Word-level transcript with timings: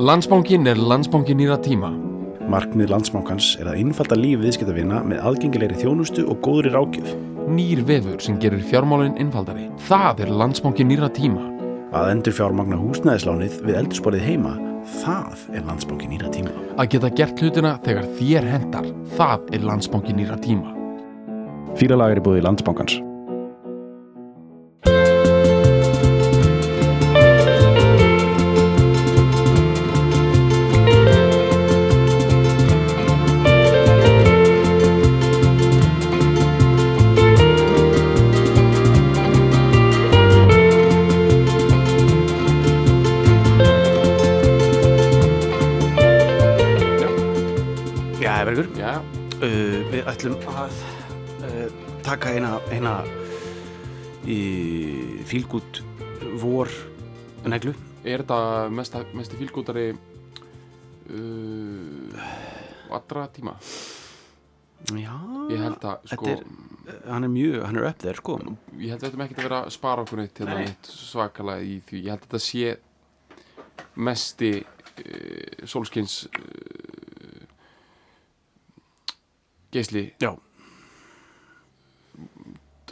Landsbankin 0.00 0.64
er 0.64 0.78
landsbankin 0.80 1.36
nýra 1.36 1.58
tíma. 1.60 1.90
Markmið 2.48 2.88
landsbankans 2.88 3.50
er 3.60 3.68
að 3.68 3.82
innfalda 3.82 4.16
líf 4.16 4.38
viðskiptavina 4.40 5.02
með 5.04 5.20
aðgengilegri 5.28 5.76
þjónustu 5.76 6.24
og 6.24 6.38
góðri 6.40 6.72
rákjöf. 6.72 7.10
Nýr 7.52 7.82
vefur 7.84 8.16
sem 8.24 8.38
gerir 8.40 8.62
fjármálinn 8.64 9.18
innfaldari. 9.20 9.66
Það 9.90 10.22
er 10.24 10.32
landsbankin 10.40 10.88
nýra 10.88 11.10
tíma. 11.12 11.44
Að 11.92 12.14
endur 12.14 12.38
fjármagna 12.38 12.80
húsnæðislánið 12.80 13.60
við 13.66 13.78
eldursporið 13.82 14.24
heima, 14.24 14.54
það 15.02 15.44
er 15.52 15.68
landsbankin 15.68 16.14
nýra 16.14 16.32
tíma. 16.32 16.56
Að 16.80 16.90
geta 16.96 17.12
gert 17.20 17.44
hlutina 17.44 17.76
þegar 17.84 18.08
þér 18.16 18.50
hendar. 18.54 18.90
Það 19.20 19.52
er 19.52 19.68
landsbankin 19.68 20.20
nýra 20.22 20.40
tíma. 20.40 20.72
Fýralag 21.76 22.16
er 22.16 22.24
í 22.24 22.28
búið 22.30 22.44
landsbankans. 22.48 23.02
Já, 23.02 23.09
fílgút 55.30 55.80
vor 56.42 56.68
neglu. 57.46 57.72
er 58.04 58.22
þetta 58.24 58.40
mest, 58.74 58.96
mest 59.14 59.32
fílgútari 59.38 59.88
uh, 61.10 62.30
allra 62.90 63.26
tíma? 63.34 63.54
Já, 64.96 65.12
Ég 65.52 65.60
held 65.60 65.82
að, 65.84 66.06
sko, 66.08 66.24
Þetta 66.24 66.40
er- 66.90 67.02
hann 67.12 67.24
er 67.26 67.30
mjög, 67.30 67.56
hann 67.66 67.76
er 67.76 67.84
upp 67.90 67.98
þér, 68.02 68.16
sko. 68.22 68.36
ég 68.80 68.88
held 68.94 69.02
að 69.02 69.04
við 69.04 69.08
ættum 69.10 69.24
ekkert 69.26 69.38
að 69.42 69.44
vera 69.48 69.58
að 69.66 69.74
spara 69.74 70.02
okkur 70.06 70.18
neitt 70.22 70.38
hérna 70.40 70.54
Nei. 70.56 70.64
neitt 70.70 70.88
svakalega 70.90 71.62
í 71.62 71.74
því. 71.86 71.96
Ég 72.00 72.10
held 72.14 72.22
að 72.22 72.26
þetta 72.26 72.40
sé 72.46 72.66
mesti 74.00 74.50
uh, 74.60 75.66
sólskins 75.68 76.14
uh, 76.32 77.44
geisli 79.74 80.06
Já. 80.20 80.32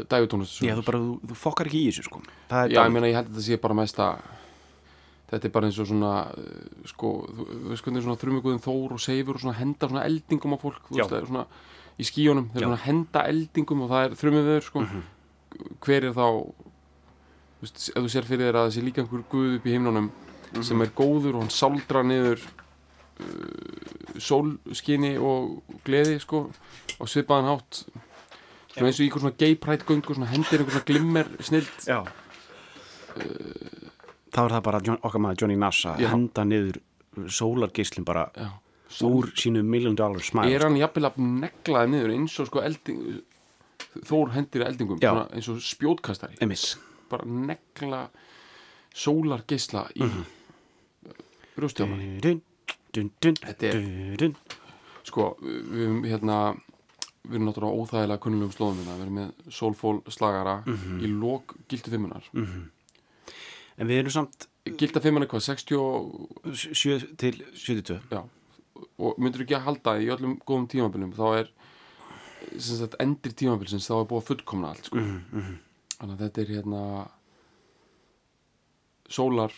Dægutónust 0.05 0.63
Já, 0.63 0.75
þú 0.79 0.85
bara, 0.87 0.99
þú, 0.99 1.15
þú 1.29 1.35
fokkar 1.35 1.67
ekki 1.71 1.81
í 1.83 1.89
þessu, 1.91 2.05
sko. 2.07 2.21
Já, 2.51 2.67
ég 2.85 2.93
meina, 2.93 3.07
ég 3.11 3.15
held 3.19 3.29
að 3.29 3.35
þetta 3.39 3.47
sé 3.49 3.57
bara 3.63 3.75
mesta 3.75 4.09
þetta 5.29 5.45
er 5.45 5.53
bara 5.53 5.67
eins 5.69 5.79
og 5.83 5.87
svona 5.91 6.13
sko, 6.89 7.09
þú 7.29 7.69
veist 7.73 7.85
hvernig 7.85 8.03
svona 8.07 8.17
þrjumiguðin 8.23 8.63
Þór 8.65 8.95
og 8.97 9.01
Seifur 9.05 9.35
og 9.37 9.43
svona 9.43 9.59
henda 9.59 9.89
svona 9.91 10.05
eldingum 10.09 10.55
á 10.57 10.59
fólk, 10.63 10.79
þú 10.89 10.97
veist, 10.97 11.11
það 11.11 11.19
er 11.21 11.27
svona 11.29 11.47
í 11.99 12.07
skíunum, 12.09 12.47
þeir 12.55 12.65
svona 12.65 12.81
henda 12.87 13.25
eldingum 13.29 13.83
og 13.85 13.91
það 13.93 14.05
er 14.07 14.17
þrjumiguður, 14.23 14.65
sko 14.71 14.81
Mhm. 14.87 15.03
hver 15.85 16.05
er 16.09 16.13
þá 16.17 16.27
þú 17.59 17.65
veist, 17.67 17.89
ef 17.91 18.03
þú 18.03 18.09
sér 18.15 18.25
fyrir 18.29 18.47
þér 18.49 18.57
að 18.57 18.65
það 18.69 18.75
sé 18.79 18.83
líka 18.87 19.03
einhver 19.03 19.25
guð 19.31 19.57
upp 19.59 19.67
í 19.67 19.73
heimnunum 19.75 20.11
Mhm. 20.55 20.63
sem 20.65 20.81
er 20.81 20.87
góður 20.97 21.35
og 21.35 21.41
hann 21.43 21.51
saldra 21.51 22.03
niður 22.03 22.41
uh, 23.21 24.19
sólskini 24.19 25.17
og 25.21 25.63
gleði, 25.85 26.19
sko 26.23 26.47
og 26.99 27.09
svipaðan 27.11 27.51
hátt 27.53 27.85
svona 28.79 28.91
eins 28.91 29.01
og 29.01 29.05
í 29.05 29.09
einhver 29.09 29.25
svona 29.25 29.39
gay 29.39 29.55
pride 29.57 29.85
göngu 29.89 30.15
svona 30.15 30.31
hendir 30.33 30.59
einhver 30.63 30.75
svona 30.77 30.89
glimmer 30.91 31.31
snilt 31.41 31.87
Já. 31.89 32.01
þá 34.33 34.41
er 34.45 34.55
það 34.55 34.63
bara 34.69 34.81
John, 34.85 35.01
okkar 35.03 35.23
maður 35.25 35.43
Johnny 35.43 35.57
Nass 35.59 35.85
að 35.89 36.05
henda 36.13 36.45
niður 36.49 36.81
sólargeislinn 37.29 38.07
bara 38.07 38.29
Já. 38.37 38.49
úr 39.05 39.31
sínu 39.37 39.63
million 39.67 39.97
dollar 39.97 40.23
smile. 40.25 40.55
er 40.55 40.65
hann 40.67 40.77
jafnvel 40.79 41.09
að 41.11 41.19
neglaði 41.43 41.93
niður 41.95 42.15
eins 42.15 42.39
og 42.41 42.51
sko 42.51 42.63
elding 42.65 43.23
Þór 44.09 44.33
hendir 44.35 44.63
eldingum 44.67 44.99
eins 45.01 45.49
og 45.51 45.61
spjótkastari 45.65 46.37
Einmitt. 46.43 46.77
bara 47.11 47.25
negla 47.25 48.09
sólar 48.95 49.45
geisla 49.49 49.87
í 49.95 50.03
mm 50.03 50.11
-hmm. 50.11 51.15
brjóstjámanni 51.57 52.21
Dun, 52.21 52.43
dun, 52.93 53.11
dun, 53.23 53.35
Þetta 53.35 53.67
er- 53.67 53.73
dun, 53.73 54.17
dun. 54.19 54.37
sko, 55.05 55.37
við 55.41 55.87
höfum 55.87 56.05
hérna 56.05 56.57
við 57.27 57.35
erum 57.39 57.49
náttúrulega 57.49 57.79
óþægilega 57.83 58.21
kunnulegum 58.25 58.53
slóðum 58.55 58.79
hérna, 58.83 58.97
við 58.99 59.03
erum 59.07 59.19
með 59.19 59.33
sólfól 59.59 60.03
slagara 60.09 60.57
Mhm. 60.67 61.01
í 61.03 61.09
lok 61.21 61.55
gildu 61.69 61.91
fimmunar 61.91 62.25
En 63.79 63.87
við 63.87 63.99
erum 64.01 64.11
samt 64.11 64.49
gilda 64.77 65.01
fimmunar 65.01 65.29
hvað, 65.29 65.41
60 65.55 65.77
og, 65.79 66.29
7 66.53 67.17
til 67.17 67.45
72. 67.55 68.01
já, 68.11 68.23
og 68.99 69.19
myndur 69.19 69.43
ekki 69.45 69.55
að 69.55 69.63
halda 69.69 69.95
í 70.03 70.09
öllum 70.11 70.39
góðum 70.45 70.67
tímabilum 70.69 71.13
þá 71.15 71.39
er 71.39 71.49
sagt, 72.59 72.97
endir 73.01 73.33
tímabilsins 73.33 73.87
þá 73.89 74.01
er 74.01 74.09
búið 74.11 74.23
að 74.23 74.27
fullkomna 74.33 74.69
allt 74.73 74.85
sko. 74.87 74.97
Mhm, 74.99 75.59
þannig 75.99 76.17
að 76.19 76.23
þetta 76.25 76.39
er 76.43 76.47
hérna 76.57 77.09
sólar 79.09 79.53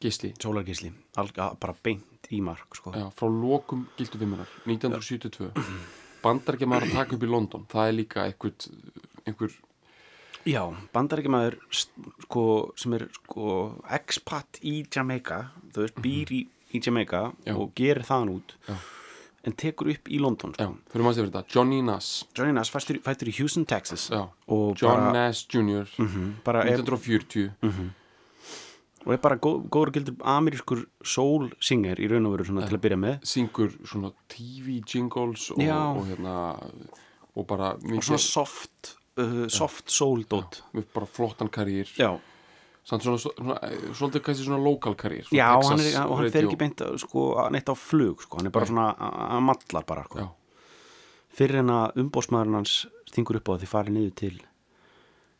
geisli 0.00 0.32
Sólargeisli, 0.40 0.92
alga 1.16 1.54
bara 1.60 1.74
beint 1.82 2.28
í 2.30 2.40
mark, 2.42 2.68
sko. 2.76 2.92
já, 2.92 3.10
frá 3.12 3.28
lokum 3.28 3.86
gildu 3.98 4.18
fimmunar 4.18 4.46
1972 4.66 5.50
bandar 6.22 6.54
ekki 6.58 6.66
maður 6.68 6.88
að 6.90 6.92
taka 7.00 7.16
upp 7.16 7.22
í 7.26 7.30
London 7.30 7.66
það 7.70 7.88
er 7.88 7.92
líka 7.98 8.24
einhver, 8.28 8.52
einhver 9.26 9.58
Já, 10.48 10.62
bandarækjamaður 10.94 11.58
sko, 12.24 12.42
sem 12.80 12.94
er 12.96 13.02
sko 13.12 13.48
expat 13.92 14.60
í 14.64 14.78
Jamaica 14.88 15.50
þú 15.74 15.82
veist, 15.84 15.98
býr 16.00 16.32
í, 16.32 16.46
í 16.72 16.80
Jamaica 16.80 17.26
Mhm. 17.28 17.44
Já. 17.46 17.56
og 17.60 17.74
gerir 17.76 18.02
þaðan 18.08 18.30
út 18.38 18.54
Já. 18.68 18.76
en 19.44 19.52
tekur 19.52 19.90
upp 19.92 20.08
í 20.08 20.18
London 20.20 20.54
sko. 20.54 20.76
Johnny 21.52 21.82
Nass 21.82 22.24
Johnny 22.34 22.52
Nass 22.52 22.70
fættur, 22.70 23.28
í 23.28 23.36
Houston, 23.38 23.66
Texas 23.66 24.08
John 24.10 24.74
bara, 24.82 25.12
Nass 25.12 25.44
Jr. 25.46 25.84
Mhm, 25.98 26.34
bara 26.44 26.60
er, 26.64 26.78
1940 26.80 27.52
og 29.06 29.12
er 29.14 29.20
bara 29.22 29.36
góð, 29.40 29.62
góður 29.72 29.92
gildur 29.96 30.16
amerískur 30.28 30.82
soul 31.06 31.50
singer 31.64 32.00
í 32.02 32.08
raun 32.10 32.28
og 32.28 32.34
veru 32.36 32.48
svona 32.50 32.66
til 32.68 32.76
að 32.76 32.82
byrja 32.84 32.98
með 33.00 33.22
syngur 33.30 33.70
svona 33.88 34.10
TV 34.28 34.80
jingles 34.84 35.46
og, 35.54 35.62
Já. 35.64 35.78
og 35.94 36.02
hérna 36.10 36.34
og 37.32 37.46
bara 37.48 37.70
og 37.78 37.86
mikið 37.86 38.10
svona 38.10 38.24
soft 38.24 38.90
uh, 39.20 39.46
soft 39.52 39.88
soul 39.94 40.26
dot 40.28 40.60
með 40.76 40.90
bara 40.92 41.08
flottan 41.08 41.48
karýr 41.52 41.88
Já, 41.96 42.10
samt 42.84 43.06
svona, 43.06 43.22
svona, 43.24 43.56
svona 43.62 43.96
svolítið 43.96 44.26
kannski 44.28 44.48
svona 44.50 44.60
lokal 44.66 44.98
karýr 45.00 45.32
Já 45.32 45.46
og 45.56 45.70
hann, 45.70 45.80
er, 45.86 45.96
og 46.04 46.20
hann 46.20 46.30
fer 46.36 46.50
ekki 46.50 46.60
beint 46.60 46.84
sko, 47.00 47.26
neitt 47.54 47.72
á 47.72 47.76
flug 47.78 48.26
sko. 48.26 48.40
hann 48.40 48.52
er 48.52 48.56
bara 48.58 48.68
Nei. 48.68 48.74
svona, 48.74 49.10
hann 49.32 49.48
mallar 49.48 49.88
bara 49.88 50.04
sko. 50.10 50.26
já, 50.26 50.28
fyrir 51.40 51.62
en 51.64 51.72
að 51.78 52.00
umbósmaðurinn 52.04 52.60
hans 52.60 52.82
stingur 53.08 53.40
upp 53.40 53.48
á 53.48 53.52
að 53.56 53.64
þið 53.64 53.76
farið 53.78 53.96
niður 53.96 54.16
til 54.20 54.34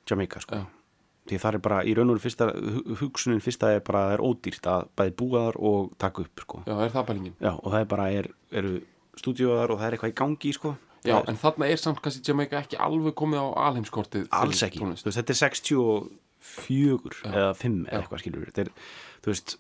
Jamaica 0.09 0.41
sko. 0.43 0.65
Já. 0.65 0.80
Því 1.29 1.39
það 1.39 1.55
er 1.55 1.59
bara 1.67 1.81
í 1.85 1.95
raun 1.95 2.11
og 2.15 2.21
fyrsta 2.23 2.47
hu- 2.57 2.97
hugsunin 3.03 3.41
fyrsta 3.45 3.69
er 3.77 3.81
bara 3.87 4.01
að 4.05 4.09
það 4.11 4.15
er 4.19 4.23
ódýrt 4.31 4.67
að 4.73 4.87
bæði 4.97 5.13
búa 5.21 5.43
þar 5.47 5.59
og 5.71 5.91
taka 5.99 6.23
upp 6.25 6.41
sko. 6.45 6.63
já, 6.67 6.75
er 6.85 6.91
það 6.95 7.07
bælingin 7.11 7.35
Já, 7.41 7.53
og 7.61 7.69
það 7.73 7.81
er 7.81 7.91
bara 7.93 8.07
er, 8.11 8.29
eru 8.53 8.73
stúdíóðar 9.21 9.71
og 9.75 9.79
það 9.81 9.87
er 9.87 9.97
eitthvað 9.99 10.15
í 10.15 10.19
gangi 10.23 10.53
sko. 10.57 10.73
já, 11.05 11.15
Það 11.15 11.21
er, 11.23 11.29
en 11.31 11.41
þarna 11.45 11.69
er 11.71 11.77
samt 11.81 12.01
kannski 12.03 12.25
Jamaica 12.29 12.61
ekki 12.65 12.77
alveg 12.81 13.15
komið 13.15 13.39
á 13.41 13.47
alheimskortið 13.69 14.27
alls 14.33 14.63
ekki 14.67 14.81
tónlist. 14.83 15.05
þú 15.05 15.11
veist, 15.13 15.21
þetta 15.21 15.37
er 15.37 15.41
64 16.41 17.23
Já. 17.25 17.33
eða 17.37 17.55
5 17.55 17.85
Já. 17.85 17.91
eða 17.93 18.03
eitthvað 18.03 18.23
skilur 18.25 18.47
þetta 18.51 18.65
er, 18.65 18.71
þú 19.25 19.33
veist 19.35 19.57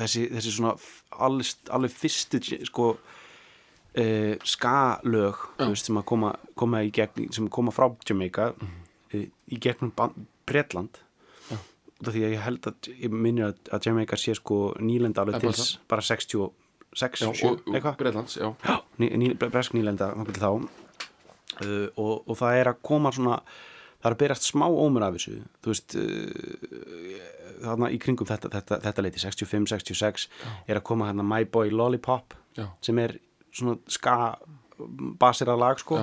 þessi, 0.00 0.22
þessi 0.32 0.52
svona 0.56 0.74
alveg, 1.20 1.52
alveg 1.70 1.92
fyrstu 1.92 2.40
sko 2.68 2.86
uh, 2.96 4.34
ska-lög 4.44 5.36
þú 5.60 5.68
veist, 5.72 5.88
sem 5.90 6.00
að 6.00 6.06
koma, 6.08 6.32
koma 6.56 6.80
í 6.86 6.90
gegn 6.96 7.28
sem 7.32 7.48
koma 7.52 7.70
frá 7.74 7.90
Jamaica 8.08 8.52
mm 8.56 8.78
í 9.12 9.58
gegnum 9.60 9.90
ban- 9.92 10.14
Bretland. 10.48 11.00
Út 12.02 12.08
af 12.10 12.14
því 12.16 12.22
að 12.26 12.32
ég 12.34 12.40
held 12.42 12.66
að 12.66 12.88
ég 12.98 13.12
minnir 13.14 13.52
að, 13.52 13.58
að 13.76 13.84
Jamaica 13.86 14.16
sé 14.18 14.34
sko 14.34 14.72
nýlenda 14.82 15.22
alveg 15.22 15.44
til 15.44 15.52
bara 15.90 16.02
66, 16.02 17.22
já, 17.22 17.28
7, 17.30 17.46
og, 17.46 17.60
og 17.68 17.76
Já, 18.66 18.78
ný, 18.98 19.10
ný, 19.22 19.28
bresk 19.38 19.76
nýlenda 19.76 20.10
þá. 20.34 20.48
Uh, 21.62 21.86
og, 22.00 22.24
og 22.26 22.34
það 22.40 22.58
er 22.58 22.72
að 22.72 22.80
koma 22.82 23.12
svona 23.14 23.36
það 24.02 24.08
er 24.08 24.14
að 24.16 24.20
berast 24.24 24.46
smá 24.48 24.64
ómur 24.66 25.04
af 25.04 25.18
þessu 25.18 25.34
þú 25.62 25.70
veist 25.70 25.96
uh, 26.00 27.26
þarna 27.62 27.90
í 27.92 27.98
kringum 28.02 28.26
þetta, 28.26 28.50
þetta, 28.56 28.78
þetta 28.88 29.04
leiti 29.04 29.22
65, 29.22 29.68
66 29.70 30.24
er 30.66 30.80
að 30.80 30.86
koma 30.88 31.10
hérna 31.10 31.26
My 31.28 31.44
Boy 31.44 31.70
Lollipop 31.70 32.34
já, 32.56 32.66
sem 32.82 32.98
er 33.04 33.18
svona 33.52 33.76
ska 33.92 34.16
basirað 35.20 35.60
lag 35.60 35.80
sko. 35.80 36.00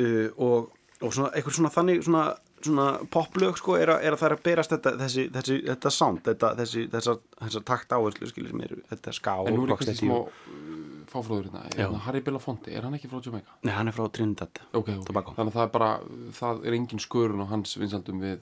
Uh, 0.00 0.28
og, 0.40 0.72
og 1.02 1.12
svona 1.12 1.32
eitthvað 1.36 1.58
svona 1.58 1.72
þannig 1.74 2.04
svona, 2.06 2.24
svona 2.66 2.86
poplög 3.12 3.58
sko 3.60 3.76
er 3.78 3.94
að, 3.94 4.04
er 4.06 4.16
að 4.16 4.22
það 4.22 4.28
er 4.28 4.34
að 4.36 4.42
berast 4.46 4.74
þetta, 4.74 4.92
þessi, 5.00 5.24
þessi, 5.34 5.58
þetta 5.68 5.92
sound 5.94 6.22
þetta, 6.28 6.52
þessi, 6.60 6.84
þessar, 6.92 7.20
þessar 7.42 7.66
takt 7.72 7.94
áherslu 7.96 8.30
skilir 8.30 8.52
sem 8.52 8.64
eru 8.66 8.80
þetta 8.90 9.16
og 9.34 9.50
en 9.50 9.58
nú 9.58 9.66
er 9.66 9.74
kannski 9.74 9.96
smá 10.00 10.14
uh, 10.18 10.30
fáfróður 11.12 11.50
hérna, 11.50 11.64
hérna 11.76 12.04
Harry 12.06 12.22
Belafonte, 12.24 12.72
er 12.72 12.86
hann 12.86 12.96
ekki 12.98 13.10
frá 13.12 13.20
Jamaica? 13.24 13.58
Nei, 13.66 13.74
hann 13.76 13.90
er 13.92 13.96
frá 13.96 14.08
Trinidad 14.12 14.62
ok, 14.70 14.78
ok, 14.78 14.92
Tobago. 15.10 15.36
þannig 15.38 15.54
að 15.54 15.60
það 15.60 15.68
er 15.68 15.74
bara 15.78 15.92
það 16.40 16.66
er 16.66 16.78
engin 16.78 17.04
skörun 17.06 17.44
á 17.44 17.46
hans 17.52 17.76
vinsaldum 17.80 18.22
við 18.22 18.40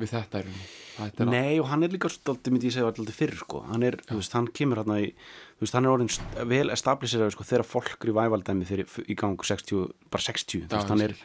við 0.00 0.14
þetta 0.14 0.42
er 0.42 0.50
þetta 0.96 1.24
er 1.24 1.30
Nei 1.32 1.60
og 1.60 1.68
hann 1.70 1.84
er 1.84 1.92
líka 1.92 2.10
stoltið 2.12 2.54
myndi 2.54 2.68
ég 2.70 2.74
segja 2.74 2.88
alltaf 2.90 3.16
fyrr 3.16 3.34
sko. 3.38 3.62
Hann 3.68 3.84
er, 3.86 3.98
þú 4.08 4.18
veist, 4.18 4.34
hann 4.36 4.48
kemur 4.56 4.82
hérna 4.82 4.98
í 5.04 5.08
þú 5.12 5.64
veist, 5.64 5.76
hann 5.76 5.88
er 5.88 5.94
orðin 5.94 6.48
vel 6.50 6.74
establisherað 6.74 7.32
sko 7.36 7.46
þegar 7.48 7.68
fólk 7.68 8.06
revivaldæmi 8.08 8.68
fyrir 8.68 8.96
í 9.06 9.16
gang 9.18 9.40
60, 9.48 9.92
bara 10.12 10.26
60, 10.26 10.66
þú 10.66 10.68
Já, 10.68 10.78
veist, 10.78 10.92
hann 10.92 11.04
er 11.06 11.16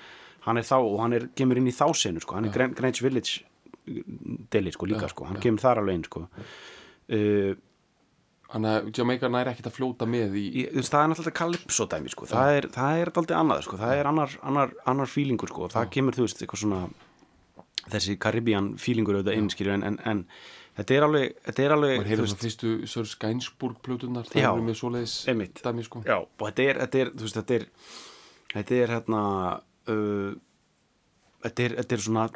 hann 0.47 0.57
er 0.61 0.65
þá 0.67 0.75
og 0.79 0.97
hann 1.03 1.13
er, 1.17 1.27
kemur 1.37 1.59
inn 1.61 1.69
í 1.69 1.75
þá 1.75 1.85
senu 1.99 2.23
sko, 2.23 2.35
hann 2.39 2.49
er 2.49 2.55
Gran- 2.55 2.73
Greenwich 2.77 3.03
Village 3.05 3.45
deli 4.51 4.73
sko 4.75 4.87
líka 4.89 5.05
Já, 5.07 5.13
sko, 5.13 5.27
hann 5.29 5.39
já. 5.39 5.43
kemur 5.45 5.63
þar 5.63 5.81
alveg 5.83 5.99
inn 5.99 6.07
sko 6.09 6.25
uh, 6.27 7.53
Þannig 8.47 8.71
að 8.77 8.85
Jamaica 8.95 9.27
næri 9.27 9.51
ekkert 9.51 9.67
að 9.67 9.73
fljóta 9.75 10.05
með 10.07 10.35
í 10.39 10.45
veist, 10.71 10.91
það 10.93 11.01
er 11.01 11.09
náttúrulega 11.11 11.35
Calypso 11.35 11.87
dæmi 11.91 12.11
sko. 12.13 12.27
það 12.31 12.51
er, 12.55 12.67
það 12.71 12.99
er 13.01 13.09
aldrei 13.19 13.35
annað 13.35 13.65
sko. 13.65 13.79
það 13.81 13.95
er 13.99 14.07
annar, 14.07 14.35
annar, 14.47 14.71
annar 14.87 15.11
feelingur 15.11 15.51
sko. 15.51 15.67
það 15.73 15.89
kemur, 15.97 16.15
þú 16.15 16.23
veist, 16.23 16.43
eitthvað 16.45 16.61
svona 16.61 16.79
þessi 17.91 18.15
Caribbean 18.23 18.69
feelingur 18.79 19.19
auðvitað 19.19 19.51
skilur, 19.51 19.73
en, 19.75 19.83
en, 19.89 19.99
en 20.07 20.23
þetta 20.79 20.95
er 20.95 21.05
alveg 21.09 21.35
þetta 21.49 21.65
er 21.65 21.75
alveg, 21.75 21.93
heyrður 22.07 22.23
veist, 22.23 22.37
svona 22.37 22.45
fyrstu 22.45 22.71
Sör 22.93 23.09
Skænsburg 23.11 23.79
plötunar 23.83 24.27
það 24.31 24.47
eru 24.53 24.65
með 24.67 24.79
svoleiðis 24.79 25.17
einmitt. 25.31 25.61
dæmi 25.67 25.83
sko 25.87 26.03
já, 26.07 26.17
og 26.23 26.43
þetta 26.47 26.67
er, 26.71 26.81
þetta 26.85 27.03
er, 27.03 27.11
þú 27.17 27.27
veist, 27.27 27.39
þetta 27.41 27.57
er 27.59 27.67
þetta 28.55 28.79
er 28.79 28.95
hérna 28.95 29.21
uh, 29.91 30.35
þetta 31.45 31.67
er, 31.67 31.77
þetta 31.81 31.97
er 31.97 32.05
svona 32.05 32.27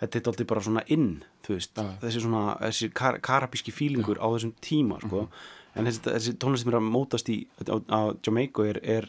þetta 0.00 0.18
er 0.18 0.30
aldrei 0.30 0.48
bara 0.48 0.64
svona 0.64 0.84
inn 0.92 1.10
veist, 1.46 1.76
Já. 1.78 1.92
þessi 2.02 2.24
svona 2.24 2.56
þessi 2.60 2.90
kar 2.96 3.20
karabíski 3.24 3.72
fílingur 3.74 4.18
á 4.18 4.26
þessum 4.34 4.52
tíma 4.64 4.98
sko. 5.04 5.28
en 5.76 5.88
þessi, 5.88 6.02
þessi 6.08 6.34
tónlist 6.42 6.64
sem 6.64 6.72
er 6.72 6.78
að 6.80 6.88
mótast 6.90 7.30
í 7.32 7.38
á, 7.62 7.76
á 7.88 8.00
Jamaica 8.26 8.66
er, 8.66 8.80
er 8.82 9.08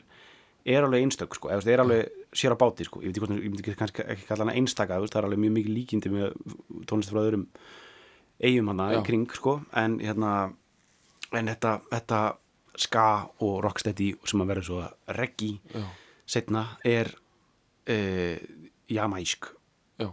er 0.67 0.83
alveg 0.83 1.05
einstök 1.05 1.35
sko, 1.37 1.49
eða 1.53 1.71
er 1.71 1.83
alveg 1.83 2.23
sér 2.35 2.53
á 2.53 2.57
báti 2.59 2.85
sko, 2.85 3.01
ég 3.01 3.09
veit 3.09 3.17
ekki 3.17 3.23
hvort, 3.23 3.35
ég 3.39 3.51
myndi 3.51 3.63
ekki 3.63 3.75
kannski 3.79 4.03
ekki 4.03 4.27
kalla 4.27 4.45
hana 4.45 4.55
einstaka, 4.59 4.99
það 4.99 5.19
er 5.21 5.27
alveg 5.29 5.43
mjög 5.43 5.53
mikið 5.57 5.75
líkindi 5.77 6.11
með 6.11 6.33
tónlist 6.89 7.13
frá 7.13 7.21
öðrum 7.23 7.45
eigum 8.43 8.71
hana 8.73 8.89
kring 9.07 9.31
sko, 9.31 9.61
en 9.79 9.97
hérna 10.03 10.33
en 11.31 11.51
þetta, 11.53 11.77
þetta 11.93 12.19
ska 12.77 13.05
og 13.43 13.61
rocksteady 13.65 14.11
sem 14.27 14.43
að 14.43 14.51
vera 14.51 14.65
svo 14.67 14.83
reggae 15.17 15.57
Já, 15.71 15.87
setna 16.27 16.65
er 16.85 17.13
uh, 17.87 18.37
já. 19.97 20.11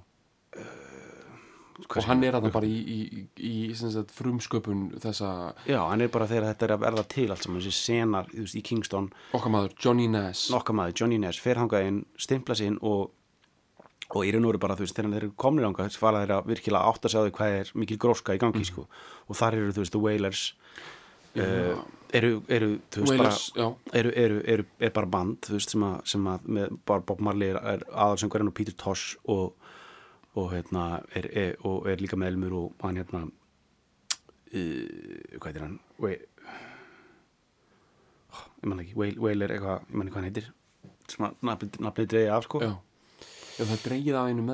Hvað 1.90 1.98
og 1.98 2.06
hann 2.06 2.22
er. 2.22 2.36
að 2.38 2.44
bara 2.54 2.68
í, 2.70 2.76
í, 2.86 2.98
í, 3.18 3.22
í 3.50 4.04
frumsköpun 4.14 4.84
þessa 5.02 5.30
já, 5.66 5.80
hann 5.90 6.04
er 6.04 6.10
bara 6.14 6.28
þegar 6.30 6.52
þetta 6.52 6.66
er 6.68 6.72
að 6.76 6.84
verða 6.84 7.04
til 7.10 7.26
allt 7.34 7.42
saman, 7.42 7.60
þessi 7.64 7.74
senar 7.74 8.28
veist, 8.30 8.54
í 8.54 8.62
Kingston, 8.62 9.08
okkar 9.34 9.50
maður 9.50 9.74
Johnny 9.82 10.06
Nass 10.08 10.46
nokkað 10.54 10.78
maður, 10.78 10.94
Johnny 11.02 11.18
Ness 11.18 11.42
fer 11.42 11.58
hangað 11.58 11.88
inn, 11.88 11.98
stimpla 12.16 12.54
sig 12.58 12.70
inn 12.70 12.78
og 12.80 13.10
og 14.14 14.22
í 14.28 14.30
raun 14.30 14.44
og 14.46 14.52
veru 14.52 14.60
bara, 14.62 14.76
þú 14.78 14.84
veist, 14.84 14.94
þegar 14.94 15.10
þeir 15.16 15.24
eru 15.24 15.34
komnir 15.42 15.66
ánga 15.66 15.88
þess 15.88 15.98
fara 15.98 16.20
þeir 16.22 16.32
að 16.36 16.48
virkilega 16.52 16.90
átta 16.92 17.10
sig 17.10 17.18
á 17.18 17.24
því 17.26 17.32
hvað 17.40 17.54
er 17.58 17.70
mikil 17.82 17.96
gróska 18.04 18.34
í 18.36 18.38
gangi, 18.38 18.60
Mhm. 18.62 18.68
sko. 18.70 18.84
Og 19.26 19.34
þar 19.40 19.54
eru, 19.58 19.72
þú 19.74 19.80
veist, 19.82 19.92
The 19.96 20.02
Wailers 20.04 20.42
uh, 21.42 21.82
eru, 22.14 22.32
eru, 22.48 22.68
þú 22.94 23.00
veist, 23.02 23.10
Wailers, 23.12 23.42
já, 23.56 23.64
bara 23.66 23.98
eru, 24.00 24.12
eru, 24.24 24.38
eru, 24.54 24.64
er 24.80 24.90
bara 24.94 25.06
band, 25.16 25.38
þú 25.46 25.56
veist, 25.56 25.70
sem 25.74 25.82
að, 25.86 25.96
sem 26.14 26.28
að 26.30 26.46
með, 26.58 26.76
bara 26.86 27.04
Bob 27.10 27.20
Marley 27.24 27.48
er, 27.54 27.58
er 27.74 27.80
aðalsöngurinn 27.90 28.50
og 28.52 28.56
Peter 28.60 28.76
Tosh 28.84 29.16
og 29.24 29.46
og 30.34 30.48
hérna 30.50 30.84
er, 31.14 31.26
er, 31.30 31.52
og 31.62 31.84
er 31.86 32.00
líka 32.02 32.16
meðlumur 32.18 32.54
og 32.58 32.72
hann 32.82 32.96
hérna 32.98 33.20
uh, 33.22 33.30
hvað 35.38 35.46
heitir 35.46 35.62
hann? 35.62 35.76
Wait, 36.02 36.24
oh, 38.34 38.40
ég 38.62 38.66
man 38.72 38.80
ekki, 38.82 38.96
Wail- 38.98 39.20
Wailer 39.22 39.54
eitthvað, 39.54 39.84
ég 39.86 39.94
man 39.94 40.08
ekki 40.08 40.14
hvað 40.16 40.24
hann 40.24 40.30
heitir. 40.32 40.48
Sem 41.12 41.26
að 41.28 41.36
nafnið 41.84 42.08
dreigja 42.10 42.34
af 42.38 42.46
sko. 42.48 42.58
Já. 42.64 42.72
Já, 43.54 43.62
það 43.62 43.74
er 43.76 43.82
dreigið 43.84 44.16
af 44.18 44.28
einu 44.32 44.44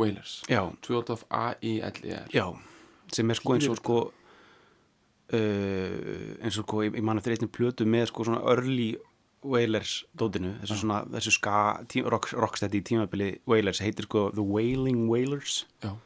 Wailers 0.00 0.38
já, 0.48 0.60
12 0.82 1.26
A-I-L-E-R 1.30 2.30
sem 3.12 3.30
er 3.30 3.34
sko 3.38 3.52
eins 3.54 3.68
og 3.70 3.76
sko 3.78 3.98
uh, 5.32 6.44
eins 6.44 6.58
og 6.60 6.66
sko 6.66 6.84
ég, 6.84 6.94
ég 6.98 7.04
man 7.04 7.20
eftir 7.20 7.36
einnig 7.36 7.52
plötu 7.54 7.86
með 7.88 8.10
sko 8.12 8.28
svona 8.28 8.42
early 8.52 8.94
Wailers 9.44 10.06
dótinu, 10.16 10.54
þessu 10.62 10.78
svona 10.80 11.02
þessu 11.12 11.34
ska, 11.36 11.56
tí, 11.92 12.00
rock, 12.00 12.30
rocksteady 12.32 12.80
tímabili 12.80 13.34
Wailers 13.50 13.82
heitir 13.84 14.08
sko 14.08 14.30
The 14.32 14.44
Wailing 14.44 15.04
Wailers 15.10 15.66
uh, 15.84 15.96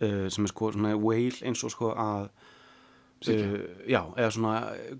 sem 0.00 0.46
er 0.46 0.52
sko 0.52 0.70
svona 0.72 0.94
wail 0.96 1.36
eins 1.44 1.64
og 1.66 1.74
sko 1.74 1.92
að 1.92 2.30
uh, 3.28 3.58
já, 3.84 4.00
eða 4.16 4.30
svona 4.32 4.54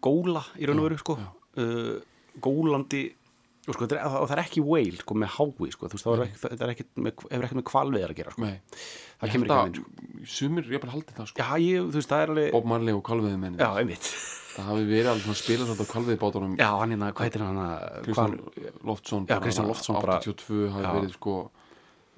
góla 0.05 0.45
í 0.61 0.69
raun 0.69 0.83
og 0.83 0.91
veru 0.91 1.01
sko. 1.01 1.17
gólandi 2.41 3.09
og, 3.69 3.75
sko, 3.77 3.87
er, 3.93 4.01
og 4.09 4.27
það 4.31 4.35
er 4.39 4.43
ekki 4.47 4.63
wail 4.65 4.97
sko 5.03 5.17
með 5.21 5.33
hái 5.37 5.71
sko, 5.75 5.89
þú 5.91 5.99
veist, 5.99 6.07
það 6.07 6.23
ekki, 6.25 6.41
það 6.61 6.73
ekki 6.75 6.87
með, 6.97 7.25
hefur 7.29 7.45
ekkert 7.47 7.59
með 7.61 7.67
kvalveðar 7.71 8.15
að 8.15 8.21
gera 8.21 8.35
sko. 8.35 8.51
það 9.21 9.33
kemur 9.35 9.51
ekki 9.55 9.83
að 9.85 10.29
Sumir, 10.31 10.67
ég 10.69 10.81
bara 10.83 10.93
haldið 10.95 11.17
það 11.17 11.29
sko. 11.31 11.41
Já, 11.45 11.51
ég, 11.65 11.91
veist, 11.95 12.11
það 12.11 12.25
alveg 12.29 12.51
Bob 12.57 12.67
Marley 12.73 12.97
og 12.97 13.03
Kalviði 13.07 13.39
menn 13.41 13.57
já, 13.61 13.69
einmitt. 13.81 14.09
Það 14.51 14.67
hafi 14.67 14.85
verið 14.89 15.09
alveg 15.13 15.37
spilað 15.39 15.69
svolítið 15.71 15.87
á 15.87 15.93
Kalviði 15.95 16.19
bátunum 16.21 16.55
já, 16.59 16.67
hann 16.81 16.91
hérna, 16.93 17.09
hvað 17.15 17.29
heitir 17.29 17.45
hann 17.47 17.61
að- 17.63 17.85
Kristján 18.05 18.33
hvar, 18.35 18.73
Loftsson 18.91 19.29
Já, 19.31 19.37
Kristján 19.45 19.69
Loftsson 19.71 19.99
bara- 20.01 20.17
82 20.19 20.59
hafi 20.75 20.83
Já. 20.85 20.91
verið 20.97 21.13
sko 21.15 21.35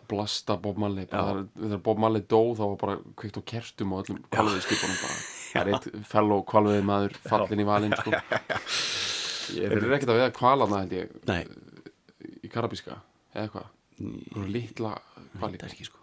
að 0.00 0.06
blasta 0.12 0.56
Bob 0.64 0.80
Marley. 0.82 1.06
Bara, 1.12 1.44
þegar- 1.60 1.82
Bob 1.84 2.00
Marley 2.02 2.24
dó 2.24 2.40
þá 2.56 2.62
var 2.64 2.78
bara 2.80 2.96
kveikt 3.20 3.38
á 3.38 3.42
kertum 3.52 3.92
og 3.92 4.02
öllum 4.06 4.22
kvalviði 4.32 4.64
skipunum 4.64 4.98
bara. 5.04 5.20
Það 5.52 5.60
er 5.62 5.72
eitt 5.76 5.90
fellow 6.08 6.42
kvalviði 6.48 6.86
maður 6.88 7.18
fallin 7.28 7.60
í 7.62 7.68
valinn 7.68 7.94
sko 8.00 8.16
ég 9.56 9.66
er 9.68 9.96
ekkert 9.96 10.12
að 10.14 10.20
veða 10.20 10.34
kvalana 10.36 10.82
held 10.82 10.94
ég 10.96 11.16
nei, 11.28 11.42
í 12.42 12.50
karabíska 12.52 12.98
eða 13.34 13.50
hvað? 13.56 13.68
Svona 14.02 14.48
litla 14.50 14.94
kvali 15.38 15.60
það 15.60 15.68
er 15.68 15.74
ekki 15.76 15.88
sko. 15.88 16.00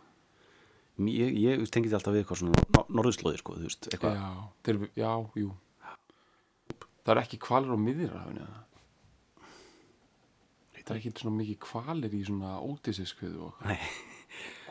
Ég, 1.10 1.36
ég 1.40 1.66
tengi 1.72 1.88
þetta 1.88 2.00
alltaf 2.02 2.16
við 2.16 2.24
eitthvað 2.24 2.42
svona 2.42 2.86
norðurslóði 2.92 3.40
sko, 3.40 3.56
þú 3.56 3.70
veist, 3.70 3.88
eitthvað. 3.88 4.18
Já, 4.20 4.48
þeir, 4.68 4.80
já, 5.00 5.12
jú. 5.40 5.52
Það 7.08 7.14
er 7.14 7.22
ekki 7.22 7.40
kvalir 7.42 7.72
á 7.72 7.80
miðirrafinu 7.80 8.44
eða? 8.44 8.64
það 10.90 10.96
er 10.96 11.02
ekki 11.04 11.22
svona 11.22 11.38
mikið 11.38 11.58
kvalir 11.62 12.14
í 12.18 12.20
svona 12.26 12.56
ótisiskviðu 12.66 13.44
og 13.46 13.60
Nei, 13.70 13.78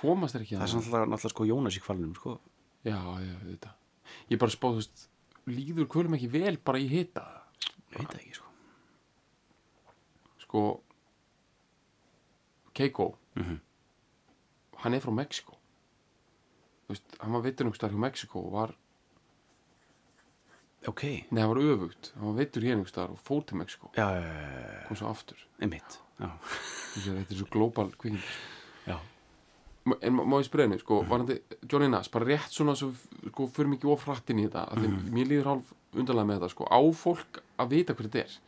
komast 0.00 0.34
er 0.34 0.42
ekki 0.42 0.56
það 0.56 0.64
er 0.64 0.66
að 0.66 0.72
svona 0.72 0.88
alltaf, 0.88 1.12
alltaf 1.14 1.34
sko 1.34 1.46
Jónas 1.46 1.78
í 1.78 1.82
kvalunum 1.84 2.16
sko. 2.18 2.34
Já, 2.86 2.98
já, 3.22 3.36
þetta 3.44 3.74
Ég 4.32 4.40
bara 4.40 4.54
spáð, 4.54 4.78
þú 4.78 4.82
veist, 4.82 5.04
líður 5.52 5.88
kvölum 5.92 6.16
ekki 6.18 6.30
vel 6.32 6.56
bara 6.64 6.80
í 6.80 6.88
hita? 6.90 7.24
Ég 7.92 8.00
veit 8.00 8.10
það 8.10 8.20
ekki 8.22 8.38
sko. 8.38 8.47
Sko 10.48 10.80
Keiko. 12.74 13.10
Mhm. 13.36 13.58
Hann 14.78 14.94
er 14.94 15.00
frá 15.02 15.12
Mexiko 15.12 15.56
Þú 16.88 16.94
veist, 16.94 17.16
hann 17.20 17.32
var 17.36 17.42
staðar 17.76 17.92
hjá 17.96 18.00
Mexiko 18.00 18.40
og 18.46 18.52
var, 18.54 18.70
ok, 20.88 21.02
nei, 21.30 21.42
hann 21.42 21.50
var 21.50 21.58
öfugt. 21.60 22.12
Hann 22.16 22.30
var 22.30 22.38
veitur 22.38 22.64
hér 22.64 22.76
einhvers 22.78 22.94
staðar 22.94 23.12
og 23.12 23.20
fór 23.26 23.42
til 23.44 23.58
Mexiko 23.60 23.90
já, 23.92 24.06
já, 24.14 24.22
já, 24.22 24.46
já, 24.72 24.86
kom 24.88 24.96
svo 24.96 25.10
aftur. 25.10 25.42
Þetta 27.18 27.28
er 27.34 27.36
svo 27.42 27.48
global 27.52 27.90
kvikindi 27.92 28.24
já, 28.88 28.96
En 30.02 30.12
má- 30.16 30.24
ég 30.40 30.44
henni, 30.64 30.78
sko, 30.80 31.02
var 31.08 31.18
hann 31.22 31.28
Johnny 31.68 31.88
Nass, 31.88 32.08
bara 32.12 32.24
rétt 32.28 32.52
svona 32.52 32.74
svo, 32.76 32.90
sko, 33.30 33.46
fyrir 33.48 33.68
mikið 33.74 33.92
of 33.92 34.02
hratt 34.04 34.30
inn 34.30 34.40
í 34.42 34.48
þetta 34.48 34.64
af 34.72 34.78
því 34.78 34.88
Mhm. 34.88 35.12
mér 35.12 35.26
líður 35.28 35.44
hálf 35.52 35.74
undarlega 35.94 36.26
með 36.28 36.38
þetta, 36.40 36.50
sko. 36.50 36.64
Á 36.72 36.80
fólk 36.92 37.42
að 37.58 37.68
vita 37.70 37.94
hver 37.94 38.08
þetta 38.08 38.24
er 38.24 38.38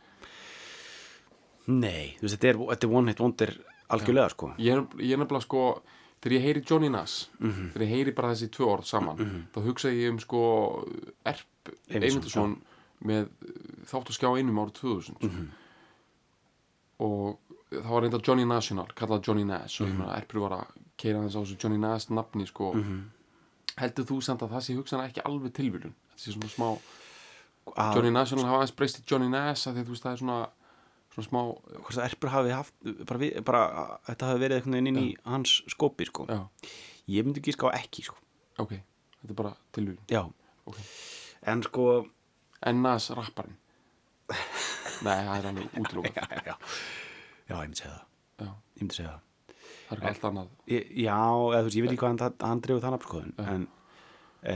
nei 1.67 2.15
þú 2.19 2.21
veist, 2.27 2.35
þetta 2.39 2.47
er, 2.49 2.57
þetta 2.57 2.87
er 2.87 2.93
one 2.97 3.07
hit 3.11 3.19
wonder 3.19 3.51
algjörlega 3.89 4.29
sko 4.31 4.53
ég 4.57 4.71
er, 4.73 4.81
ég 5.03 5.11
er 5.13 5.17
nefnilega 5.21 5.41
sko 5.45 5.81
þegar 6.21 6.35
ég 6.37 6.41
heyri 6.45 6.61
Johnny 6.69 6.89
Nass 6.89 7.29
Mhm. 7.39 7.71
þegar 7.73 7.81
ég 7.87 7.89
heyri 7.95 8.11
bara 8.15 8.31
þessi 8.33 8.49
tvö 8.49 8.67
orð 8.77 8.85
saman 8.85 9.47
þá 9.53 9.61
hugsa 9.65 9.89
ég 9.93 10.09
um 10.11 10.19
sko 10.19 10.41
Erp 11.25 11.71
Eyvindarsson 11.89 12.61
með 13.03 13.27
þátt 13.85 14.09
og 14.09 14.15
skjá 14.17 14.29
einum 14.37 14.59
árið 14.61 14.73
2000 14.81 15.17
Mhm. 15.21 15.47
og 17.01 17.37
það 17.71 17.89
var 17.89 18.01
reynda 18.03 18.19
Johnny 18.27 18.45
National 18.45 18.87
kallað 18.95 19.23
Johnny 19.27 19.43
Nass 19.45 19.79
Mhm. 19.79 19.85
og 19.87 19.91
ég 19.93 19.97
meina 19.99 20.17
Erpur 20.21 20.39
var 20.49 20.51
að 20.59 20.67
keira 20.97 21.19
þess 21.23 21.35
á 21.35 21.41
þessu 21.41 21.57
Johnny 21.63 21.77
Nass 21.77 22.09
nafni 22.09 22.45
sko 22.47 22.73
Mhm. 22.73 23.01
heldur 23.77 24.05
þú 24.05 24.21
samt 24.21 24.41
að 24.41 24.49
það 24.51 24.61
sé 24.61 24.75
hugsanlega 24.75 25.09
ekki 25.13 25.21
alveg 25.25 25.51
tilvílun 25.53 25.93
þetta 26.11 26.17
sé 26.19 26.33
svona 26.33 26.49
smá 26.49 26.79
að, 27.77 27.95
Johnny 27.95 28.09
National 28.11 28.45
hafa 28.45 28.57
aðeins 28.63 28.75
breyst 28.75 28.99
í 28.99 29.05
Johnny 29.07 29.29
Nass 29.29 29.65
að 29.67 29.73
því 29.75 29.79
að 29.81 29.85
þú 29.85 29.89
veist 29.89 30.03
það 30.03 30.11
er 30.13 30.17
svona 30.17 30.49
svona 31.11 31.27
smá 31.27 31.39
hvort 31.51 31.95
það 31.97 32.05
erpur 32.07 32.31
hafi 32.31 32.53
haft 32.55 32.75
bara, 33.07 33.19
við, 33.21 33.39
bara 33.47 33.61
þetta 34.07 34.29
hafi 34.29 34.43
verið 34.45 34.57
einhvern 34.59 34.77
veginn 34.77 34.91
inn 34.91 35.01
í 35.01 35.07
hans 35.27 35.57
skópi 35.71 36.07
sko. 36.07 36.27
Já, 36.29 36.45
ég 37.11 37.27
myndi 37.27 37.41
ekki 37.43 37.55
ská 37.57 37.67
ekki 37.75 38.05
sko. 38.07 38.19
Ok, 38.61 38.77
þetta 39.19 39.33
er 39.33 39.39
bara 39.41 39.53
tilvílun 39.75 39.99
já, 40.11 40.21
ok. 40.69 40.79
En 41.51 41.63
sko 41.65 41.87
en 42.69 42.83
Nas 42.85 43.09
rapparinn? 43.17 43.57
Nei, 45.01 45.17
það 45.25 45.35
er 45.35 45.49
alveg 45.49 45.81
útilókað 45.81 46.15
já, 46.47 46.53
já, 46.53 46.55
já, 47.49 47.55
ég 47.55 47.59
myndi 47.65 47.81
segja 47.81 47.97
það. 47.97 48.07
Já, 48.41 48.47
ég 48.51 48.83
myndi 48.85 48.97
segja 48.99 49.11
það. 49.11 49.27
Það 49.91 49.97
er 49.97 50.07
allt 50.11 50.25
annað. 50.29 50.51
Ég, 50.71 50.91
já, 51.03 51.17
eða 51.17 51.57
þú 51.57 51.65
veist, 51.67 51.77
ég 51.77 51.83
veit 51.85 51.91
ekki 51.91 52.01
hvað 52.03 52.21
hann, 52.21 52.35
hann 52.45 52.61
dreifur 52.63 52.83
þannig 52.85 53.07
sko, 53.07 53.23
en, 53.51 53.65
e, 54.47 54.55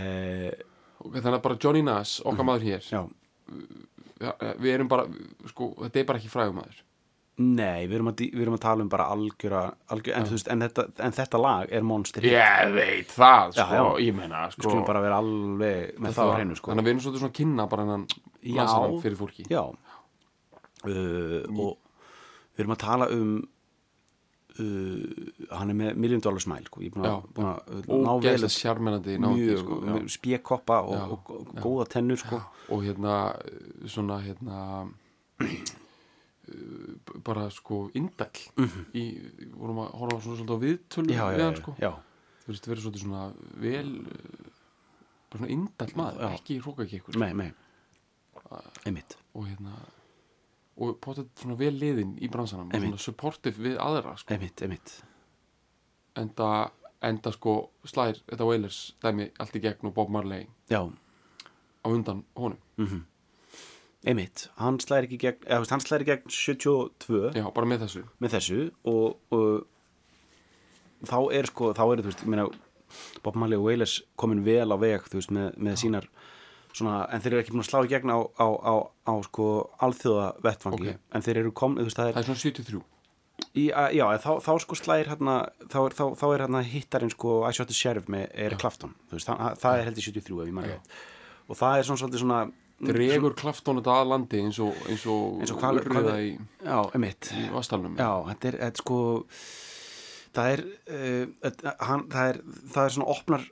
ok, 1.01 1.17
þannig 1.17 1.37
að 1.39 1.43
bara 1.49 1.59
Johnny 1.65 1.81
Nas, 1.83 2.13
okkar 2.23 2.47
maður 2.47 2.67
hér 2.69 2.87
já, 2.87 3.01
ja, 3.01 3.94
við 4.19 4.73
erum 4.73 4.91
bara, 4.91 5.07
sko, 5.51 5.73
þetta 5.83 6.01
er 6.01 6.09
bara 6.11 6.21
ekki 6.21 6.33
frægum 6.33 6.61
maður 6.61 6.83
Nei, 7.35 7.83
við 7.83 7.97
erum 7.97 8.07
að, 8.13 8.21
við 8.31 8.43
erum 8.45 8.53
að 8.55 8.61
tala 8.63 8.83
um 8.85 8.89
bara 8.93 9.05
algjöra, 9.11 9.61
algjöra 9.91 10.21
en, 10.21 10.27
veist, 10.31 10.47
en, 10.53 10.61
þetta, 10.63 10.85
en 11.03 11.15
þetta 11.17 11.39
lag 11.43 11.73
er 11.75 11.83
monster. 11.83 12.23
Ég 12.23 12.69
veit 12.71 13.09
það, 13.11 13.49
Já, 13.57 13.65
sko, 13.65 13.75
já. 13.75 14.05
ég 14.05 14.15
meina, 14.15 14.45
Við 14.45 14.55
sko 14.55 14.69
skulum 14.69 14.85
bara 14.87 15.01
vera 15.03 15.17
alveg 15.19 15.97
með 15.99 16.15
það 16.15 16.31
á 16.31 16.35
hreinu 16.37 16.55
sko. 16.55 16.71
Þannig 16.71 16.85
að 16.85 16.87
við 16.87 16.93
erum 16.93 17.01
svolítið 17.03 17.23
svona 17.25 17.33
að 17.33 17.39
kynna 17.41 17.65
bara 17.73 17.83
hennan 17.83 18.05
Já. 18.39 18.55
lansarann 18.61 18.95
fyrir 19.03 19.19
fólki 19.19 19.47
Já 19.51 19.63
uh, 19.65 21.43
og 21.59 21.75
við 22.55 22.63
erum 22.63 22.75
að 22.77 22.81
tala 22.85 23.09
um 23.11 23.35
uh, 24.59 25.03
hann 25.51 25.71
er 25.71 25.77
með 25.77 25.99
Million 25.99 26.23
Dollar 26.23 26.43
Smile 26.43 26.67
sko. 26.69 26.81
ég 26.83 26.91
er 26.91 26.95
búin 26.95 27.07
að, 27.09 27.27
búin 27.35 27.49
að 27.51 27.59
uh, 27.65 27.95
ná 28.05 28.11
vel 28.23 29.29
mjög 29.35 29.61
sko, 29.63 29.79
spjekoppa 30.15 30.81
og, 30.85 31.15
og, 31.15 31.31
og 31.35 31.63
góða 31.63 31.87
tennur 31.95 32.21
sko. 32.21 32.41
og 32.71 32.85
hérna 32.85 33.15
svona 33.91 34.19
hérna 34.23 34.59
uh, 35.43 35.73
bara 37.25 37.47
sko 37.53 37.85
indall 37.97 38.41
í, 38.93 39.05
vorum 39.55 39.83
að 39.85 39.93
horfa 40.01 40.19
svona 40.23 40.39
svolítið 40.39 40.55
á 40.55 40.63
viðtölu 40.65 41.15
já, 41.15 41.21
já, 41.21 41.25
við 41.35 41.45
hann 41.47 41.59
sko. 41.61 41.75
já, 41.81 41.91
þú 42.45 42.53
veist, 42.53 42.71
verið 42.71 42.85
svolítið 42.85 43.05
svona 43.05 43.23
vel 43.65 43.91
uh, 44.05 44.49
bara 45.29 45.41
svona 45.41 45.53
indall 45.57 45.95
maður, 45.99 46.25
ekki 46.39 46.59
hrókakekkur 46.63 47.21
nei 47.21 47.51
einmitt, 48.85 49.17
og 49.33 49.47
hérna 49.49 49.73
og 50.75 50.97
potið 51.03 51.29
svona 51.39 51.55
vel 51.59 51.73
liðin 51.79 52.15
í 52.19 52.29
bransanum 52.31 52.71
og 52.71 52.83
svona 52.83 53.01
supportive 53.01 53.61
við 53.63 53.77
aðra 53.79 54.15
sko. 54.19 54.33
einmitt, 54.35 54.61
einmitt. 54.65 54.95
Enda, 56.19 56.49
enda 57.03 57.31
sko 57.35 57.55
slær 57.87 58.19
þetta 58.27 58.47
Wailers 58.47 58.79
dæmi 59.03 59.29
allt 59.39 59.55
í 59.55 59.63
gegn 59.63 59.89
og 59.89 59.95
Bob 59.95 60.11
Marley 60.11 60.47
já, 60.71 60.81
á 60.83 61.87
undan 61.87 62.23
honum. 62.35 62.59
Einmitt, 64.05 64.49
hann 64.59 64.77
slæðir 64.83 65.07
ekki 65.07 65.21
gegn 65.23 65.47
eða, 65.47 65.69
hann 65.71 65.81
slæðir 65.85 66.09
gegn 66.11 66.29
72 66.29 67.31
já, 67.39 67.45
bara 67.55 67.71
með 67.71 67.87
þessu. 67.87 68.03
Með 68.21 68.35
þessu 68.35 68.59
og, 68.91 69.17
og 69.33 71.07
þá 71.07 71.19
er 71.39 71.49
sko, 71.49 71.71
þá 71.77 71.83
er 71.87 72.03
þú 72.03 72.11
veist, 72.11 72.25
ég 72.25 72.31
meina 72.35 72.49
Bob 73.23 73.39
Marley 73.39 73.57
og 73.59 73.65
Wailers 73.69 74.01
komin 74.19 74.43
vel 74.45 74.67
á 74.71 74.77
veg 74.79 75.07
þú 75.07 75.21
veist, 75.21 75.33
með, 75.35 75.55
með 75.57 75.79
sínar 75.81 76.09
svona, 76.75 76.97
en 77.15 77.21
þeir 77.23 77.33
eru 77.33 77.43
ekki 77.43 77.53
búin 77.55 77.63
að 77.63 77.69
slá 77.69 77.79
í 77.85 77.91
gegn 77.93 78.11
á, 78.11 78.19
á, 78.19 78.47
á, 78.51 78.73
á 79.07 79.13
sko 79.29 79.45
alþjóða 79.87 80.27
vettfangi 80.43 80.89
Ok. 80.91 80.99
en 81.15 81.25
þeir 81.25 81.39
eru 81.43 81.53
komin, 81.55 81.79
þú 81.81 81.87
veist, 81.89 81.97
það 82.01 82.11
það 82.11 82.19
er 82.19 82.25
er 82.25 82.29
svona 82.29 82.43
73 82.43 82.83
í, 83.55 83.65
að, 83.71 83.87
já, 83.95 84.05
þá, 84.25 84.29
þá 84.45 84.51
sko 84.65 84.77
slæðir 84.79 85.09
hérna, 85.13 85.35
þá 85.71 85.77
er, 85.85 85.95
þá, 85.97 86.03
þá 86.19 86.25
er 86.33 86.43
hérna 86.45 86.61
hittarinn 86.67 87.11
sko 87.15 87.33
I 87.47 87.51
Shot 87.55 87.67
the 87.71 87.75
Sheriff 87.77 88.07
með 88.11 88.29
Eric 88.45 88.59
Clapton. 88.63 88.93
Þú 89.09 89.17
veist, 89.17 89.27
það, 89.31 89.57
það 89.63 89.79
er 89.79 89.89
heldur 89.89 90.05
73 90.09 90.39
ef 90.43 90.47
ég 90.51 90.55
maður 90.55 90.71
rétt. 90.75 90.93
Og 91.49 91.59
það 91.59 91.79
er 91.79 91.87
svona 91.89 92.01
svolítið 92.03 92.23
svona 92.23 92.39
dregur 92.85 93.35
Klafton 93.39 93.77
þetta 93.79 93.93
að 94.01 94.09
landi 94.11 94.39
eins 94.43 94.57
og 94.63 94.79
eins 94.91 95.03
og, 95.07 95.37
Eins 95.39 95.51
og 95.53 95.59
hvað- 95.61 95.77
urriða 95.79 96.01
hvað- 96.03 96.23
í, 96.25 96.31
já, 96.65 96.79
emitt 96.99 97.29
í 97.39 97.43
vastalnum 97.53 97.93
Já, 97.95 98.09
þetta 98.31 98.49
er, 98.49 98.57
þetta 98.65 98.67
er 98.67 98.81
sko 98.83 98.97
það 100.35 100.49
er, 100.55 100.63
uh, 100.91 101.75
hann, 101.87 102.03
það 102.11 102.31
er 102.33 102.39
það 102.73 102.81
er 102.89 102.95
svona 102.97 103.07
opnar 103.13 103.45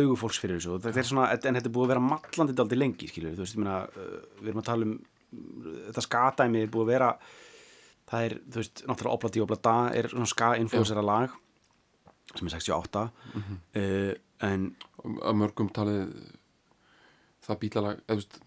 augufólks 0.00 0.40
fyrir 0.42 0.58
þessu 0.58 0.78
þetta 0.84 1.00
er 1.02 1.08
svona, 1.08 1.30
en 1.34 1.58
þetta 1.58 1.70
er 1.70 1.74
búið 1.74 1.86
að 1.86 1.92
vera 1.94 2.04
mallandi 2.04 2.56
daldi 2.58 2.78
lengi, 2.78 3.08
skilur, 3.10 3.34
þú 3.36 3.44
veist, 3.44 3.56
ég 3.56 3.62
meina 3.62 3.80
uh, 3.86 4.14
við 4.40 4.52
erum 4.52 4.62
að 4.62 4.68
tala 4.70 4.88
um 4.88 4.94
þetta 5.88 6.04
skatæmi 6.04 6.62
er 6.62 6.70
búið 6.72 6.86
að 6.86 6.92
vera 6.92 7.10
það 8.10 8.28
er, 8.28 8.36
þú 8.44 8.62
veist, 8.62 8.84
náttúrulega 8.88 9.18
Obla 9.18 9.32
Di 9.34 9.42
Obla 9.44 9.58
Da 9.64 9.76
er 9.98 10.10
svona 10.12 10.30
ska-influensera 10.30 11.04
lag 11.04 11.36
sem 12.34 12.48
er 12.48 12.56
68 12.56 13.04
uh, 13.04 14.14
en 14.48 14.66
að 15.04 15.38
mörgum 15.40 15.70
talið 15.74 16.08
það 17.44 17.60
bílalag 17.62 18.02
eða 18.04 18.16
þú 18.16 18.20
veist, 18.22 18.40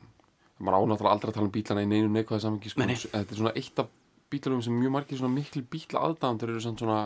maður 0.58 0.80
ánáttúrulega 0.82 1.14
aldrei 1.14 1.32
að 1.32 1.38
tala 1.38 1.48
um 1.48 1.54
bílana 1.54 1.86
í 1.86 1.90
neinu 1.92 2.12
neikvæði 2.14 2.44
samingi 2.44 2.74
sko, 2.74 2.88
þetta 2.88 3.24
er 3.24 3.42
svona 3.42 3.56
eitt 3.60 3.82
af 3.84 3.92
bílalagum 4.32 4.64
sem 4.66 4.78
mjög 4.78 4.96
margir 4.96 5.20
svona 5.20 5.36
miklu 5.36 5.64
bíla 5.72 6.04
aðdæðandur 6.08 6.54
eru 6.54 6.64
svona 6.66 7.02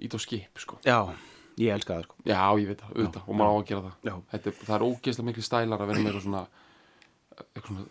ít 0.00 0.16
og 0.16 0.22
skip 0.22 0.58
sko. 0.60 0.80
já, 0.84 0.98
ég 1.60 1.74
elska 1.76 1.96
það 1.98 2.06
sko 2.08 2.16
já, 2.30 2.40
ég 2.60 2.70
veit 2.70 2.80
það, 2.84 2.94
auðvitað, 2.96 3.26
og 3.26 3.38
maður 3.40 3.52
á 3.52 3.58
að 3.60 3.68
gera 3.70 3.92
það 4.06 4.22
þetta, 4.32 4.54
það 4.64 4.74
er 4.78 4.86
ógeðslega 4.88 5.28
miklu 5.30 5.44
stælar 5.46 5.84
að 5.84 5.90
vera 5.92 6.00
með 6.00 6.10
eitthvað 6.10 6.26
svona 6.26 6.42
eitthvað 7.40 7.70
svona 7.70 7.86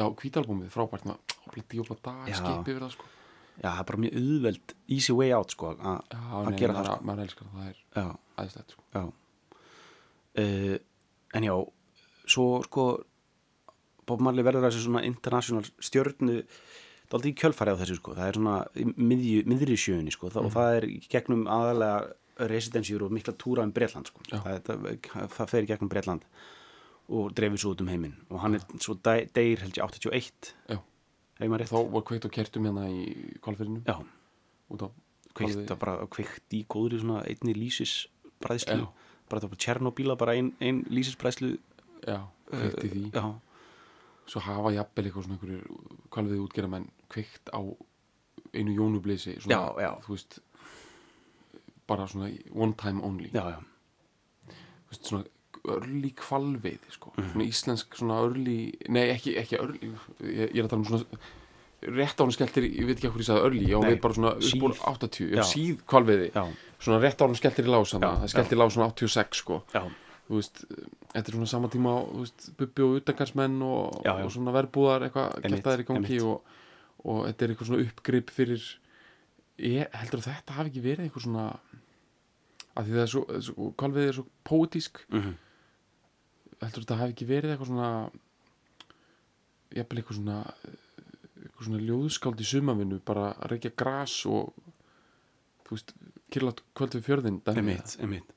já, 0.00 0.04
kvítalbúmið, 0.20 0.68
frábært 0.74 1.08
með 1.10 1.38
opla 1.50 1.64
díopla 1.72 1.96
dag, 2.04 2.28
Já. 2.30 2.36
skip 2.38 2.68
yfir 2.70 2.84
það 2.84 2.92
sko. 2.94 3.08
já, 3.60 3.68
það 3.70 3.80
er 3.82 3.88
bara 3.90 4.02
mjög 4.04 4.18
auðveld, 4.20 4.74
easy 4.96 5.16
way 5.16 5.32
out 5.34 5.54
sko, 5.56 5.72
að 5.74 5.96
já, 6.14 6.20
að 6.40 6.50
gera 6.60 6.76
maður, 6.76 6.90
það 6.90 6.90
sko. 6.90 7.08
maður 7.10 7.24
elskar 7.26 7.48
það, 7.48 7.56
það 7.60 7.70
er 7.70 7.80
já, 7.80 8.06
aðeinslegt 8.36 8.76
sko. 8.76 8.84
Já 8.94 9.02
uh, 10.38 10.76
En 11.34 11.46
já 11.46 11.54
Svo 12.30 12.44
sko 12.66 12.84
Bob 14.06 14.22
Marley 14.22 14.46
verður 14.46 14.66
þessi 14.68 14.84
svona 14.84 15.02
international 15.06 15.66
stjörnu 15.82 16.40
Daldið 17.10 17.32
í 17.32 17.36
kjölfæri 17.40 17.74
á 17.74 17.80
þessu 17.80 17.98
sko 17.98 18.14
Það 18.14 18.28
er 18.30 18.38
svona 18.38 18.56
í 18.78 18.86
miðju, 18.94 19.42
miðri 19.50 19.76
sjöunni 19.78 20.14
sko 20.14 20.30
það, 20.30 20.46
Og 20.46 20.54
það 20.54 20.76
er 20.78 20.86
í 20.90 20.98
gegnum 21.10 21.44
aðalega 21.50 22.12
residensjur 22.48 23.04
og 23.06 23.12
mikla 23.12 23.34
túra 23.36 23.64
um 23.66 23.72
Bretland 23.74 24.08
sko. 24.10 24.22
Það, 24.30 24.60
það, 24.66 24.88
það 25.36 25.50
fer 25.52 25.66
í 25.66 25.70
gegnum 25.70 25.90
Bretland 25.92 26.24
og 27.10 27.34
dreifir 27.34 27.58
svo 27.58 27.74
út 27.74 27.82
um 27.82 27.90
heiminn. 27.90 28.14
Og 28.30 28.40
hann 28.44 28.56
er 28.58 28.64
svo 28.78 28.94
deyr 29.02 29.64
held 29.64 29.76
ég 29.78 29.82
81 29.82 30.54
já, 30.70 30.78
hefur 30.78 31.50
maður 31.50 31.64
rétt. 31.64 31.72
Þá 31.72 31.92
var 31.96 32.06
kveikt 32.06 32.28
og 32.28 32.34
kertum 32.36 32.68
hérna 32.68 32.86
í 32.90 33.04
kvalfyrinu 33.42 33.82
Já, 33.86 33.96
kveikt, 35.34 35.74
kveikt 36.14 36.56
í 36.56 36.64
góðri 36.70 37.00
svona 37.02 37.22
einni 37.26 37.54
lýsis 37.56 38.04
bræðslu 38.42 38.86
bara 39.30 39.42
það 39.44 39.52
var 39.52 39.60
Tjernobíla 39.64 40.16
bara 40.18 40.34
ein, 40.38 40.52
ein 40.62 40.82
lýsis 40.90 41.18
bræðslu 41.20 41.52
já, 42.06 42.20
kveikt 42.50 42.84
í 42.86 42.92
því. 42.94 43.04
Já, 43.14 43.24
svo 44.30 44.42
hafa 44.46 44.72
jafnvel 44.74 45.06
eitthvað 45.08 45.26
svona 45.26 45.38
einhverjur 45.38 46.06
kvalvið 46.14 46.44
útgerða 46.46 46.72
menn 46.76 46.88
kveikt 47.10 47.50
á 47.54 47.60
einu 48.54 48.74
jónubleysi 48.74 49.36
Já, 49.46 49.60
já. 49.78 49.90
þú 50.06 50.14
veist 50.16 50.40
bara 51.90 52.06
svona 52.10 52.30
one 52.54 52.74
time 52.78 53.02
only 53.06 53.28
já, 53.34 53.42
já 53.56 53.60
veist, 54.90 55.04
svona 55.10 55.26
örli 55.70 56.08
kvalvið 56.16 56.86
sko. 56.94 57.10
Mhm. 57.18 57.32
svona 57.34 57.44
íslensk 57.50 57.98
svona 58.00 58.16
örli 58.24 58.56
nei 58.88 59.10
ekki, 59.12 59.34
ekki 59.42 59.58
örli 59.60 59.80
ég, 59.84 60.48
ég 60.54 60.58
er 60.62 60.64
að 60.64 60.72
tala 60.72 60.80
um 60.80 60.88
svona 60.88 61.20
rétt 61.80 62.20
ánum 62.20 62.32
skelltir, 62.36 62.64
ég 62.68 62.84
veit 62.88 62.98
ekki 62.98 63.08
hvað 63.08 63.22
ég 63.22 63.26
sagði 63.28 63.44
örli 63.48 63.60
ég 63.68 63.76
á 63.76 63.80
Nei, 63.80 63.90
við 63.94 64.00
bara 64.04 64.16
svona 64.16 64.30
upp 64.36 64.64
úr 64.68 64.74
síð. 64.76 64.82
80 64.90 65.30
Já. 65.36 65.42
síð 65.48 65.78
kvalviði 65.88 66.26
Já, 66.34 66.42
svona 66.84 66.98
rétt 67.00 67.22
ánum 67.24 67.38
skelltir 67.40 67.68
í 67.68 67.72
lás 67.72 67.92
Já, 67.94 68.00
það 68.04 68.26
skelltir 68.34 68.56
í 68.56 68.60
lás 68.60 68.74
svona 68.76 68.88
86 68.92 69.40
sko 69.40 69.60
já, 69.72 69.82
þú 70.28 70.36
veist, 70.40 70.60
þetta 71.14 71.24
er 71.32 71.36
svona 71.38 71.48
sama 71.54 71.70
tíma 71.72 71.94
á, 71.96 71.98
þú 72.08 72.20
veist, 72.24 72.50
bubbi 72.60 72.84
og 72.84 72.98
utangarsmenn 73.00 73.56
og, 73.64 74.00
Já, 74.04 74.12
já. 74.12 74.24
og 74.28 74.34
svona 74.36 74.52
verbúðar 74.58 75.06
eitthvað 75.08 75.40
kæftaðir 75.48 75.84
í 75.84 75.88
gangi 75.88 76.20
og, 76.20 76.52
og 77.04 77.22
þetta 77.30 77.44
er 77.48 77.54
eitthvað 77.54 77.70
svona 77.72 77.84
uppgrip 77.88 78.30
fyrir 78.36 78.68
ég 79.60 79.96
heldur 80.00 80.20
að 80.20 80.28
þetta 80.34 80.56
hafi 80.60 80.72
ekki 80.74 80.84
verið 80.84 81.06
eitthvað 81.08 81.26
svona 81.28 81.46
að 82.80 82.88
því 82.88 82.96
það 82.96 83.04
er 83.04 83.12
svo, 83.14 83.22
svo 83.48 83.70
kvalvið 83.80 84.08
er 84.10 84.18
svo 84.18 84.26
póetísk. 84.50 85.02
Mhm. 85.12 85.32
Heldur 86.60 86.82
að 86.82 86.84
þetta 86.84 87.00
hafi 87.00 87.14
ekki 87.14 87.28
verið 87.30 87.54
eitthvað 87.54 87.70
svona 87.70 87.90
jafnvel 89.70 90.00
eitthvað 90.02 90.18
svona 90.18 90.38
eitthvað 91.40 91.66
svona 91.68 91.82
ljóðskáld 91.86 92.42
í 92.42 92.46
sumavinu 92.50 92.98
bara 93.06 93.30
að 93.36 93.52
reykja 93.54 93.72
gras 93.80 94.14
og 94.28 94.50
þú 95.66 95.76
veist, 95.76 95.92
kyrlat 96.34 96.62
kvöld 96.76 96.96
við 96.98 97.06
fjörðin 97.06 97.38
dæmi 97.46 97.62
Einmitt, 97.62 97.94
einmitt. 98.02 98.32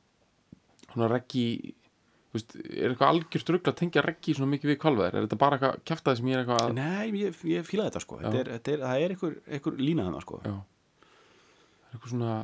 Svona 0.93 1.09
reggi 1.11 1.45
þú 2.31 2.37
veist, 2.37 2.55
er 2.63 2.93
eitthvað 2.93 3.11
algjör 3.11 3.43
strugla 3.43 3.73
að 3.73 3.79
tengja 3.81 4.03
reggi 4.05 4.35
svona 4.37 4.51
mikið 4.53 4.71
við 4.71 4.79
kvalveðar, 4.83 5.17
er 5.19 5.27
þetta 5.27 5.39
bara 5.41 5.57
eitthvað 5.59 5.81
kjaftaði 5.89 6.19
sem 6.21 6.29
ég 6.31 6.37
er 6.37 6.43
eitthvað 6.43 6.61
að 6.63 6.77
Nei, 6.77 7.23
ég, 7.23 7.41
ég 7.53 7.67
fíla 7.67 7.87
þetta 7.89 8.03
sko. 8.05 8.19
Þetta 8.23 8.39
er, 8.43 8.51
þetta 8.57 8.71
er, 8.75 8.85
Það 8.87 9.03
er 9.07 9.15
einhver, 9.15 9.35
einhver 9.57 9.81
lína 9.81 10.07
þannig 10.07 10.25
sko. 10.27 10.39
Það 10.45 10.53
er 10.53 11.97
eitthvað 11.97 12.13
svona 12.15 12.37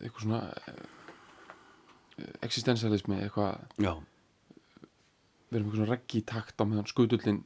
eitthvað 0.00 0.24
svona 0.24 0.40
eh, 0.66 2.32
existentialismi 2.46 3.20
eitthvað, 3.24 3.60
Já, 3.80 3.92
við 5.50 5.58
erum 5.58 5.66
eitthvað 5.68 5.80
svona 5.80 5.92
reggi 5.94 6.22
takt 6.28 6.56
á 6.60 6.64
meðan 6.64 6.88
skutullin 6.90 7.42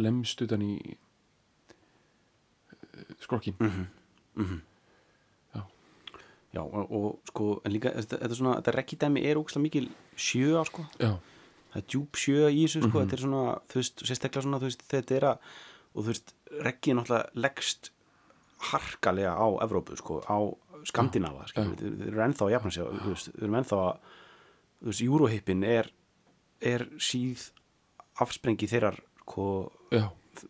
lemst 0.00 0.40
utan 0.44 0.62
í 0.64 0.74
eh, 2.92 3.16
skrokkin 3.24 3.56
Já. 5.54 5.62
Já, 6.52 6.60
og, 6.62 6.90
og 6.92 7.28
sko, 7.28 7.44
en 7.64 7.72
líka 7.72 7.92
þetta, 7.96 8.34
svona, 8.36 8.56
þetta 8.60 8.72
rekkidæmi 8.76 9.22
er 9.28 9.38
ógæslega 9.40 9.64
mikil 9.66 9.86
sjö 10.20 10.60
sko. 10.68 10.84
Það 11.72 11.78
er 11.80 11.86
djúp 11.88 12.18
sjö 12.20 12.48
í 12.52 12.66
þessu 12.66 12.82
sko. 12.84 12.90
Mhm. 12.92 13.02
þetta 13.06 13.16
er 13.16 13.22
svona, 13.24 13.44
þú 13.72 13.78
veist, 13.80 14.02
sérstaklega 14.08 14.44
svona 14.44 14.58
þú 14.60 14.68
veist, 14.68 14.82
þetta 14.92 15.16
er 15.16 15.24
að, 15.30 15.36
og 15.94 15.98
þú 16.04 16.08
veist, 16.12 16.34
rekkið 16.66 16.98
náttúrulega 16.98 17.44
leggst 17.46 17.90
harkalega 18.72 19.32
á 19.32 19.46
Evrópu 19.64 19.96
sko, 19.96 20.20
á 20.28 20.38
Skandinava 20.88 21.44
við, 21.54 21.78
þeir 21.78 22.08
eru 22.12 22.22
ennþá 22.26 22.46
að 22.46 22.52
jafna 22.56 22.70
sig 22.74 22.82
á, 22.82 22.88
þú 22.90 23.12
veist, 23.14 23.30
þeir 23.36 23.44
eru 23.48 23.58
ennþá 23.60 23.78
að 23.86 23.96
þú 24.82 24.90
veist, 24.90 25.02
Eurohippin 25.06 25.64
er 25.64 25.90
er 26.62 26.84
síð 27.02 27.48
afsprengi 28.22 28.68
þeirrar 28.70 28.98
sko, 29.22 29.46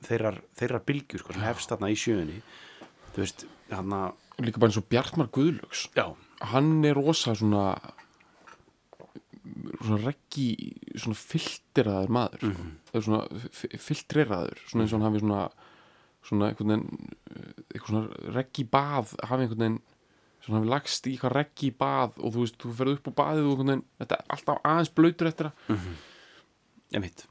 þeirrar, 0.08 0.40
þeirrar 0.58 0.82
bylgjur 0.88 1.22
sko, 1.22 1.32
sem 1.32 1.42
hefst 1.46 1.70
þarna 1.72 1.88
í 1.92 1.96
sjöunni. 1.96 2.42
Þú 3.14 3.22
veist, 3.22 3.46
hann 3.72 3.92
að 3.96 4.44
líka 4.44 4.60
bara 4.60 4.70
eins 4.72 4.80
og 4.80 4.88
Bjartmar 4.92 5.28
Guðlöks 5.32 5.86
já, 5.96 6.06
hann 6.52 6.84
er 6.84 6.94
rosa 6.98 7.34
svona 7.38 7.76
svona 9.82 9.98
reggi 10.04 10.46
svona 10.96 11.18
filteraður 11.18 12.12
maður. 12.14 12.38
Sko. 12.42 12.52
Mhm. 12.52 12.72
eða 12.92 13.02
svona 13.06 13.22
fi- 13.50 13.78
filtreraður 13.78 14.58
svona 14.68 14.84
eins 14.84 14.92
og 14.92 15.00
hann 15.00 15.08
hafi 15.08 15.22
svona 15.22 15.42
svona 16.22 16.48
einhvern 16.52 16.70
veginn 16.72 17.82
svona 17.82 18.02
reggi 18.36 18.64
bað 18.70 19.14
hafi 19.26 19.42
einhvern 19.46 19.58
veginn 19.64 19.80
svona 20.42 20.58
hafi 20.60 20.70
lagst 20.72 21.06
í 21.06 21.12
eitthvað 21.16 21.34
reggi 21.38 21.70
bað 21.78 22.16
og 22.18 22.32
þú 22.34 22.40
veist, 22.44 22.56
þú 22.62 22.72
ferð 22.80 22.96
upp 22.98 23.10
á 23.10 23.12
baðið 23.22 23.50
og 23.52 23.60
veginn, 23.62 23.84
þetta 24.02 24.18
er 24.18 24.24
alltaf 24.36 24.62
aðeins 24.72 24.92
blöytur 24.96 25.30
eftir 25.30 25.50
það. 25.50 25.86
Einmitt. 26.92 27.24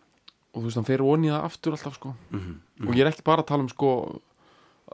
Og 0.51 0.61
þú 0.61 0.65
veist, 0.67 0.79
hann 0.81 0.87
fer 0.89 1.03
onni 1.05 1.31
það 1.31 1.45
aftur 1.47 1.75
alltaf 1.77 1.95
sko. 1.99 2.13
Mhm, 2.31 2.55
og 2.87 2.95
ég 2.95 3.03
er 3.05 3.11
ekki 3.11 3.23
bara 3.27 3.43
að 3.43 3.49
tala 3.51 3.63
um 3.67 3.69
sko 3.71 3.91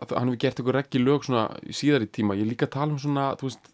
að 0.02 0.12
hann 0.18 0.28
hefur 0.30 0.42
gert 0.44 0.60
eitthvað 0.60 0.76
reggi 0.78 1.00
lög 1.02 1.24
svona 1.26 1.46
í 1.66 1.74
síðari 1.74 2.08
tíma, 2.14 2.36
ég 2.38 2.46
er 2.46 2.52
líka 2.52 2.68
að 2.68 2.76
tala 2.78 2.92
um 2.94 3.00
svona 3.02 3.32
þú 3.40 3.48
veist, 3.50 3.72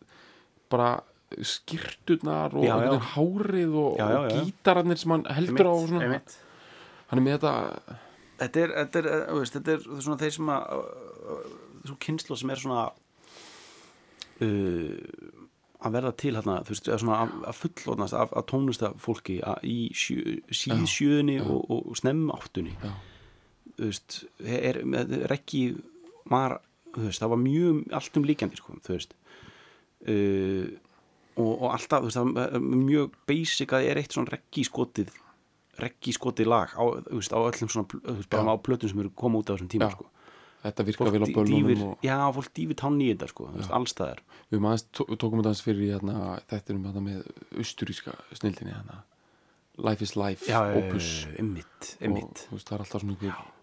bara 0.72 0.92
skýrturnar 1.34 2.54
og 2.54 2.64
Já, 2.64 2.76
já. 2.86 2.94
hárið 3.16 3.74
og, 3.74 4.00
og 4.00 4.32
gítararnir 4.32 5.00
sem 5.02 5.12
hann 5.16 5.24
heldur 5.34 5.66
á 5.68 5.74
svona, 5.82 6.04
einmitt. 6.06 6.36
Hann 7.10 7.20
er 7.20 7.26
með 7.26 7.38
þetta 7.40 7.54
þetta 8.44 8.62
er, 8.64 8.74
þetta 8.78 9.00
er, 9.02 9.08
eh, 9.08 9.24
þú 9.32 9.40
veist, 9.42 9.58
þetta 9.58 9.74
er 9.74 9.84
svona 10.06 10.20
þeir 10.22 10.36
sem 10.38 10.52
að 10.54 10.62
svo 11.84 11.98
kynslu 12.06 12.38
sem 12.40 12.54
er 12.54 12.62
svona 12.62 12.84
uh, 14.44 15.48
að 15.84 15.96
verða 15.98 16.12
til 16.20 16.34
hérna, 16.38 16.60
þú 16.64 16.76
veist, 16.76 16.92
að, 16.92 17.34
að 17.50 17.58
fullotnast 17.60 18.18
af, 18.18 18.36
af 18.38 18.46
tónlista 18.50 18.92
fólki 19.02 19.40
að, 19.46 19.66
í 19.68 19.80
sjö, 19.98 20.38
síð 20.54 20.86
sjöunni 20.90 21.40
og, 21.44 21.66
og 21.68 21.98
snemm 22.00 22.30
áttunni 22.34 22.76
Já. 22.78 22.94
þú 23.80 23.90
veist, 23.90 24.22
er, 24.44 24.80
með, 24.88 25.18
reggi 25.32 25.66
var, 26.32 26.60
þú 26.94 27.10
veist, 27.10 27.24
það 27.24 27.36
var 27.36 27.44
mjög 27.44 27.84
allt 28.00 28.22
um 28.22 28.30
líkjandi, 28.30 28.62
sko, 28.62 28.78
þú 28.86 28.96
veist. 28.96 29.18
Uh, 30.04 30.72
og, 31.40 31.52
og 31.52 31.68
alltaf, 31.74 32.04
þú 32.06 32.10
veist, 32.12 32.22
það 32.22 32.56
var 32.56 32.66
mjög 32.80 33.20
basic 33.28 33.76
að 33.76 33.84
það 33.84 33.92
er 33.92 34.02
eitt 34.04 34.18
svona 34.18 34.36
reggi 34.38 34.66
skotið 34.70 35.14
reggi 35.82 36.12
skotið 36.14 36.52
lag 36.52 36.74
á, 36.78 36.84
veist, 37.10 37.34
á 37.34 37.40
öllum 37.42 37.70
svona, 37.72 37.90
þú 37.90 38.18
veist, 38.22 38.30
bara 38.32 38.54
á 38.54 38.58
plötum 38.62 38.92
sem 38.92 39.00
eru 39.04 39.14
koma 39.18 39.42
út 39.42 39.50
á 39.50 39.58
þessum 39.58 39.72
tíma, 39.74 39.90
Já. 39.90 39.98
sko 39.98 40.13
þetta 40.64 40.86
virkar 40.88 41.10
fólk 41.10 41.16
vel 41.18 41.28
á 41.28 41.30
dýfir, 41.50 41.82
og 41.86 42.06
já, 42.08 42.18
fólk 42.38 42.52
dýfir 42.58 42.78
tánni 42.80 43.08
í 43.10 43.14
þetta, 43.14 43.28
sko, 43.34 43.48
allstaðar. 43.80 44.22
Við 44.52 44.62
maður 44.64 44.74
aðeins 44.74 44.86
tó- 44.96 45.18
tókum 45.20 45.42
þetta 45.42 45.52
aðeins 45.52 45.64
fyrir 45.66 45.92
hérna, 45.94 46.16
þetta 46.52 46.70
er 46.74 46.80
um 46.80 46.86
þetta 46.88 47.04
með 47.10 47.28
austuríska 47.64 48.16
snildinni 48.40 48.74
hérna, 48.76 49.02
Life 49.84 50.02
is 50.06 50.16
Life 50.16 50.46
já, 50.48 50.60
Opus. 50.78 51.12
ymmit, 51.42 51.94
og 52.00 52.08
ymmit, 52.08 52.44
þú 52.48 52.58
veist, 52.58 52.68
það 52.70 52.76
er 52.78 52.84
alltaf 52.86 53.02
svona 53.02 53.16
einhver, 53.18 53.54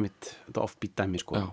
ymmit 0.00 0.30
þetta 0.48 0.62
offbeat 0.66 0.96
dæmi, 1.02 1.20
sko. 1.22 1.36
Já, 1.38 1.50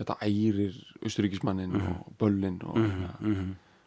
þetta 0.00 0.16
ærir 0.26 0.74
austuríkismannin 1.04 1.76
og 1.78 2.08
böllin 2.18 2.56
og, 2.66 2.74
hérna, 2.74 3.12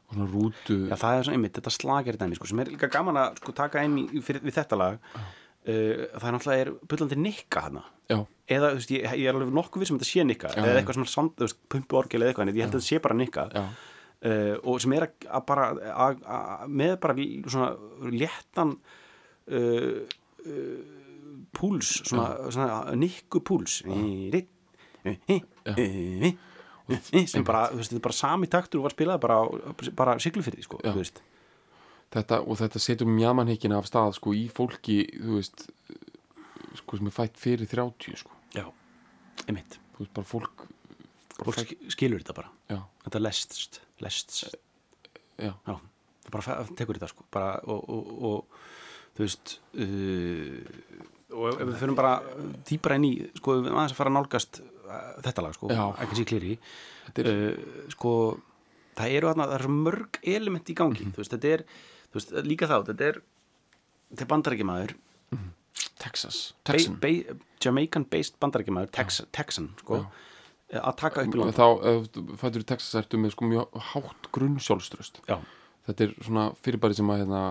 og 0.07 0.15
svona 0.15 0.27
rútu 0.31 0.77
Já, 0.87 0.95
það 0.95 1.17
er 1.17 1.23
svona 1.27 1.35
einmitt, 1.35 1.57
þetta 1.59 1.73
slagir 1.75 2.15
dæmi 2.21 2.37
sko, 2.39 2.47
sem 2.47 2.59
er 2.63 2.71
líka 2.71 2.87
gaman 2.89 3.19
að 3.19 3.41
sko, 3.41 3.51
taka 3.57 3.83
inn 3.83 3.97
í, 4.05 4.21
fyrir, 4.23 4.39
við 4.47 4.55
þetta 4.61 4.77
lag. 4.79 4.99
Uh, 5.13 5.25
það 5.67 6.27
er 6.27 6.35
náttúrulega 6.35 6.63
er 6.63 6.73
bullandi 6.87 7.17
nikka 7.19 7.63
hana 7.67 7.83
já, 8.07 8.17
eða 8.47 8.71
veist, 8.77 8.91
ég, 8.93 9.03
ég 9.19 9.27
er 9.27 9.35
alveg 9.35 9.53
nokkuð 9.55 9.83
við 9.83 9.89
sem 9.89 9.99
þetta 9.99 10.09
sé 10.09 10.25
nikka 10.27 10.51
Já, 10.53 10.61
eða 10.63 10.81
eitthvað 10.81 10.99
svona 11.11 11.49
pumpu 11.73 11.99
orgel 11.99 12.23
eða 12.23 12.31
eitthvað 12.31 12.47
en 12.47 12.53
ég 12.53 12.63
held 12.63 12.71
að 12.71 12.79
þetta 12.79 12.87
sé 12.87 13.01
bara 13.03 13.17
nikka. 13.19 13.47
Uh, 14.17 14.55
og 14.65 14.79
sem 14.81 14.93
er 14.97 15.05
að, 15.05 15.41
bara 15.45 15.67
að, 15.93 16.23
að, 16.25 16.63
með 16.79 16.93
bara 17.03 17.25
svona 17.53 17.67
léttan 18.15 18.71
uh, 19.53 19.99
uh, 20.47 20.79
púls 21.53 21.91
svona, 21.99 22.29
svona 22.55 22.97
nikku 22.97 23.43
púls. 23.45 23.81
Sem 27.27 27.43
bara, 27.43 27.67
veist, 27.75 27.91
þetta 27.91 27.99
er 27.99 28.05
bara 28.07 28.15
sami 28.15 28.47
taktur 28.51 28.79
og 28.79 28.87
var 28.87 28.95
spilað 28.95 29.19
bara, 29.27 29.41
bara 29.99 30.15
siglufyrði, 30.23 30.63
sko, 30.63 30.79
þú 30.85 31.01
veist 31.01 31.19
þetta, 32.13 32.39
og 32.47 32.57
þetta 32.61 32.79
setur 32.81 33.09
mjamanhyggina 33.11 33.77
af 33.81 33.87
stað 33.89 34.15
sko 34.19 34.33
í 34.37 34.45
fólki, 34.53 34.99
veist 35.27 35.67
sko 36.77 36.99
sem 36.99 37.09
er 37.09 37.15
fætt 37.15 37.39
fyrir 37.41 37.67
30 37.69 38.17
sko, 38.23 38.31
Já, 38.55 38.65
einmitt. 39.47 39.79
Veist, 39.97 40.13
bara 40.13 40.27
fólk 40.29 40.65
bara 41.37 41.45
Fólk 41.47 41.57
fætt, 41.59 41.71
sk- 41.73 41.91
skilur 41.95 42.21
þetta 42.23 42.35
bara. 42.37 42.49
Já, 42.69 42.79
Þetta 43.07 43.21
lestst, 43.23 43.79
lestst. 44.03 44.39
Já, 45.37 45.51
Já, 45.67 45.75
það 46.25 46.31
bara 46.33 46.57
tekur 46.77 46.97
þetta 46.99 47.09
sko 47.11 47.25
bara, 47.33 47.51
og, 47.69 47.83
og, 47.89 48.09
og 48.31 48.57
þú 49.17 49.25
veist 49.25 49.53
uh, 49.77 51.05
og 51.37 51.47
ef 51.59 51.61
við 51.67 51.77
fyrir 51.81 51.97
bara 51.97 52.13
dýbra 52.67 52.97
inn 52.97 53.05
í 53.09 53.13
sko, 53.37 53.57
við 53.61 53.71
aðeins 53.73 53.93
að 53.95 53.99
fara 53.99 54.11
að 54.13 54.17
nálgast 54.17 54.59
uh, 54.61 55.07
þetta 55.25 55.43
lag 55.45 55.55
sko, 55.57 55.69
ekki 56.05 56.17
sé 56.21 56.25
klýri 56.29 56.53
er, 57.17 57.29
uh, 57.31 57.87
sko 57.93 58.13
það 58.97 59.15
eru 59.19 59.31
þarna, 59.31 59.47
það 59.51 59.57
eru 59.59 59.73
mörg 59.75 60.19
element 60.37 60.71
í 60.73 60.77
gangi 60.77 61.07
þú 61.09 61.21
veist, 61.21 61.33
þetta 61.35 61.51
er, 61.57 61.65
þú 62.11 62.19
veist, 62.19 62.33
líka 62.47 62.69
þá 62.69 62.77
þetta 62.89 63.11
er, 63.11 63.19
þetta 64.11 64.25
er 64.25 64.31
bandarækjamaður 64.33 64.95
Texas. 65.97 66.53
Ba, 66.63 66.73
Texan. 66.73 66.97
ba, 67.01 67.37
Jamaican 67.63 68.05
based 68.09 68.37
bandarækjamaður 68.41 68.91
Tex, 68.95 69.21
Texan, 69.35 69.71
sko. 69.81 70.03
Að 70.67 70.97
taka 70.99 71.23
upp 71.23 71.35
í 71.35 71.39
land. 71.39 71.55
Þá, 71.55 71.67
þú 72.13 72.37
fættur 72.41 72.63
í 72.65 72.67
Texas 72.67 72.97
ertu 72.99 73.19
með 73.21 73.33
sko 73.37 73.47
mjög 73.47 73.77
hátt 73.93 74.27
grunn 74.35 74.57
sjálfströst 74.59 75.21
Já, 75.29 75.37
þetta 75.87 76.07
er 76.07 76.15
svona 76.19 76.49
fyrirbæri 76.59 76.97
sem 76.97 77.13
að 77.13 77.21
hérna, 77.23 77.43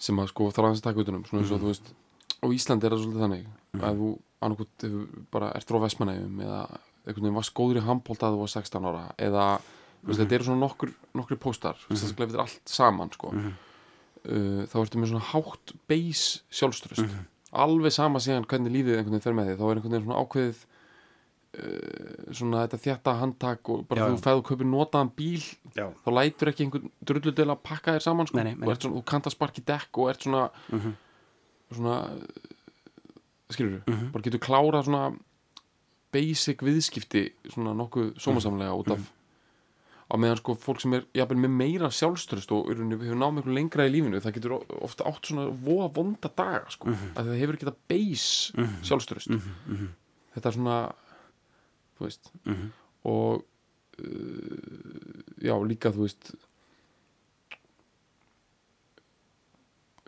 sem 0.00 0.20
að 0.20 0.28
sko 0.34 0.50
þarf 0.50 0.68
aðeins 0.68 0.82
að 0.82 0.88
taka 0.90 1.04
utanum 1.06 1.24
svona 1.28 1.44
eins 1.44 1.54
og 1.56 1.62
þú 1.62 1.70
veist 1.72 1.92
og 2.40 2.54
Íslandi 2.56 2.86
er 2.86 2.94
það 2.94 3.02
svolítið 3.04 3.24
þannig 3.24 3.48
að 3.88 4.02
þú 4.02 4.10
annarkot 4.40 4.86
bara 5.32 5.50
ert 5.56 5.72
frá 5.72 5.80
Vestmanægum 5.82 6.44
eða 6.44 6.60
einhvern 7.04 7.24
veginn 7.24 7.36
varst 7.36 7.56
góður 7.56 7.80
í 7.80 7.84
handbólta 7.84 8.28
að 8.28 8.36
þú 8.36 8.44
var 8.44 8.52
16 8.52 8.88
ára 8.90 9.02
eða 9.20 9.46
þú 10.02 10.06
veist, 10.08 10.20
þetta 10.20 10.34
eru 10.34 10.44
svona 10.44 10.60
nokkur, 10.66 10.92
nokkur 11.14 11.36
póstar 11.36 11.76
mm 11.76 11.96
-hmm. 11.96 12.12
að 12.12 12.16
þetta 12.16 12.34
er 12.34 12.40
allt 12.40 12.68
saman 12.68 13.12
sko. 13.12 13.28
uh, 13.34 14.62
þá 14.70 14.76
ertu 14.80 14.98
með 14.98 15.08
svona 15.12 15.28
hátt 15.32 15.72
base 15.88 16.40
sjálfströst 16.50 17.04
alveg 17.52 17.92
sama 17.92 18.18
síðan 18.18 18.44
hvernig 18.46 18.72
lífið 18.72 18.96
einhvern 18.98 19.10
veginn 19.18 19.20
fer 19.26 19.34
með 19.34 19.46
því 19.46 19.56
þá 19.58 19.64
er 19.70 19.74
einhvern 19.76 19.92
veginn 19.92 20.04
svona 20.06 20.20
ákveðið 20.22 20.58
uh, 21.58 22.32
svona 22.32 22.66
þetta 22.66 22.78
þjætta 22.84 23.14
handtak 23.20 23.68
og 23.68 23.88
bara 23.88 24.00
Já, 24.00 24.10
þú 24.14 24.20
fæðu 24.22 24.42
kaupir 24.42 24.66
notaðan 24.66 25.10
bíl 25.16 25.42
já, 25.74 25.86
þá 26.04 26.08
lætur 26.14 26.48
ekki 26.48 26.64
einhvern 26.64 26.90
drullu 27.04 27.32
til 27.34 27.48
að 27.50 27.62
pakka 27.62 27.92
þér 27.96 28.00
saman 28.06 28.26
sko. 28.26 28.36
Nei, 28.36 28.44
nei, 28.44 28.54
nei. 28.54 28.68
og 28.68 28.76
svona, 28.76 28.94
þú 28.96 29.04
kannt 29.04 29.26
að 29.26 29.34
sparki 29.34 29.62
dekk 29.66 29.98
og 29.98 30.10
ert 30.10 30.22
svona 30.22 30.50
svona 31.70 31.96
skilur 33.50 33.82
Mhm. 33.86 34.10
bara 34.12 34.22
getur 34.22 34.38
klárað 34.38 34.84
svona 34.86 35.16
basic 36.12 36.62
viðskipti 36.62 37.32
svona 37.50 37.74
nokkuð 37.74 38.14
sómasamlega 38.18 38.74
út 38.74 38.90
af 38.90 38.98
Mhm. 38.98 39.06
Á 40.10 40.14
meðan 40.18 40.36
sko 40.40 40.54
fólk 40.58 40.80
sem 40.82 40.94
er 40.94 41.04
jafnvel 41.14 41.38
með 41.44 41.52
meira 41.60 41.88
sjálfströst 41.94 42.50
og 42.52 42.66
rauninni 42.72 42.98
hefur 42.98 43.16
náð 43.20 43.34
miklu 43.38 43.54
lengra 43.54 43.86
í 43.86 43.92
lífinu 43.94 44.20
það 44.20 44.34
getur 44.38 44.56
ofta 44.82 45.04
átt 45.06 45.24
svona 45.30 45.46
voða 45.54 45.88
vonda 45.94 46.28
daga 46.36 46.64
sko, 46.70 46.88
mm 46.88 46.94
Mhm. 46.94 47.12
að 47.16 47.24
það 47.30 47.38
hefur 47.40 47.54
ekki 47.54 47.68
það 47.70 47.80
base 47.88 48.66
sjálfströst 48.82 49.30
þetta 50.34 50.46
er 50.48 50.52
svona 50.58 50.78
þú 51.98 52.00
veist 52.08 52.30
Mhm. 52.44 52.72
og 53.04 53.44
uh, 54.00 55.22
já 55.38 55.54
líka 55.68 55.92
þú 55.94 56.00
veist 56.06 56.34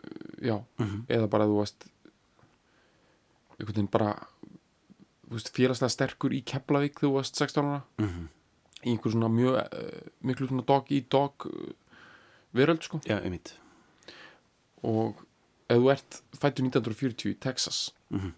uh, 0.03 0.47
já 0.47 0.63
Mhm. 0.79 1.05
eða 1.07 1.29
bara 1.29 1.45
þú 1.47 1.59
veist 1.61 1.85
einhvern 3.59 3.75
veginn 3.75 3.91
bara 3.91 4.27
félagslega 5.33 5.89
sterkur 5.89 6.33
í 6.33 6.43
Keflavík 6.43 6.99
þú 6.99 7.13
veist 7.17 7.35
16 7.35 7.63
ára 7.65 7.81
Mhm. 7.97 8.27
Í 8.85 8.93
einhver 8.93 9.11
svona 9.15 9.29
mjög 9.31 9.57
uh, 9.63 10.07
miklu 10.27 10.47
svona 10.49 10.65
dog 10.67 10.91
í 10.91 11.01
dog 11.09 11.47
uh, 11.49 11.73
veröld 12.53 12.83
sko. 12.85 12.99
Já, 13.07 13.17
einmitt. 13.23 13.55
Og 14.83 15.21
ef 15.71 15.79
þú 15.79 15.91
ert 15.93 16.21
fættur 16.37 16.65
1940 16.67 17.31
í 17.31 17.37
Texas 17.39 17.91
Mhm. 18.13 18.33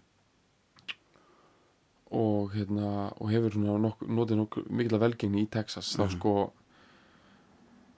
og 2.16 2.52
hérna 2.54 3.10
og 3.20 3.30
hefur 3.32 3.50
svona 3.56 3.74
nokk, 3.82 4.04
notið 4.06 4.38
nokk 4.38 4.56
mikla 4.70 5.00
velgengni 5.02 5.42
í 5.42 5.48
Texas 5.50 5.90
þá 5.98 6.04
sko 6.14 6.34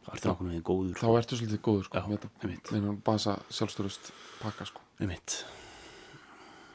það 0.07 0.15
er 0.15 0.23
það 0.25 0.33
okkur 0.33 0.63
góður 0.71 0.97
þá 1.03 1.07
ertu 1.21 1.37
svolítið 1.39 1.61
góður 1.67 1.85
sko 1.91 2.01
Já, 2.01 2.07
með 2.09 2.23
þetta. 2.25 2.73
með 2.73 2.87
hann 2.89 3.01
basa 3.05 3.35
sjálfstörust 3.53 4.09
pakka 4.41 4.65
sko. 4.71 4.81
Einmitt. 4.99 5.45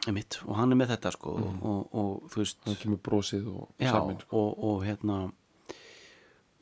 Einmitt. 0.07 0.38
Og 0.45 0.55
hann 0.59 0.71
er 0.71 0.77
með 0.83 0.93
þetta 0.93 1.12
sko 1.17 1.33
og, 1.41 1.81
og 1.95 2.29
þú 2.31 2.43
veist 2.43 2.62
það 2.67 2.77
kemur 2.83 3.01
brosið 3.09 3.49
og 3.49 3.63
já, 3.81 3.89
samin 3.95 4.21
sko. 4.21 4.38
og, 4.38 4.63
og 4.69 4.86
hérna 4.86 5.17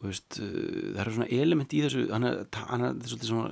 veist 0.10 0.40
uh, 0.42 0.94
það 0.96 1.02
eru 1.04 1.16
svona 1.18 1.30
element 1.38 1.74
í 1.78 1.82
þessu 1.86 2.08
hann 2.10 2.28
er, 2.28 2.40
hann 2.72 2.86
er 2.88 3.18
svona 3.22 3.52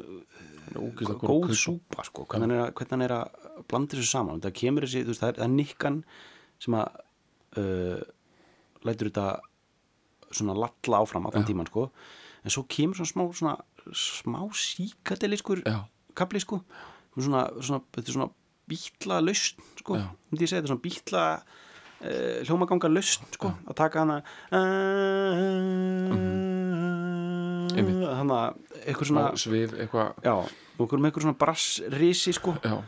ógeðslega 0.78 1.20
góð, 1.24 1.54
súpa 1.58 2.06
sko. 2.06 2.26
Hvernig 2.30 2.50
hann, 2.50 2.56
er 2.68 2.74
hvernig 2.78 2.96
hann 2.96 3.06
er 3.06 3.16
að 3.16 3.62
blanda 3.70 3.96
þessu 3.96 4.10
saman. 4.10 4.42
Það 4.44 4.56
kemur 4.62 4.86
þessi, 4.86 5.04
veist, 5.08 5.24
það 5.24 5.32
er, 5.34 5.40
er 5.46 5.54
nikkan 5.54 6.02
sem 6.62 6.78
að 6.78 7.00
uh, 7.62 8.02
lætur 8.88 9.12
þetta 9.12 9.28
svona 10.30 10.58
lalla 10.58 11.02
áfram 11.02 11.30
allan 11.30 11.48
tíman 11.48 11.70
sko. 11.70 11.90
En 12.46 12.54
svo 12.54 12.66
kemur 12.72 13.00
svona 13.00 13.10
smá 13.14 13.24
svona, 13.40 13.56
smá 13.98 14.42
síkadeliskur 14.56 15.64
já, 15.66 15.80
kapli 16.18 16.42
sko. 16.44 16.62
Svona, 17.18 17.48
svona, 17.60 17.82
svona 18.06 18.30
bítla 18.70 19.18
lausn 19.24 19.64
sko, 19.82 19.98
þetta 20.30 20.62
er 20.62 20.70
svona 20.70 20.84
bítla 20.84 21.24
uh, 22.02 22.40
hljómaganga 22.48 22.92
lausn 22.92 23.28
sko, 23.36 23.52
að 23.68 23.78
taka 23.80 24.04
hana 24.04 24.22
þannig 27.80 28.36
að 28.36 28.80
eitthvað 28.86 29.10
svona 29.12 29.28
svif 29.40 29.76
eitthvað. 29.76 30.16
Já, 30.26 30.34
okkur 30.80 31.02
með 31.02 31.12
eitthvað 31.12 31.28
svona 31.28 31.40
brassrisi 31.44 32.34
sko 32.36 32.56
já, 32.64 32.80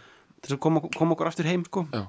til 0.42 0.56
að 0.56 0.64
koma, 0.64 0.84
koma 0.96 1.16
okkur 1.16 1.32
aftur 1.32 1.50
heim 1.50 1.64
sko. 1.68 1.86
Já, 1.94 2.04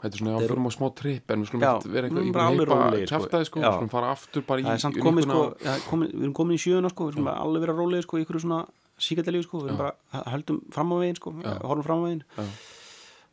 þetta 0.00 0.10
er 0.10 0.22
svona, 0.22 0.34
já, 0.34 0.42
fyrir 0.44 0.60
á 0.60 0.70
smá 0.76 0.86
tripp 1.00 1.34
en 1.34 1.44
við 1.44 1.50
skulum 1.50 1.64
Já, 1.64 1.70
ekkert 1.70 1.94
vera 1.94 2.10
eitthvað 2.10 2.26
í 2.26 2.34
alveg 2.34 2.64
heipa 2.64 2.80
rólegir, 2.80 3.12
sko. 3.12 3.20
sko, 3.50 3.62
við 3.62 3.76
skulum 3.76 3.92
fara 3.92 4.12
aftur 4.16 4.46
bara 4.48 4.62
í 4.62 4.66
það 4.68 4.76
er 4.76 4.84
samt 4.84 5.00
komið 5.06 5.28
sko, 5.28 5.40
ja, 5.66 5.76
komið, 5.88 6.12
við 6.16 6.26
erum 6.26 6.36
komin 6.40 6.56
í 6.56 6.62
sjöuna 6.64 6.92
sko, 6.92 7.08
við 7.10 7.22
bara 7.22 7.36
alveg 7.44 7.66
vera 7.66 7.78
rólegir 7.78 8.08
sko 8.08 8.20
í 8.20 8.26
ykkur 8.26 8.42
svona 8.44 8.60
síkættalífi 9.00 9.48
sko, 9.48 9.62
við 9.64 9.72
erum 9.72 9.80
bara 9.80 10.24
höldum 10.34 10.60
fram 10.74 10.92
á 10.92 10.96
veginn 11.00 11.20
sko, 11.20 11.34
horfum 11.40 11.86
fram 11.86 12.02
á 12.02 12.04
veginn. 12.08 12.24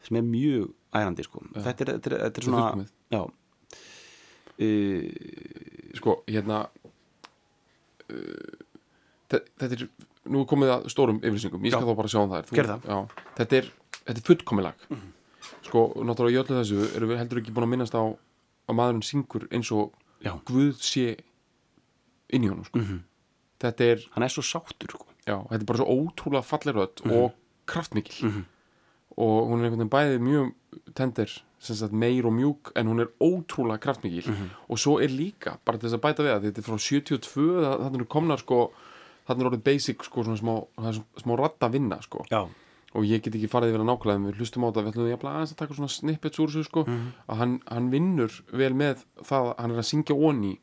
Sem 0.07 0.19
er 0.19 0.23
mjög 0.23 0.69
ærandi 0.95 1.25
sko. 1.25 1.41
Þetta 1.55 1.83
er, 1.83 1.89
þetta 1.97 2.11
er, 2.11 2.21
þetta 2.27 2.41
er 2.41 2.47
svona. 2.47 2.67
Já. 3.13 3.21
Uh, 4.57 5.93
sko, 5.99 6.15
hérna 6.27 6.63
uh, 8.09 8.55
þe- 9.29 9.43
þetta 9.61 9.77
er 9.77 9.83
nú 10.27 10.41
er 10.43 10.49
komið 10.49 10.71
að 10.73 10.87
stórum 10.91 11.19
yfirlýsingum. 11.21 11.63
Ég 11.67 11.75
skal 11.75 11.85
þá 11.87 11.95
bara 11.99 12.11
sjá 12.11 12.19
um 12.23 12.31
það 12.33 12.49
Gerðu 12.57 12.73
það. 12.73 12.87
Já, 12.89 12.97
þetta 13.37 13.59
er, 13.61 13.69
þetta 14.01 14.17
er 14.21 14.25
fullkomilag 14.31 14.87
sko, 15.67 15.83
náttúrulega 16.07 16.35
í 16.35 16.41
öllu 16.41 16.57
þessu 16.61 16.81
erum 16.97 17.11
við 17.11 17.19
heldur 17.21 17.39
ekki 17.41 17.53
búin 17.55 17.67
að 17.67 17.71
minnast 17.75 17.95
á 17.95 18.03
að 18.07 18.75
maðurinn 18.79 19.05
syngur 19.07 19.45
eins 19.51 19.69
og 19.75 19.93
já, 20.23 20.33
Guð 20.47 20.81
sé 20.83 21.05
inn 22.35 22.43
í 22.43 22.49
honum 22.51 22.65
sko. 22.67 22.81
þetta 23.63 23.87
er, 23.93 24.03
hann 24.15 24.25
er 24.27 24.33
svo 24.33 24.43
sáttur 24.43 24.91
sko. 24.95 25.05
Já, 25.27 25.37
þetta 25.51 25.61
er 25.61 25.67
bara 25.69 25.81
svo 25.81 25.87
ótrúlega 26.01 26.43
fallerödd 26.47 27.03
og 27.07 27.35
kraftmikil 27.67 28.31
og 29.17 29.49
hún 29.49 29.59
er 29.63 29.67
einhvern 29.69 29.83
veginn 29.85 29.91
bæði 29.95 30.19
mjög 30.23 30.51
tender, 30.95 31.31
sagt 31.59 31.91
meir 31.93 32.25
og 32.25 32.33
mjúk 32.33 32.71
en 32.75 32.87
hún 32.87 33.01
er 33.01 33.07
ótrúlega 33.19 33.79
kraftmikil. 33.81 34.27
Og 34.69 34.77
svo 34.77 34.99
er 35.01 35.09
líka, 35.09 35.57
bara 35.65 35.77
til 35.77 35.89
þess 35.89 35.97
að 35.97 36.03
bæta 36.05 36.23
við 36.23 36.33
að 36.35 36.43
þetta 36.45 36.57
er 36.61 36.67
frá 36.67 36.77
72, 36.77 37.47
það- 37.63 37.79
þarna 37.81 37.95
eru 37.97 38.05
komnar 38.05 38.37
sko, 38.39 38.71
þarna 39.27 39.41
er 39.41 39.49
orðið 39.51 39.63
basic 39.63 40.03
sko, 40.03 40.23
svona 40.23 40.37
smá, 40.37 40.67
smá 41.17 41.37
ratta 41.37 41.69
vinna 41.69 41.97
sko. 42.01 42.23
Já, 42.31 42.47
og 42.95 43.03
ég 43.03 43.21
get 43.21 43.33
ekki 43.35 43.49
farið 43.49 43.73
yfir 43.73 43.81
að 43.83 43.89
nákvæmlega 43.89 44.15
en 44.15 44.25
við 44.31 44.37
hlustum 44.39 44.63
á 44.63 44.69
þetta, 44.71 44.83
við 44.85 44.91
ætlum 44.93 45.09
jafnlega 45.11 45.35
aðeins 45.35 45.51
að 45.53 45.57
taka 45.57 45.73
svona 45.73 45.89
snippets 45.89 46.39
úr 46.39 46.47
þessu 46.53 46.63
sko, 46.65 46.83
að 47.29 47.35
hann, 47.37 47.61
hann 47.67 47.89
vinnur 47.91 48.31
vel 48.53 48.73
með 48.73 49.03
það, 49.23 49.49
að 49.51 49.55
hann 49.59 49.71
er 49.71 49.77
að 49.81 49.89
syngja 49.91 50.15
onni 50.15 50.59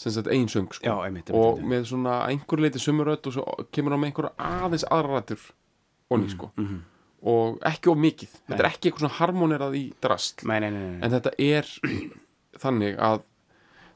sem 0.00 0.12
sagt 0.12 0.28
eigin 0.32 0.48
söng 0.48 0.70
sko. 0.72 0.86
Já, 0.86 0.94
einmitt, 1.04 1.28
einmitt, 1.28 1.34
og 1.34 1.58
einmitt. 1.58 1.68
með 1.68 1.84
svona 1.90 2.14
einhver 2.30 2.58
leiti 2.62 2.78
sumurödd 2.80 3.26
og 3.26 3.32
svo 3.34 3.44
kemur 3.70 3.90
hann 3.92 4.00
með 4.00 4.12
einhver 4.14 4.30
aðeins 4.38 4.84
aðra 4.88 5.18
rættur 5.20 5.42
onni 6.10 6.24
Mhm, 6.26 6.30
sko 6.30 6.50
og 7.22 7.58
ekki 7.68 7.90
of 7.92 7.98
mikið, 8.00 8.30
þetta 8.48 8.62
er 8.64 8.68
ekki 8.70 8.88
eitthvað 8.90 9.04
svona 9.04 9.18
harmonerað 9.18 9.74
í 9.76 9.82
drast. 10.00 10.44
Nei, 10.48 10.58
nei, 10.60 10.70
nei, 10.70 10.84
nei. 10.94 11.00
en 11.04 11.10
þetta 11.16 11.32
er 11.38 11.66
þannig 12.64 12.96
að 12.98 13.18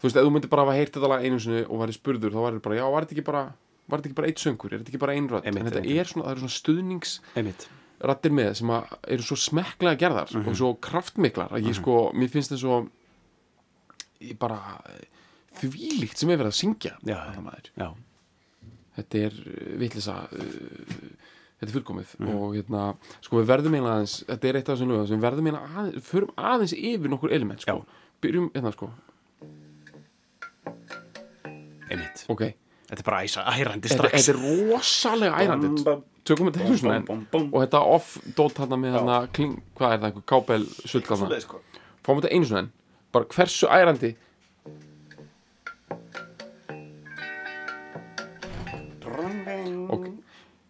þú 0.01 0.09
veist, 0.09 0.17
ef 0.21 0.27
þú 0.27 0.33
myndir 0.35 0.51
bara 0.53 0.65
hafa 0.67 0.75
heyrt 0.77 0.93
þetta 0.99 1.09
lag 1.15 1.25
einu 1.25 1.39
sinni 1.41 1.63
og 1.65 1.81
væri 1.81 1.95
spurður, 1.97 2.35
þá 2.35 2.41
væri 2.49 2.61
bara, 2.67 2.77
já, 2.77 2.85
var 2.93 3.07
þetta 3.07 3.17
ekki 3.17 3.27
bara 3.31 3.45
var 3.89 4.01
þetta 4.01 4.09
ekki 4.11 4.17
bara 4.21 4.29
eitt 4.33 4.41
söngur, 4.41 4.73
er 4.73 4.81
þetta 4.83 4.93
ekki 4.95 5.01
bara 5.05 5.15
ein 5.17 5.27
rödd? 5.29 5.45
Einmitt, 5.49 5.65
en 5.65 5.71
þetta 5.73 5.97
er 6.01 6.09
svona, 6.09 6.25
það 6.27 6.35
eru 6.35 6.41
svona 6.45 6.55
stuðnings 6.59 7.15
einmitt. 7.37 7.67
rattir 8.05 8.33
með 8.37 8.55
sem 8.61 8.71
að 8.77 8.95
eru 9.17 9.23
svo 9.29 9.37
smekklega 9.41 10.01
gerðar 10.01 10.31
Mhm. 10.35 10.49
og 10.49 10.57
svo 10.61 10.71
kraftmiklar 10.81 11.53
að 11.53 11.69
ég 11.69 11.77
sko, 11.81 11.97
mér 12.17 12.29
finnst 12.33 12.53
það 12.53 12.61
svo 12.65 12.79
ég 14.25 14.39
bara 14.41 14.59
þvílíkt 15.61 16.17
sem 16.21 16.31
er 16.33 16.41
verið 16.41 16.53
að 16.53 16.59
syngja 16.61 16.95
Já, 17.05 17.19
þetta 17.37 17.61
já, 17.77 17.89
þetta 18.97 19.21
er 19.29 19.37
vitlisa 19.81 20.17
þetta 21.65 21.73
er 21.75 21.79
fullkomið. 21.81 22.15
Mhm. 22.21 22.37
og 22.37 22.55
hérna, 22.59 22.83
sko 23.25 23.41
við 23.41 23.49
verðum 23.51 23.75
eiginlega 23.79 23.97
aðeins 23.99 24.17
þetta 24.29 24.49
er 24.53 24.59
eitt 24.61 24.69
af 24.69 24.77
þessum 24.79 24.93
lögum 24.93 25.09
sem 25.09 25.19
við 25.19 25.27
verðum 25.27 25.49
eiginlega 25.49 25.83
aðeins 25.83 26.09
förum 26.13 26.35
aðeins 26.53 26.77
yfir 26.77 27.13
nokkur 27.15 27.33
element 27.35 27.65
sko. 27.65 27.79
Byrjum 28.25 28.51
hérna 28.55 28.73
sko, 28.73 28.91
einmitt. 31.91 32.25
Ok. 32.33 32.45
Þetta 32.85 33.01
er 33.01 33.07
bara 33.07 33.21
æsa, 33.25 33.43
ærandi 33.49 33.89
þetta, 33.89 33.97
strax. 33.97 34.27
þetta 34.27 34.33
er 34.35 34.41
rosalega 34.69 35.39
ærandit 35.41 35.85
Bum, 35.87 36.03
tökum 36.29 36.51
þetta 36.51 36.67
einu 36.67 36.77
svona 36.79 36.99
og 37.41 37.57
þetta 37.65 37.81
off-dót 37.95 38.61
hérna 38.61 38.79
með 38.81 38.97
hérna 38.99 39.17
kling, 39.35 39.55
hvað 39.79 39.95
er 39.97 40.03
það, 40.03 40.19
kábel 40.29 40.67
sull 40.85 41.03
Svoleiðis, 41.09 41.47
sko. 41.49 41.61
fáum 42.05 42.21
þetta 42.21 42.33
einu 42.37 42.51
svona 42.51 42.69
bara 43.15 43.29
hversu 43.35 43.71
ærandi 43.73 44.13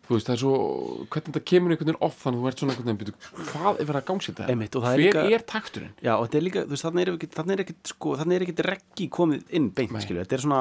þú 0.05 0.17
veist 0.19 0.29
það 0.29 0.35
er 0.35 0.41
svo 0.43 0.55
hvernig 1.09 1.29
þetta 1.31 1.43
kemur 1.51 1.73
einhvern 1.75 1.89
veginn 1.91 2.03
off 2.05 2.19
þannig 2.25 2.39
að 2.39 2.45
þú 2.45 2.51
ert 2.51 2.63
svona 2.63 2.75
einhvern 2.75 2.99
veginn 3.01 3.15
hvað 3.51 3.79
er 3.81 3.89
verið 3.89 4.01
að 4.01 4.09
gangsita 4.11 4.49
það 4.49 4.51
er 4.55 4.81
hver 4.85 5.01
líka- 5.05 5.25
er 5.39 5.45
takturinn? 5.55 5.95
Já, 6.05 6.13
og 6.19 6.27
þetta 6.27 6.39
er 6.41 6.45
líka, 6.49 6.65
þú 6.65 6.75
veist, 6.75 6.85
þannig 6.85 7.05
er 7.07 7.13
ekkit, 7.15 7.35
þannig 7.39 7.55
er 7.57 7.63
ekkit, 7.65 7.81
sko, 7.95 8.15
er 8.19 8.69
reggi 8.69 9.09
komið 9.09 9.43
inn 9.51 9.71
beint, 9.71 9.97
skilju, 10.05 10.25
þetta 10.25 10.37
er 10.39 10.45
svona, 10.45 10.61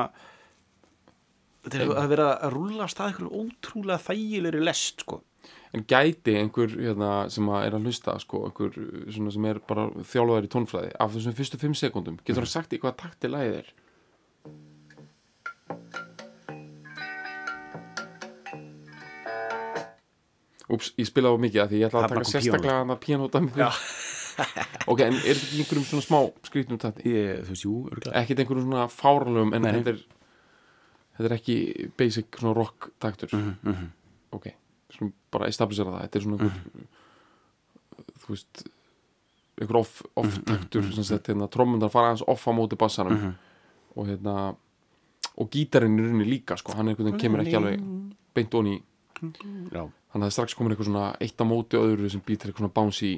þetta 1.65 1.79
er 1.84 1.93
að 2.03 2.10
vera 2.13 2.29
að 2.43 2.56
rúlla 2.58 2.88
af 2.88 2.93
stað 2.93 3.12
eitthvað 3.13 3.38
ótrúlega 3.43 3.99
þægilegri 4.08 4.63
lest, 4.63 5.03
sko. 5.06 5.21
en 5.73 5.84
gæti 5.89 6.36
einhver 6.38 6.69
hérna, 6.77 7.29
sem 7.34 7.47
að 7.49 7.65
er 7.67 7.73
að 7.77 7.88
hlusta 7.88 8.13
sko, 8.21 8.43
einhver 8.47 8.75
sem 9.12 9.45
er 9.49 9.60
bara 9.67 9.88
þjálfaður 10.06 10.45
í 10.47 10.51
tónfræði 10.53 10.91
af 11.01 11.15
þessum 11.15 11.34
fyrstu 11.39 11.60
fimm 11.60 11.73
sekundum 11.73 12.19
getur 12.23 12.43
hann 12.45 12.51
sagt 12.51 12.75
í 12.75 12.79
hvað 12.79 12.95
takti 13.01 13.27
lagið 13.32 13.58
er 13.63 13.71
Úps, 20.71 20.93
ég 20.97 21.08
spilaði 21.10 21.36
á 21.36 21.43
mikið 21.43 21.62
að 21.63 21.71
því 21.73 21.80
ég 21.82 21.89
ætla 21.89 22.04
að 22.04 22.13
taka 22.13 22.30
sérstaklega 22.30 22.78
hann 22.80 22.93
að 22.93 22.99
píanóta 23.04 23.41
ok, 24.88 24.99
en 25.04 25.13
er 25.19 25.38
þetta 25.38 25.58
einhverjum 25.60 25.86
svona 25.89 26.06
smá 26.06 26.19
skrítum? 26.47 26.80
Ég, 27.04 27.41
þú 27.43 27.52
veist, 27.54 27.65
jú, 27.65 27.73
örgulega. 27.91 28.13
ekkert 28.21 28.39
einhverjum 28.43 28.69
svona 28.69 28.86
fáralögum 28.89 29.54
en 29.58 29.67
þetta 29.67 29.91
er 29.93 29.99
þetta 31.17 31.28
er 31.30 31.36
ekki 31.38 31.58
basic 31.99 32.39
svona 32.39 32.56
rock 32.58 32.89
taktur. 33.04 33.34
Mhm, 33.36 33.89
ok, 34.39 34.47
svona 34.95 35.12
bara 35.36 35.49
establisera 35.52 35.93
það. 35.93 36.08
Þetta 36.08 36.19
er 36.21 36.26
svona 36.26 36.39
einhver 36.47 36.88
þú 38.23 38.34
veist 38.34 38.63
einhver 39.62 39.80
off, 39.84 40.02
off 40.17 40.32
Mhm, 40.39 40.45
taktur 40.49 40.88
sem 40.95 41.04
sett 41.04 41.28
hérna 41.30 41.49
trommundar 41.52 41.91
fara 41.93 42.08
hans 42.13 42.23
off 42.26 42.47
á 42.47 42.52
móti 42.56 42.80
bassanum. 42.80 43.36
Og 43.95 44.08
hérna 44.08 44.56
og 45.38 45.49
gítarinn 45.54 45.97
í 45.99 46.02
rauninni 46.08 46.26
líka 46.30 46.58
sko, 46.58 46.73
hann 46.73 46.88
er 46.88 46.93
einhvern 46.95 47.12
veginn 47.12 47.21
kemur 47.21 47.41
ekki 47.43 47.58
alveg 47.58 47.84
beint 48.34 48.54
onni 48.58 48.82
Já, 49.71 49.86
þannig 50.13 50.21
að 50.21 50.23
það 50.23 50.30
er 50.30 50.36
strax 50.38 50.54
komin 50.58 50.71
eitthvað 50.76 50.88
svona 50.91 51.06
eitt 51.26 51.41
á 51.41 51.45
móti 51.49 51.80
öðru 51.80 52.10
sem 52.13 52.21
býtir 52.21 52.52
eitthvað 52.52 52.62
svona 52.63 52.76
bouncy 52.78 53.10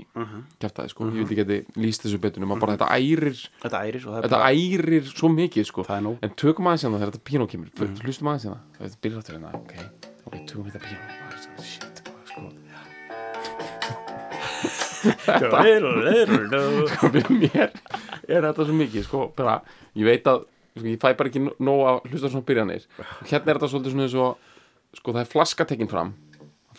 kjaftaði 0.63 0.89
sko, 0.93 1.07
ég 1.11 1.17
veit 1.19 1.25
ekki 1.27 1.39
geti 1.41 1.57
líst 1.83 2.05
þessu 2.05 2.19
betur 2.23 2.39
nema 2.45 2.55
bara 2.61 2.77
þetta 2.77 2.87
ærir 2.95 3.35
þetta 3.65 3.81
ærir 3.83 4.01
það 4.05 4.15
er 4.15 4.21
þetta 4.29 4.39
bara, 4.39 4.51
ærir 4.55 5.09
svo 5.11 5.27
mikið 5.35 5.67
sko. 5.67 5.83
Það 5.89 5.97
er 5.99 6.25
en 6.29 6.35
tökum 6.39 6.69
aðeins 6.71 6.85
hérna 6.87 7.01
þegar 7.01 7.11
þetta 7.11 7.27
píanó 7.27 7.45
kemur. 7.51 7.69
Hlustum 8.05 8.31
aðeins 8.31 8.47
hérna, 8.47 8.59
þetta 8.79 9.01
byrjar 9.03 9.19
áttur 9.25 9.35
hérna 9.35 9.51
ok, 9.59 9.73
ok, 10.29 10.35
tökum 10.47 10.63
þetta 10.71 10.81
píanó. 10.87 11.03
Shit, 11.65 11.95
sko 12.31 12.47
sko, 15.35 17.05
fyrir 17.11 17.29
mér 17.35 17.69
er 18.25 18.41
þetta 18.47 18.65
svo 18.65 18.75
mikið 18.75 19.03
sko, 19.05 19.27
bara, 19.37 19.59
ég 19.97 20.07
veit 20.07 20.25
að 20.29 20.45
sko, 20.75 20.85
ég 20.87 20.99
fæ 21.01 21.11
bara 21.19 21.29
ekki 21.29 21.41
nó- 21.45 21.55
nóg 21.63 21.83
að 21.91 21.99
hlusta 22.11 22.31
svona 22.31 22.47
byrjanir. 22.47 22.87
Hérna 23.29 23.51
er 23.53 23.59
þetta 23.59 23.69
svolítið 23.71 23.93
svona 23.95 24.07
eins 24.07 24.17
og 24.17 24.53
sko, 24.99 25.13
það 25.13 25.21
er 25.25 25.29
flaska 25.35 25.67
tekin 25.69 25.91
fram 25.91 26.13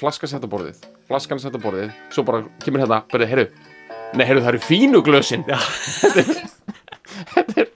flaska 0.01 0.29
sett 0.31 0.45
á 0.45 0.49
borðið, 0.51 0.85
flaskan 1.09 1.41
sett 1.43 1.57
á 1.57 1.61
borðið 1.63 1.91
svo 2.15 2.25
bara 2.29 2.45
kemur 2.65 2.83
hérna, 2.85 3.01
byrja, 3.13 3.29
heyrðu. 3.33 3.73
Nei, 4.17 4.25
heyrðu, 4.29 4.45
það 4.45 4.53
eru 4.53 4.63
fínu 4.67 5.03
glösin. 5.07 5.45
Þetta 5.49 6.23
er 6.23 6.31
þetta 7.35 7.61
er 7.65 7.75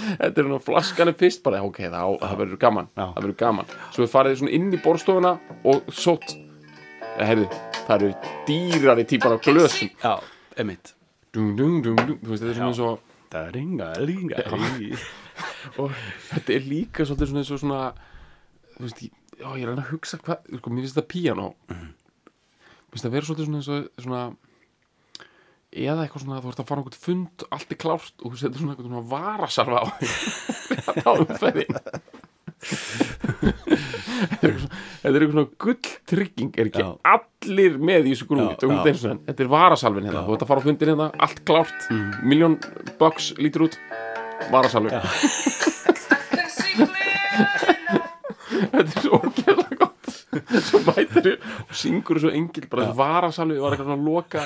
Þetta 0.00 0.40
er 0.42 0.46
nú 0.48 0.56
flaskan 0.64 1.10
er 1.10 1.16
fyrst 1.20 1.42
bara, 1.44 1.60
ok, 1.62 1.82
það, 1.92 2.14
það 2.22 2.38
verður 2.40 2.58
gaman 2.62 2.86
Já. 2.88 3.02
það 3.02 3.18
verður 3.20 3.36
gaman, 3.42 3.74
svo 3.92 4.02
við 4.02 4.10
farið 4.14 4.38
svona 4.40 4.54
inn 4.56 4.70
í 4.72 4.80
borstofuna 4.82 5.32
og 5.70 5.92
sótt 5.94 6.32
ja, 6.34 7.26
heyrðu, 7.28 7.46
það 7.84 7.94
eru 8.06 8.32
dýrari 8.48 9.04
típar 9.12 9.36
af 9.36 9.44
glösum. 9.44 9.92
Já, 10.00 10.16
einmitt. 10.56 10.94
dung, 11.36 11.52
dung, 11.58 11.78
dung, 11.84 12.00
dung, 12.00 12.18
þú 12.24 12.32
veist, 12.32 12.42
þetta 12.42 12.50
er 12.50 12.58
svona 12.58 12.72
eins 12.72 12.82
og 12.88 13.06
Það 13.30 13.44
er 13.46 13.52
ringa, 13.54 13.88
ringa. 14.02 14.40
og 15.78 15.92
þetta 16.32 16.54
er 16.56 16.64
líka 16.66 17.04
svolítið 17.06 17.28
svona 17.30 17.42
eins 17.44 17.52
og 17.54 17.60
svona 17.62 17.82
þú 18.74 18.86
veist, 18.88 19.02
ég, 19.04 19.12
já, 19.40 19.48
ég 19.56 19.64
er 19.64 19.72
að 19.72 19.80
að 19.82 19.90
hugsa 19.94 20.20
hvað, 20.20 20.38
sko, 20.60 20.70
mér 20.70 20.84
finnst 20.84 20.96
þetta 20.98 21.12
píanó. 21.14 21.48
Mér 21.70 22.92
finnst 22.92 23.06
það 23.06 23.14
vera 23.16 23.28
svolítið 23.28 23.48
svona 23.48 23.60
og 23.60 24.04
svona 24.04 24.22
eða 25.70 26.02
eitthvað 26.04 26.24
svona 26.24 26.36
að 26.40 26.42
þú 26.46 26.50
ert 26.50 26.60
að 26.64 26.68
fara 26.70 26.80
einhvern 26.82 27.02
fund 27.04 27.44
allt 27.54 27.70
er 27.74 27.78
klárt 27.78 28.24
og 28.24 28.32
þú 28.32 28.40
setur 28.40 28.58
svona 28.58 28.72
eitthvað 28.74 28.88
svona 28.90 29.10
varasalva 29.12 29.78
á 29.78 29.86
á 31.06 31.10
umferðin 31.14 31.78
þetta 32.60 34.46
er 34.46 34.50
eitthvað 34.50 34.64
svona- 34.64 34.80
þetta 35.04 35.14
gulltrygging 35.64 36.50
er 36.58 36.70
ekki 36.72 36.82
Já. 36.82 36.90
allir 37.14 37.78
með 37.78 38.08
í 38.10 38.14
þessu 38.14 38.26
grúi. 38.30 38.42
Já, 38.42 38.50
já. 38.50 38.56
þetta 38.58 38.66
þetta 39.30 39.44
er 39.46 39.52
varasalvin 39.54 40.08
hérna. 40.10 40.24
Þú 40.26 40.34
ert 40.36 40.44
að 40.44 40.50
fara 40.50 40.60
á 40.60 40.66
fundin 40.66 40.90
hérna, 40.92 41.06
allt 41.26 41.40
klárt. 41.48 41.86
Mm. 41.90 42.10
miljón 42.32 42.58
bucks 42.98 43.30
lítur 43.38 43.68
út. 43.68 43.78
Varasalvi 44.50 44.90
þetta 48.60 48.94
er 48.96 49.04
svo 49.04 49.20
ógeðlega 49.20 49.76
gott 49.80 50.10
svo 50.70 50.80
mætir 50.86 51.24
þú 51.26 51.32
og 51.64 51.76
syngur 51.82 52.20
svo 52.22 52.30
engil 52.34 52.66
bara 52.70 52.86
þessu 52.88 52.98
varasalvi 53.00 53.58
var 53.62 53.74
eitthvað 53.76 53.90
svona 53.90 54.06
loka 54.08 54.44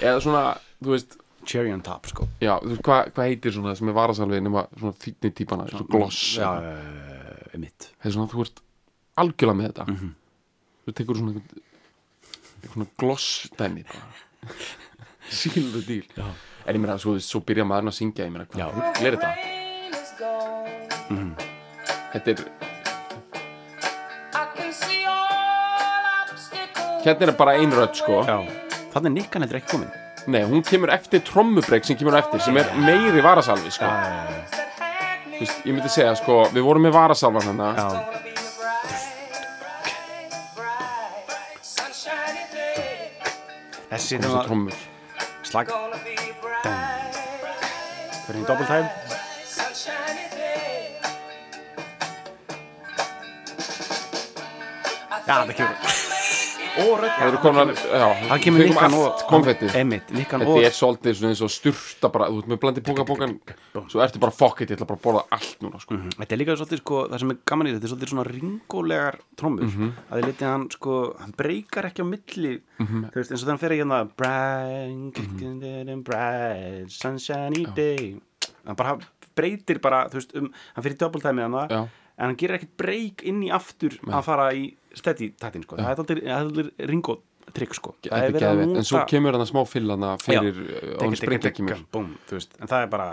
eða 0.00 0.22
svona, 0.24 0.44
þú 0.82 0.94
veist 0.96 1.16
Cherry 1.50 1.70
on 1.72 1.80
top, 1.80 2.04
sko. 2.10 2.26
já, 2.44 2.52
þú 2.60 2.68
veist, 2.74 2.82
hvað 2.84 3.12
hva 3.16 3.24
heitir 3.26 3.54
svona 3.54 3.72
sem 3.78 3.88
er 3.88 3.94
varasalvi 3.96 4.40
nema 4.44 4.66
svona 4.76 4.92
þýtni 5.00 5.30
típana, 5.38 5.64
svona 5.72 5.86
gloss 5.88 6.18
Já, 6.36 6.50
já, 6.60 6.74
einmitt. 7.54 7.88
það 7.96 8.10
er 8.10 8.14
svona, 8.18 8.28
þú 8.34 8.44
ert 8.44 8.60
algjörlega 9.24 9.58
með 9.62 9.70
þetta 9.70 9.86
Mhm. 9.88 10.10
þú 10.84 10.94
tekur 11.00 11.16
svona 11.20 11.32
eitthvað 11.40 12.72
svona 12.74 12.88
gloss 13.00 13.28
dæmi 13.56 13.84
the 15.72 15.82
deal 15.86 16.06
Já. 16.16 16.26
En 16.66 16.76
ég 16.76 16.80
meina, 16.82 16.98
svo, 17.00 17.16
svo 17.18 17.40
byrja 17.40 17.64
maðurinn 17.64 17.88
að 17.90 17.96
syngja 17.96 18.26
Ég 18.26 18.32
meina, 18.34 18.44
hvað 18.44 19.06
er 19.06 19.16
þetta? 19.16 19.30
gone. 20.20 20.76
Mhm. 21.10 21.34
Þetta 22.12 22.28
er, 22.30 22.44
hérna 27.04 27.28
er 27.28 27.36
bara 27.38 27.56
ein 27.58 27.72
rödd, 27.74 27.94
sko. 27.98 28.22
Já, 28.28 28.38
þannig 28.94 29.16
Nikkan 29.16 29.44
heldur 29.44 29.60
ekki 29.60 29.72
komin. 29.74 29.90
Nei, 30.30 30.42
hún 30.44 30.62
kemur 30.66 30.92
eftir 30.92 31.22
trommubreyk 31.24 31.86
sem 31.88 31.96
kemur 31.96 32.18
eftir 32.18 32.42
Sem 32.44 32.58
er 32.60 32.68
meiri 32.84 33.22
varasalvi, 33.24 33.72
sko. 33.72 33.88
Já, 33.88 34.58
Þú 35.30 35.46
veist, 35.46 35.62
Ég 35.64 35.72
myndi 35.72 35.88
segja, 35.88 36.12
sko, 36.20 36.42
við 36.52 36.66
vorum 36.66 36.84
með 36.84 36.92
varasalvan 36.98 37.46
hérna. 37.48 37.70
Já, 37.78 37.86
day. 42.52 43.08
þessi 43.88 44.18
Þessi 44.18 44.20
er 44.20 44.44
trommur. 44.44 44.76
Slag. 45.48 45.72
Fyrir 48.26 48.42
í 48.42 48.46
doppeltæm. 48.50 48.92
Já, 55.30 55.34
það 55.46 55.56
kemur 55.56 55.99
Og 56.78 56.92
rödd. 57.00 57.14
Það 57.18 57.26
Það 58.30 58.38
kemur 58.44 58.60
Nikkan 58.64 58.94
og 58.94 59.08
Nikkan 60.14 60.44
Þetta 60.44 60.62
er 60.68 60.76
svolítið 60.76 61.24
eins 61.30 61.42
og 61.42 61.50
styrta 61.52 62.10
bara, 62.14 62.28
þú 62.30 62.38
veist 62.38 62.50
með 62.52 62.60
blandi 62.62 62.84
bókabókan 62.86 63.34
Svo 63.90 64.02
ertu 64.04 64.22
bara 64.22 64.32
it, 64.62 64.70
ég 64.70 64.76
ætla 64.78 64.86
bara 64.86 64.98
að 65.00 65.04
borða 65.04 65.24
allt 65.36 65.58
núna 65.64 65.80
sko. 65.82 65.98
Þetta 66.16 66.32
er 66.36 66.40
líka 66.40 66.56
svolítið 66.60 66.82
sko, 66.84 67.02
það 67.10 67.18
sem 67.24 67.34
er 67.34 67.40
gaman 67.50 67.66
í 67.66 67.74
þetta 67.74 67.86
er 67.86 67.92
svolítið 67.94 68.12
svona 68.14 68.26
ringólegar 68.30 69.20
trommur. 69.36 69.66
Mhm. 69.66 69.92
að 70.10 70.14
þið 70.20 70.26
litið 70.30 70.48
hann 70.50 70.66
sko, 70.70 70.94
hann 71.20 71.34
breykar 71.36 71.90
ekki 71.90 72.02
á 72.02 72.06
milli. 72.06 72.54
Þú 72.80 73.14
veist, 73.14 73.30
eins 73.30 73.42
og 73.42 73.48
þannig 73.48 73.60
fer 73.60 73.70
ekki 73.74 73.84
hérna 73.84 74.00
bright, 74.16 75.16
bright 76.04 76.90
sunshiny 76.90 77.66
day 77.74 78.20
hann 78.64 78.76
bara 78.76 78.98
breytir 79.36 79.80
bara, 79.82 80.04
þú 80.10 80.20
veist, 80.20 80.36
um, 80.38 80.50
hann 80.74 80.84
fyrir 80.84 80.98
doppeltæmi 81.00 81.44
hann 81.46 81.56
Já. 81.70 81.80
en 82.18 82.26
hann 82.26 82.36
gerir 82.36 82.58
ekkert 82.58 82.76
breyk 82.80 83.24
inn 83.28 83.42
í 83.46 83.50
aftur 83.54 83.96
að 84.08 84.24
fara 84.26 84.50
í 84.56 84.70
steady 84.94 85.30
taktin 85.38 85.62
sko, 85.62 85.76
það 85.76 86.10
er 86.10 86.22
er 86.24 86.36
aldrei 86.36 86.70
ringótrykk 86.90 87.74
sko, 87.78 87.94
Þetta 88.02 88.40
en 88.78 88.84
svo 88.84 88.98
kemur 89.10 89.32
hann 89.36 89.44
að 89.46 89.50
smá 89.52 89.62
fyllana 89.68 90.16
fyrir, 90.22 90.60
og 90.94 91.00
búm, 91.92 92.14
þú 92.28 92.38
veist, 92.38 92.56
en 92.60 92.66
það 92.68 92.82
er 92.82 92.90
bara 92.94 93.08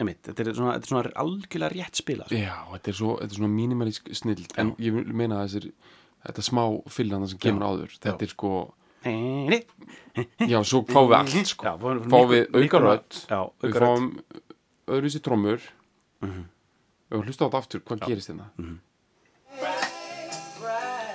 einmitt, 0.00 0.22
þetta 0.26 0.40
er 0.48 0.54
svona, 0.54 0.72
þetta 0.74 0.84
er 0.84 0.92
svona 0.92 1.12
algjörlega 1.24 1.72
rétt 1.74 1.94
spila 2.00 2.24
sko. 2.26 2.34
Já, 2.36 2.56
þetta 2.74 2.88
er, 2.90 2.96
svo, 3.00 3.10
þetta 3.20 3.32
er 3.32 3.38
svona 3.40 3.52
mínimalísk 3.54 4.08
snill 4.14 4.46
En 4.58 4.72
ég 4.82 5.12
meina 5.14 5.42
að 5.42 5.48
þessir 5.48 5.72
Þetta 6.24 6.42
smá 6.42 6.62
fyllana 6.88 7.26
sem 7.28 7.38
kemur 7.38 7.66
áður 7.68 7.90
Þetta 8.00 8.24
er 8.24 8.30
sko, 8.32 8.50
já, 10.48 10.58
svo 10.64 10.80
fáum 10.88 11.10
við 11.10 11.16
allt 11.18 11.50
sko. 11.50 11.66
Já, 11.68 11.72
fáum- 11.76 12.08
Fáum 12.08 12.30
við 12.30 12.46
Já, 13.28 13.40
Við 13.60 13.74
fáum 13.84 14.06
öðruvísi 14.88 15.20
trommur. 15.24 15.60
Við 16.24 17.12
fáum 17.12 17.26
hlusta 17.28 17.44
á 17.44 17.46
þetta 17.48 17.60
aftur, 17.60 17.80
hvað 17.84 18.06
gerist 18.08 18.30
hérna 18.32 18.48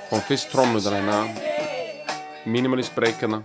Fáum 0.10 0.22
fyrst 0.26 0.50
trommundar 0.50 0.94
hérna. 0.98 1.18
Minimalist 2.46 2.96
break 2.96 3.20
hérna. 3.22 3.44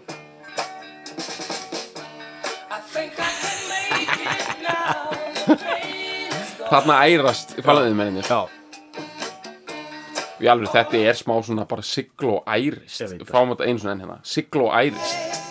Þarna 6.70 6.96
ærast 7.04 7.52
falaðið 7.62 7.98
menninir 7.98 8.30
Já, 8.30 8.46
Í 10.40 10.48
alveg 10.50 10.72
þetta 10.72 11.02
er 11.04 11.18
smá 11.18 11.34
svona 11.44 11.66
bara 11.68 11.84
sigl 11.84 12.32
og 12.32 12.48
ærist. 12.48 13.12
Fáum 13.28 13.52
þetta 13.52 13.68
einu 13.68 13.82
svona 13.82 13.92
enn 13.92 14.02
hérna. 14.06 14.16
Sigl 14.24 14.64
og 14.64 14.72
ærist. 14.72 15.42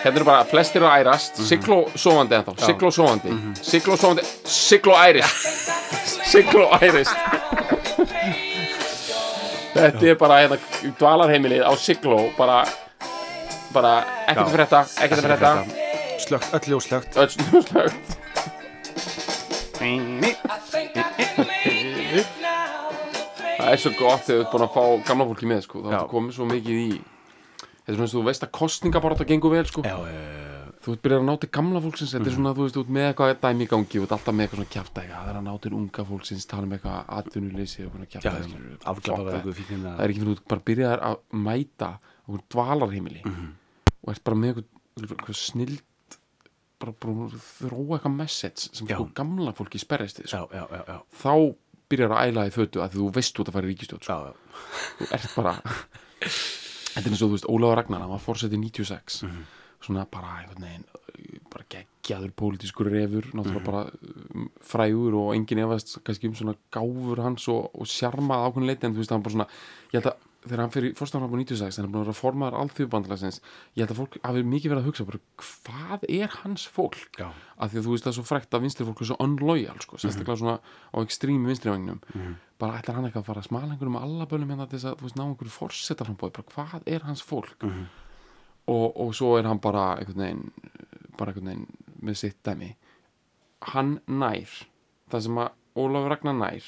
Hérna 0.00 0.16
eru 0.16 0.26
bara 0.26 0.48
flestir 0.48 0.82
að 0.88 0.96
ærast. 1.04 1.44
Sigl 1.44 1.76
og 1.76 1.92
sofandi 1.92 2.40
ennþá. 2.40 2.56
Sigl 2.64 2.88
og 2.88 2.96
sofandi. 2.96 3.36
Sigl 3.60 3.92
og 3.92 4.00
sofandi. 4.00 4.26
Sigl 4.56 4.96
og 4.96 5.04
ærist. 5.04 5.46
Sigl 6.32 6.64
og 6.64 6.80
ærist 6.80 7.31
Þetta 9.72 10.06
er 10.12 10.16
bara 10.20 10.40
hérna 10.42 10.58
dvalarheimilið 10.98 11.62
á 11.64 11.72
Sigló 11.80 12.18
bara 12.36 12.62
bara 13.72 13.92
ekkert 14.28 14.48
Já. 14.48 14.52
frétta 14.56 14.80
ekkert 15.00 15.22
að 15.22 15.28
frétta 15.30 15.52
slögt, 16.22 16.50
öll 16.58 16.66
ljós 16.72 16.88
slögt 16.90 17.16
öll 17.16 17.30
snúslögt 17.32 18.18
I 19.82 19.98
think 20.70 20.96
I 20.96 21.08
can 21.16 21.46
make 21.48 22.20
it 22.20 22.28
now. 22.42 22.92
það 23.58 23.72
er 23.72 23.80
svo 23.82 23.92
gott 23.98 24.26
þegar 24.28 24.36
þú 24.36 24.44
ert 24.44 24.52
búin 24.52 24.66
að 24.66 24.76
fá 24.76 24.84
gamla 25.08 25.26
fólki 25.32 25.48
með 25.50 25.64
sko, 25.66 25.82
þá 25.88 25.98
komið 26.12 26.36
svo 26.36 26.48
mikið 26.52 26.82
í 26.82 26.90
þetta 27.00 27.88
er 27.88 27.96
svona 27.96 28.06
eins 28.06 28.12
og 28.14 28.18
þú 28.20 28.24
veist 28.28 28.46
að 28.46 28.52
kostningabarátta 28.60 29.28
gengur 29.32 29.56
vel 29.56 29.64
sko, 29.70 29.82
Já, 29.88 29.96
já, 29.96 30.20
já, 30.20 30.51
þú 30.82 30.92
ert 30.96 31.02
byrjað 31.04 31.20
að 31.22 31.26
ná 31.28 31.34
til 31.42 31.50
gamla 31.54 31.80
fólksins 31.84 32.12
þetta 32.16 32.26
er 32.30 32.34
svona, 32.36 32.52
þú 32.58 32.64
veist, 32.66 32.76
ert 32.82 32.88
með 32.96 33.04
eitthvað 33.12 33.32
dæmi 33.44 33.62
í 33.66 33.70
gangi 33.70 34.00
ert 34.02 34.14
alltaf 34.16 34.34
með 34.34 34.42
eitthvað 34.46 34.58
svona 34.58 34.70
eitthvað 34.72 35.10
það 35.12 35.28
er 35.32 35.36
að 35.38 35.44
ná 35.46 35.52
til 35.62 35.72
unga 35.78 36.04
fólksins, 36.08 36.46
tala 36.50 36.66
um 36.66 36.72
eitthvað 36.76 36.98
atvinnuleysi 37.18 37.86
og 37.86 37.92
fíknin 39.58 39.84
það 39.86 40.02
er 40.02 40.12
ekki 40.14 40.24
þú 40.26 40.36
bara 40.50 40.64
byrjaðar 40.70 41.04
að 41.08 41.16
mæta 41.46 41.90
einhvern 42.26 42.44
dvalarheimili 42.54 43.22
Mhm. 43.24 43.48
og 44.02 44.12
ert 44.14 44.24
bara 44.24 44.36
með 44.36 44.62
eitthvað, 44.98 45.34
snild 45.38 45.82
bara, 46.80 46.92
bara 46.92 47.28
þróa 47.30 47.98
eitthvað 47.98 48.16
message 48.16 48.68
sem 48.74 48.86
sko 48.88 49.08
gamla 49.14 49.52
fólki 49.54 49.78
sperrist 49.78 50.18
sko. 50.26 50.48
þá 50.50 51.54
byrjar 51.92 52.10
að 52.10 52.26
æla 52.32 52.46
í 52.48 52.50
fötu 52.50 52.80
að 52.82 52.94
þú 52.96 53.10
veist 53.14 53.38
ert 53.38 53.48
að 53.48 53.52
fara 53.52 53.66
í 53.66 53.70
ríkistjótt 53.74 54.02
sko. 54.02 54.34
þú 54.98 55.12
ert 55.14 55.34
bara 55.36 55.54
þetta 56.92 57.06
er 57.06 57.10
eins 57.12 57.22
og 57.22 57.28
þú 57.30 57.34
veist 57.36 57.46
Ólafur 57.48 57.76
Ragnar 57.78 58.00
hann 58.02 58.10
var 58.10 58.18
fórsetið 58.26 58.58
96 58.58 59.22
Mhm. 59.22 59.42
Svona 59.82 60.06
bara 60.10 60.38
einhvern 60.40 60.64
veginn 60.66 60.88
bara 61.52 61.64
geggjaður 61.68 62.32
pólitískur 62.40 62.88
refur 62.90 63.26
Mhm. 63.28 63.38
náttúrulega 63.38 63.64
bara 63.64 63.82
um, 64.34 64.50
frægur 64.64 65.14
og 65.20 65.34
enginn 65.36 65.62
efast 65.66 65.98
kannski 66.04 66.28
um 66.28 66.34
svona 66.34 66.56
gáfur 66.72 67.20
hans 67.22 67.48
og, 67.48 67.70
og 67.74 67.86
sjarmað 67.86 68.46
ákveðin 68.48 68.66
leiti 68.70 68.86
en 68.86 68.94
þú 68.94 69.02
veist 69.04 69.10
hann 69.12 69.22
bara 69.22 69.34
svona 69.36 69.48
ég 69.92 69.98
held 70.00 70.06
að 70.12 70.28
þegar 70.42 70.58
hann 70.64 70.72
fyrir 70.74 70.94
fórstafnafn 70.98 71.30
á 71.30 71.38
96 71.38 71.76
hann 71.78 71.86
er 71.86 71.90
búin 71.92 72.00
að 72.02 72.06
vera 72.08 72.18
formaður 72.18 72.56
alþjóðbandalagsins 72.62 73.36
ég 73.76 73.84
held 73.84 73.92
að 73.94 74.00
fólk 74.00 74.16
hafi 74.26 74.42
mikið 74.42 74.72
verið 74.72 74.82
að 74.82 74.88
hugsa 74.88 75.04
bara, 75.06 75.20
hvað 75.38 76.06
er 76.08 76.32
hans 76.42 76.64
fólk? 76.66 77.04
Já. 77.20 77.28
af 77.62 77.70
því 77.70 77.78
að 77.78 77.84
þú 77.86 77.92
veist 77.94 78.04
það 78.08 78.10
er 78.10 78.16
svo 78.18 78.24
frækt 78.26 78.56
að 78.58 78.62
vinstri 78.66 78.86
fólk 78.88 79.00
er 79.04 79.06
svo 79.12 79.16
unloyal 79.22 79.78
sko, 79.84 80.00
sérstaklega 80.02 80.40
svona 80.42 80.56
á 80.58 80.96
ekstrím 81.04 81.46
vinstrivagnum 81.46 82.00
bara 82.58 82.80
ætlar 82.82 82.96
hann 82.98 83.06
eitthvað 83.06 83.22
að 83.22 83.30
fara 83.30 83.40
að 83.44 83.46
smala 83.52 83.70
einhverjum 83.70 83.94
með 83.94 84.02
alla 84.08 84.26
bölum 84.26 84.50
hérna 84.50 84.66
til 84.66 84.78
þess 84.80 84.90
að 84.90 84.98
þú 84.98 85.06
veist 85.06 85.16
ná 85.20 85.24
einhverju 85.28 85.54
forseta 85.60 86.04
frambóði 86.10 86.34
bara 86.40 86.50
hvað 86.56 86.82
er 86.90 87.06
hans 87.06 87.22
fólk 87.22 87.54
og, 88.70 88.86
og 89.00 89.14
svo 89.16 89.36
er 89.38 89.48
hann 89.48 89.60
bara 89.62 89.96
einhvern 89.98 90.22
veginn 90.26 90.44
bara 91.18 91.32
einhvern 91.32 91.50
veginn 91.52 91.66
með 92.02 92.18
sitt 92.18 92.38
dæmi. 92.46 92.72
Hann 93.72 93.98
nær 94.10 94.50
það 95.12 95.26
sem 95.26 95.42
að 95.42 95.50
Ólafur 95.72 96.10
Ragnar 96.12 96.34
nær 96.36 96.64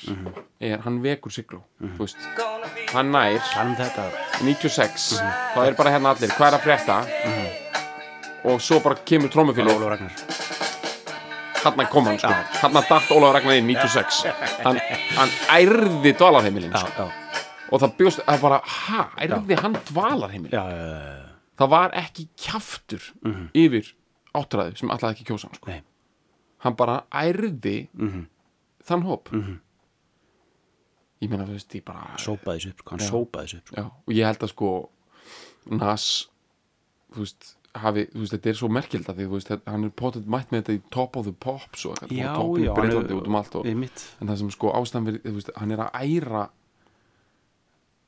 er 0.64 0.78
hann 0.80 1.02
vekur 1.04 1.32
sigló 1.34 1.58
þú 1.76 2.06
veist, 2.06 2.20
Gonna 2.38 2.70
be 2.72 2.86
hann 2.94 3.10
nær 3.12 3.36
Tala 3.50 3.66
um 3.68 3.74
þetta. 3.76 4.06
96 4.40 5.08
þá 5.52 5.58
er 5.66 5.76
bara 5.76 5.92
hérna 5.92 6.14
allir, 6.14 6.32
hvað 6.32 6.46
er 6.48 6.56
að 6.56 6.64
frétta? 6.64 6.96
Og 8.48 8.62
svo 8.64 8.78
bara 8.84 8.96
kemur 9.04 9.32
trómufélug 9.32 9.76
Ólaf 9.76 9.92
Ragnar. 9.94 10.24
Hann 11.64 11.86
kom 11.92 12.08
hann 12.08 12.18
sko, 12.20 12.32
hann 12.62 12.78
datt 12.80 13.12
Ólafur 13.12 13.36
Ragnar 13.36 13.60
inn 13.60 13.68
96 13.68 14.24
hann, 14.64 14.80
hann 15.18 15.36
ærði 15.52 16.14
dvalarheimilin 16.16 16.72
sko. 16.72 17.10
og 17.72 17.84
það 17.84 17.94
bjóst 18.00 18.24
að 18.24 18.40
bara, 18.46 18.62
ha, 18.64 19.06
ærði 19.20 19.60
hann 19.60 19.76
dvalarheimilin? 19.92 20.56
Já, 20.56 20.64
já, 20.64 20.88
já. 20.88 21.33
Það 21.58 21.68
var 21.70 21.90
ekki 21.94 22.28
kjaftur 22.36 23.02
yfir 23.54 23.92
áttræðu 24.34 24.76
sem 24.80 24.90
alltaf 24.90 25.14
ekki 25.14 25.24
kjósa 25.28 25.48
hann 25.50 25.54
sko. 25.60 25.80
Hann 26.64 26.74
bara 26.76 27.04
ærði 27.12 27.88
Mhm. 27.94 28.26
þann 28.84 29.02
hóp. 29.04 29.28
Ég 31.22 31.30
meina, 31.30 31.44
þú 31.46 31.54
veist, 31.56 31.74
ég 31.78 31.84
bara 31.84 32.16
Sópaði 32.20 32.58
þessu 32.60 32.70
upp, 32.74 32.80
sko, 32.84 32.96
sópaði 32.98 33.44
þessu 33.48 33.56
upp 33.58 33.68
sko. 33.68 33.76
já, 33.76 33.84
og 33.86 34.12
ég 34.14 34.24
held 34.26 34.38
að 34.44 34.48
sko 34.52 34.70
Nas 35.70 36.06
þú 37.14 37.18
veist, 37.22 37.56
hafi, 37.74 38.02
þú 38.12 38.18
veist, 38.20 38.32
þetta 38.34 38.50
er 38.50 38.58
svo 38.58 38.68
merkild 38.68 39.06
að 39.08 39.16
því, 39.16 39.24
þú 39.30 39.38
veist, 39.38 39.52
hann 39.66 39.84
er 39.84 39.90
potið 39.90 40.26
mætt 40.26 40.50
með 40.52 40.62
þetta 40.64 40.74
í 40.76 40.82
top 40.90 41.16
of 41.16 41.24
the 41.24 41.32
pops 41.32 41.86
og 41.86 41.96
Já, 42.10 42.34
top 42.34 42.58
já, 42.58 42.74
er- 42.76 43.14
út 43.16 43.26
um 43.26 43.34
allt 43.36 43.54
og, 43.56 43.66
en 43.66 44.28
það 44.28 44.36
sem 44.38 44.50
sko 44.50 44.72
ástæðan 44.72 45.56
hann 45.56 45.70
er 45.72 45.78
að 45.78 45.92
æra 46.02 46.50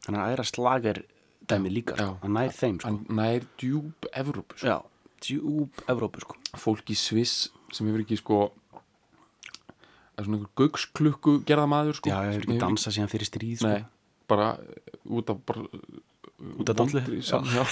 Hann 0.07 0.15
er 0.15 0.23
aðra 0.37 0.45
slager 0.47 1.03
dæmi 1.51 1.73
líka, 1.73 1.97
sko. 1.97 2.05
Já. 2.05 2.19
hann 2.23 2.37
nær 2.37 2.55
þeim, 2.57 2.79
sko 2.81 2.91
hann 2.91 3.19
nær 3.21 3.47
djúb 3.61 4.09
Evrópu, 4.13 4.59
sko. 4.61 4.67
Já, 4.71 4.77
djúb 5.27 5.83
Evrópu, 5.93 6.23
sko 6.25 6.39
fólk 6.61 6.93
í 6.93 6.97
Sviss 6.99 7.49
sem 7.75 7.89
hefur 7.91 8.05
ekki 8.05 8.19
sko 8.21 8.41
er 10.17 10.25
svona 10.25 10.39
einhver 10.39 10.53
gauksklukku 10.63 11.39
gerðamaður 11.49 11.99
sko, 12.01 12.13
Já, 12.13 12.19
hefur 12.31 12.47
ekki 12.47 12.61
dansað 12.63 12.97
síðan 12.97 13.13
fyrir 13.13 13.31
stríð, 13.31 13.59
sko 13.61 13.73
Nei, 13.73 13.85
bara 14.31 14.53
uh, 14.61 15.19
út 15.19 15.33
af 15.33 15.43
bara, 15.49 15.67
Út 16.61 16.69
af 16.73 16.95
já. 16.95 17.65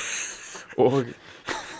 og 0.80 1.10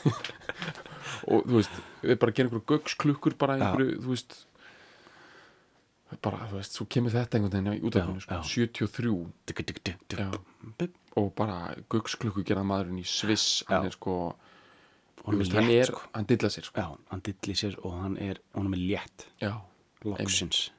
og 1.31 1.47
þú 1.49 1.57
veist 1.57 1.77
við 2.05 2.19
bara 2.21 2.35
gerum 2.37 2.51
einhverju 2.53 2.67
gauksklukkur 2.73 3.37
bara 3.41 3.57
einhverju, 3.59 4.01
þú 4.05 4.13
veist 4.13 4.37
bara, 6.23 6.47
þú 6.51 6.59
veist, 6.61 6.77
svo 6.79 6.87
kemur 6.91 7.15
þetta 7.15 7.39
einhvern 7.39 7.55
veginn 7.57 7.79
í 7.81 7.87
útafinu, 7.89 8.21
sko, 8.21 8.35
já. 8.35 8.43
73 8.51 9.15
Digg, 9.47 9.65
digg, 9.67 9.81
digg, 9.85 9.99
digg. 10.09 10.21
Já. 10.21 10.31
Bip. 10.79 10.95
og 11.21 11.31
bara 11.39 11.75
gauksklukku 11.93 12.43
gerðamaðurinn 12.47 13.03
í 13.03 13.07
Sviss 13.07 13.63
hann 13.69 13.87
er 13.87 13.95
sko 13.95 14.15
hann 15.25 15.43
er 15.71 15.87
sko. 15.89 16.01
hann 16.15 16.27
dillar 16.29 16.53
sér 16.53 16.67
sko 16.67 16.87
hann 17.11 17.23
dilli 17.25 17.55
sér 17.59 17.77
og 17.83 17.95
hann 18.01 18.17
er, 18.19 18.41
hann 18.55 18.73
er 18.75 18.81
létt 18.81 19.27
loksins 20.05 20.71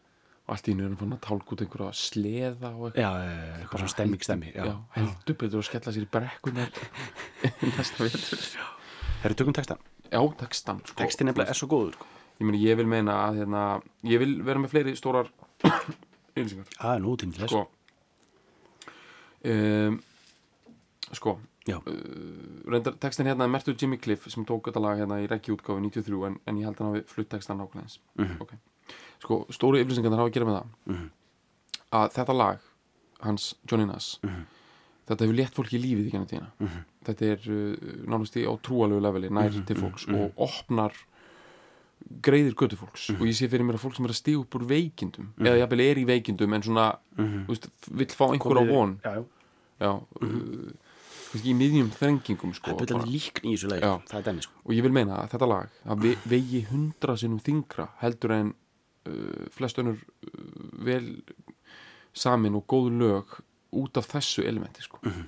og 0.45 0.53
allt 0.53 0.67
í 0.69 0.75
hann 0.77 0.97
fann 0.99 1.15
að 1.15 1.23
tálka 1.25 1.55
út 1.55 1.63
einhverja 1.65 1.95
sleða 2.01 2.73
og 2.75 2.99
eitthvað 2.99 3.79
svona 3.79 3.93
stemming 3.95 4.27
stemmi 4.27 4.51
heldur 4.97 5.39
betur 5.39 5.61
að 5.61 5.67
skella 5.69 5.95
sér 5.95 6.05
í 6.05 6.11
brekkunar 6.17 6.75
næsta 7.77 8.03
vetur 8.03 8.43
þeir 8.43 9.31
eru 9.31 9.39
tökum 9.39 9.55
textan 9.57 9.81
já, 10.11 10.19
textan 10.43 10.83
sko, 10.85 10.99
textin 10.99 11.31
er 11.31 11.55
svo 11.55 11.71
góður 11.71 11.95
sko. 11.97 12.11
Ég 12.39 12.45
meni, 12.45 12.59
ég 12.63 12.75
vil 12.77 12.87
meina 12.87 13.13
að 13.29 13.37
hérna, 13.41 13.63
ég 14.03 14.19
vil 14.19 14.41
vera 14.43 14.59
með 14.59 14.69
fleiri 14.73 14.95
stórar 14.99 15.29
ylýsingar 16.35 16.67
það 16.75 16.95
er 16.95 17.01
nú 17.05 17.15
tími 17.17 17.33
til 17.33 17.45
þess 17.45 17.51
sko 17.55 17.65
um, 19.45 19.99
sko 21.15 21.35
já, 21.67 21.79
reyndar 22.69 22.95
textin 23.01 23.25
hérna 23.29 23.45
er 23.47 23.51
mertur 23.53 23.75
Jimmy 23.79 23.97
Cliff 24.01 24.27
sem 24.29 24.45
tók 24.45 24.67
þetta 24.69 24.81
lag 24.83 24.99
hérna 25.01 25.19
í 25.23 25.27
reggi 25.29 25.53
útgáfi 25.55 25.81
93 25.87 26.25
en, 26.29 26.39
en 26.45 26.59
ég 26.61 26.67
held 26.67 26.77
að 26.79 26.83
hann 26.85 26.95
hafi 26.95 27.13
flutt 27.13 27.31
textan 27.33 27.57
nákvæmlega 27.61 27.85
eins 27.87 27.99
Mhm. 28.19 28.41
okay. 28.41 28.57
sko, 29.23 29.45
stóru 29.49 29.79
yfirlýsingarnar 29.81 30.19
hafa 30.21 30.29
að 30.29 30.35
gera 30.39 30.45
með 30.49 30.57
það 30.59 30.67
Mhm. 30.93 31.07
að 32.01 32.11
þetta 32.19 32.35
lag 32.37 32.59
hans, 33.21 33.55
Johnny 33.69 33.85
Nass 33.85 34.19
Mhm. 34.23 34.45
þetta 35.07 35.25
hefur 35.25 35.37
létt 35.39 35.55
fólki 35.55 35.77
í 35.79 35.81
lífið 35.85 36.07
í 36.07 36.11
genið 36.11 36.29
tíðina 36.33 36.51
Mhm. 36.59 36.85
þetta 37.05 37.21
er 37.31 37.39
uh, 37.49 37.75
nánast 38.09 38.35
í 38.37 38.45
á 38.45 38.53
trúalegu 38.61 39.01
leveli 39.01 39.29
nær 39.29 39.49
Mhm, 39.53 39.65
til 39.65 39.75
fólks 39.77 40.07
mhm, 40.07 40.15
og 40.15 40.33
opnar 40.37 40.93
greiðir 42.21 42.53
götu 42.55 42.77
fólks 42.77 43.09
Mhm. 43.09 43.21
og 43.21 43.27
ég 43.27 43.35
sé 43.37 43.47
fyrir 43.49 43.65
mér 43.65 43.75
að 43.77 43.83
fólk 43.85 43.95
sem 43.95 44.05
er 44.05 44.09
að 44.13 44.21
stíða 44.21 44.41
upp 44.41 44.55
úr 44.55 44.65
veikindum 44.67 45.27
eða 45.39 45.57
jafnvel 45.61 45.81
er 45.81 45.95
í 45.97 46.05
veikindum 46.05 46.53
en 46.53 46.61
svona 46.61 46.97
Mhm. 47.17 47.45
þú 47.45 47.47
veist, 47.53 47.69
vill 47.91 48.07
fá 48.07 48.25
einhver 48.31 48.57
á 48.61 48.63
von 48.69 48.99
já, 49.03 49.13
já. 49.15 49.25
já, 49.79 49.91
uh, 50.21 50.71
kannski 51.31 51.49
í 51.51 51.55
miðjum 51.55 51.89
þrengingum 51.91 52.53
sko, 52.53 52.71
það 52.71 52.81
er 52.91 52.93
bara. 52.97 53.05
líkn 53.05 53.45
í 53.45 53.55
þessu 53.55 53.71
er 53.73 54.23
dæmi 54.23 54.41
sko 54.43 54.53
og 54.65 54.71
ég 54.75 54.81
vil 54.83 54.91
meina 54.91 55.17
að 55.23 55.29
þetta 55.31 55.47
lag 55.47 55.69
að 55.85 55.99
ve 56.01 56.15
vegi 56.25 56.61
hundra 56.69 57.17
sinnum 57.17 57.39
þingra 57.39 57.89
heldur 58.01 58.31
en 58.31 58.53
uh, 59.07 59.45
flest 59.51 59.77
önnur 59.77 59.97
uh, 59.97 60.85
vel 60.85 61.21
samin 62.13 62.55
og 62.55 62.65
góð 62.67 62.91
lög 62.99 63.25
út 63.75 63.97
af 63.97 64.07
þessu 64.07 64.45
elementi 64.47 64.81
sko. 64.81 64.99
Mhm. 65.03 65.25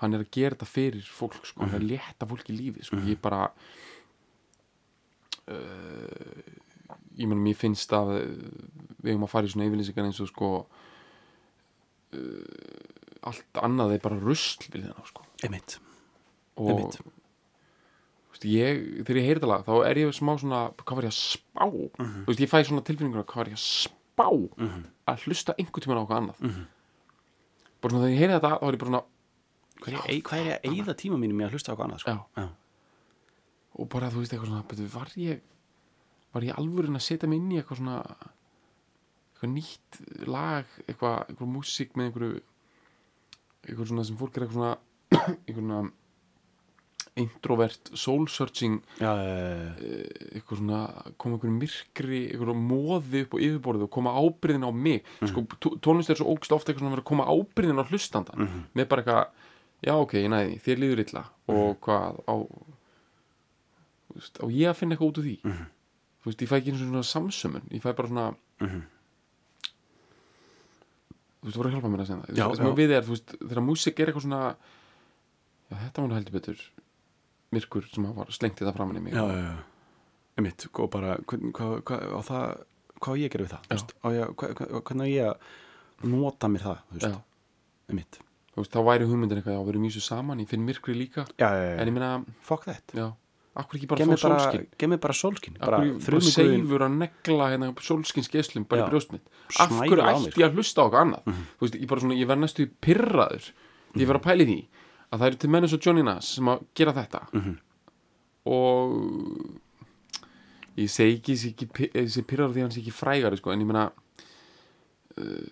hann 0.00 0.14
er 0.14 0.18
að 0.24 0.30
gera 0.32 0.54
þetta 0.56 0.66
fyrir 0.66 1.02
fólk 1.06 1.44
sko. 1.46 1.60
hann 1.64 1.74
er 1.74 1.80
að 1.80 1.88
létta 1.88 2.26
fólk 2.28 2.48
í 2.50 2.56
lífi 2.58 2.84
sko. 2.84 2.96
ég 2.96 3.20
bara 3.22 3.50
uh, 5.52 6.44
ég 7.18 7.28
meina 7.30 7.40
mér 7.44 7.58
finnst 7.58 7.92
að 7.96 8.14
við 9.04 9.12
eigum 9.12 9.26
að 9.26 9.32
fara 9.34 9.46
í 9.48 9.52
svona 9.52 9.66
yfirlýsingar 9.68 10.08
eins 10.08 10.20
og 10.24 10.30
sko 10.32 10.48
uh, 12.14 13.28
allt 13.28 13.60
annað 13.64 13.96
er 13.96 14.02
bara 14.04 14.18
rusl 14.20 14.64
við 14.70 14.86
þennan 14.86 15.08
sko. 15.08 15.24
Einmitt. 15.44 15.78
og 16.60 16.70
Einmitt. 16.72 16.98
veist, 18.34 18.44
ég, 18.50 18.82
þegar 19.06 19.20
ég 19.20 19.28
heyri 19.28 19.38
þetta 19.40 19.50
lag 19.52 19.64
þá 19.66 19.74
er 19.88 20.00
ég 20.02 20.12
smá 20.16 20.34
svona, 20.40 20.60
hvað 20.82 20.98
var 21.00 21.06
ég 21.08 21.14
að 21.14 21.20
spá? 21.20 21.64
Þú 21.64 22.28
veist, 22.28 22.42
ég 22.44 22.50
fæ 22.52 22.58
svona 22.68 22.84
tilfinningur 22.86 23.24
hvað 23.24 23.40
var 23.44 23.52
ég 23.52 23.58
að 23.58 23.64
spá? 23.64 24.28
Að 25.10 25.24
hlusta 25.26 25.56
einhvern 25.58 25.84
tímann 25.84 25.98
á 25.98 26.02
eitthvað 26.04 26.20
annað. 26.22 26.38
Bara 27.84 27.92
svona 27.92 28.04
þegar 28.04 28.14
ég 28.14 28.20
heyri 28.22 28.36
þetta 28.36 28.52
þá 28.54 28.66
er 28.68 28.76
ég 28.78 28.82
bara 28.84 28.90
svona 28.92 29.02
hvað 29.84 29.88
er 29.90 29.96
ég, 29.98 30.04
ég 30.14 30.52
að 30.54 30.68
eyða 30.70 30.94
tíma 31.00 31.16
mínum 31.20 31.40
í 31.42 31.44
að 31.48 31.56
hlusta 31.56 31.72
á 31.72 31.76
hvað 31.76 31.86
annað 31.88 32.04
sko? 32.04 32.14
já, 32.14 32.44
Já. 32.44 32.46
Og 33.74 33.88
bara 33.90 34.10
þú 34.12 34.22
veist 34.22 34.32
eitthvað 34.34 34.50
svona 34.52 34.68
betur, 34.70 34.90
var 34.94 35.12
ég 35.18 35.40
var 36.34 36.42
ég 36.48 36.58
alvörin 36.58 36.98
að 36.98 37.06
setja 37.06 37.28
mig 37.30 37.38
inn 37.42 37.52
í 37.54 37.58
eitthvað 37.60 37.80
svona 37.82 37.98
eitthvað 39.34 39.52
nýtt 39.54 40.00
lag 40.30 40.64
eitthvað, 40.88 41.18
eitthvað 41.28 41.52
músík 41.56 41.94
með 41.98 42.08
einhverju 42.10 42.40
eitthvað 43.64 43.90
svona 43.92 44.04
sem 44.08 44.18
fólk 44.20 44.36
er 44.38 44.46
eitthvað 44.46 44.58
svona 44.58 44.72
eitthvað 45.44 45.60
svona 45.62 45.82
introvert 47.14 47.92
soul 47.94 48.24
searching 48.26 48.80
Já, 48.98 49.12
uh, 49.14 49.82
eitthvað 50.34 50.58
svona 50.58 50.80
koma 51.22 51.36
einhverju 51.36 51.54
myrkri 51.60 52.20
einhverju 52.32 52.56
móði 52.58 53.20
upp 53.26 53.36
á 53.36 53.38
yfirborðið 53.38 53.84
og 53.86 53.92
koma 53.94 54.14
ábyrðin 54.18 54.66
á 54.66 54.70
mig. 54.74 55.04
Sko, 55.22 55.44
tó- 55.62 55.76
tónlist 55.84 56.10
er 56.10 56.18
svo 56.18 56.32
ógst 56.34 56.50
ofta 56.56 56.72
eitthvað 56.72 56.82
svona 56.88 56.90
að 56.90 56.96
vera 56.98 57.04
að 57.04 57.10
koma 57.12 57.28
ábyrðin 57.30 57.78
á 57.78 57.84
hlustandan 57.86 58.48
með 58.74 58.88
bara 58.90 59.04
eitthvað, 59.04 59.46
já 59.86 59.94
ok, 59.94 60.16
næði 60.34 60.58
þér 60.66 60.82
líður 60.82 61.04
illa. 61.04 61.22
Og 61.54 61.78
hvað 61.86 62.18
á 62.26 62.34
veist, 64.20 64.38
á 64.40 64.46
ég 64.50 64.68
að 64.70 64.78
finna 64.80 64.94
eitthvað 64.96 65.10
út 65.12 65.20
úr 65.20 65.26
því 65.28 65.36
þú 65.44 66.30
veist, 66.30 66.42
ég 66.44 66.50
fæ 66.50 66.56
ekki 66.58 66.70
eins 66.72 66.82
og 66.82 66.88
svona 66.90 67.06
samsömmun 67.10 67.64
ég 67.74 67.82
fæ 67.84 67.90
bara 67.98 68.10
svona 68.10 68.26
þú 71.44 71.48
veist, 71.48 71.54
þú 71.54 71.58
voru 71.60 71.68
að 71.70 71.74
hjálpa 71.76 71.92
mér 71.92 72.02
að 72.04 72.08
segja 72.08 72.22
það 72.22 72.38
Já, 72.38 72.44
það 72.44 72.56
sem 72.60 72.66
já. 72.70 72.74
við 72.80 72.94
er, 72.96 73.04
þú 73.04 73.14
veist, 73.14 73.36
þegar 73.42 73.64
músík 73.68 74.00
er 74.00 74.10
eitthvað 74.10 74.26
svona 74.26 74.42
já, 74.54 75.74
þetta 75.82 75.98
var 76.04 76.08
nú 76.08 76.18
heldur 76.18 76.36
betur 76.38 76.58
myrkur 77.54 77.84
sem 77.92 78.06
hafa 78.08 78.26
slengt 78.34 78.58
þetta 78.62 78.74
framan 78.76 78.98
í 78.98 79.04
mig 79.04 79.14
já, 79.16 79.24
já, 79.28 79.42
já. 79.44 79.54
Einmitt, 80.34 80.64
og 80.72 80.88
bara 80.90 81.14
hvað, 81.30 81.74
hvað, 81.86 82.00
á 82.10 82.20
það, 82.26 82.46
hvað 83.04 83.20
ég 83.20 83.28
að 83.28 83.34
gera 83.36 83.44
við 83.44 83.52
það 83.52 83.62
þú 83.64 83.74
veist? 83.74 83.90
Hvernig 84.88 85.12
ég 85.12 85.28
að 85.28 85.36
nota 86.14 86.50
mér 86.50 86.64
það 86.64 86.80
þú 86.88 86.96
veist? 86.98 87.20
Einmitt. 87.92 88.18
Þú 88.54 88.62
veist, 88.62 88.72
þá 88.74 88.80
væri 88.88 89.06
hugmyndin 89.10 89.38
eitthvað, 89.40 89.60
við 89.66 89.72
erum 89.74 89.84
í 89.86 89.90
þessu 89.92 90.02
saman, 90.08 90.40
ég 90.42 90.50
finn 90.50 90.64
myrkri 90.66 90.94
líka 90.96 91.22
já, 91.38 91.46
já, 91.50 91.68
en 91.74 91.78
já. 91.78 91.86
ég 91.90 91.94
meina, 91.94 92.10
fuck 92.46 92.66
that 92.66 92.94
já, 92.96 93.06
akkur 93.54 93.78
ekki 93.78 93.88
bara 93.90 94.00
gef 94.02 94.08
fá 94.08 94.10
mér 94.10 94.22
bara, 94.24 94.38
sólskin? 94.44 94.64
gef 94.78 94.90
mér 94.90 95.00
bara 95.04 95.16
sólskin 95.18 95.58
bara 95.60 95.78
akkur 95.82 96.24
seifur 96.26 96.84
að 96.86 96.96
negla 97.02 97.50
hérna 97.52 97.68
sólskins 97.86 98.30
geislum 98.32 98.64
bara 98.68 98.84
Já. 98.84 98.86
í 98.88 98.94
á 99.54 99.70
mig, 99.78 99.92
ætti 100.10 100.42
ég 100.42 100.48
að 100.48 100.58
hlusta 100.58 100.82
á 100.82 100.84
eitthvað 100.84 101.04
annað? 101.04 101.22
Þú 101.58 101.66
veist, 101.66 101.76
ég 101.78 101.88
ég 102.18 102.30
verð 102.30 102.42
næstu 102.42 102.66
pyrraður 102.82 103.50
ég 103.94 104.08
verð 104.10 104.20
að 104.20 104.26
pæli 104.26 104.48
því 104.48 104.58
að 105.14 105.20
það 105.20 105.28
eru 105.28 105.38
til 105.44 105.50
menn 105.54 105.66
eins 105.66 105.76
og 105.76 105.84
Johnny 105.86 106.02
Nass 106.06 106.34
sem 106.38 106.50
að 106.50 106.64
gera 106.74 106.94
þetta. 106.96 107.20
Og 108.50 108.88
ég 110.80 110.90
segi 110.90 111.18
ekki 111.20 111.36
sé 111.38 112.24
pyrraður 112.26 112.56
því 112.56 112.60
að 112.60 112.66
hann 112.66 112.74
sé 112.74 112.82
ekki 112.82 112.94
frægari 112.96 113.38
sko, 113.38 113.54
en 113.54 113.62
ég 113.62 113.68
meina 113.70 113.84
uh, 115.14 115.46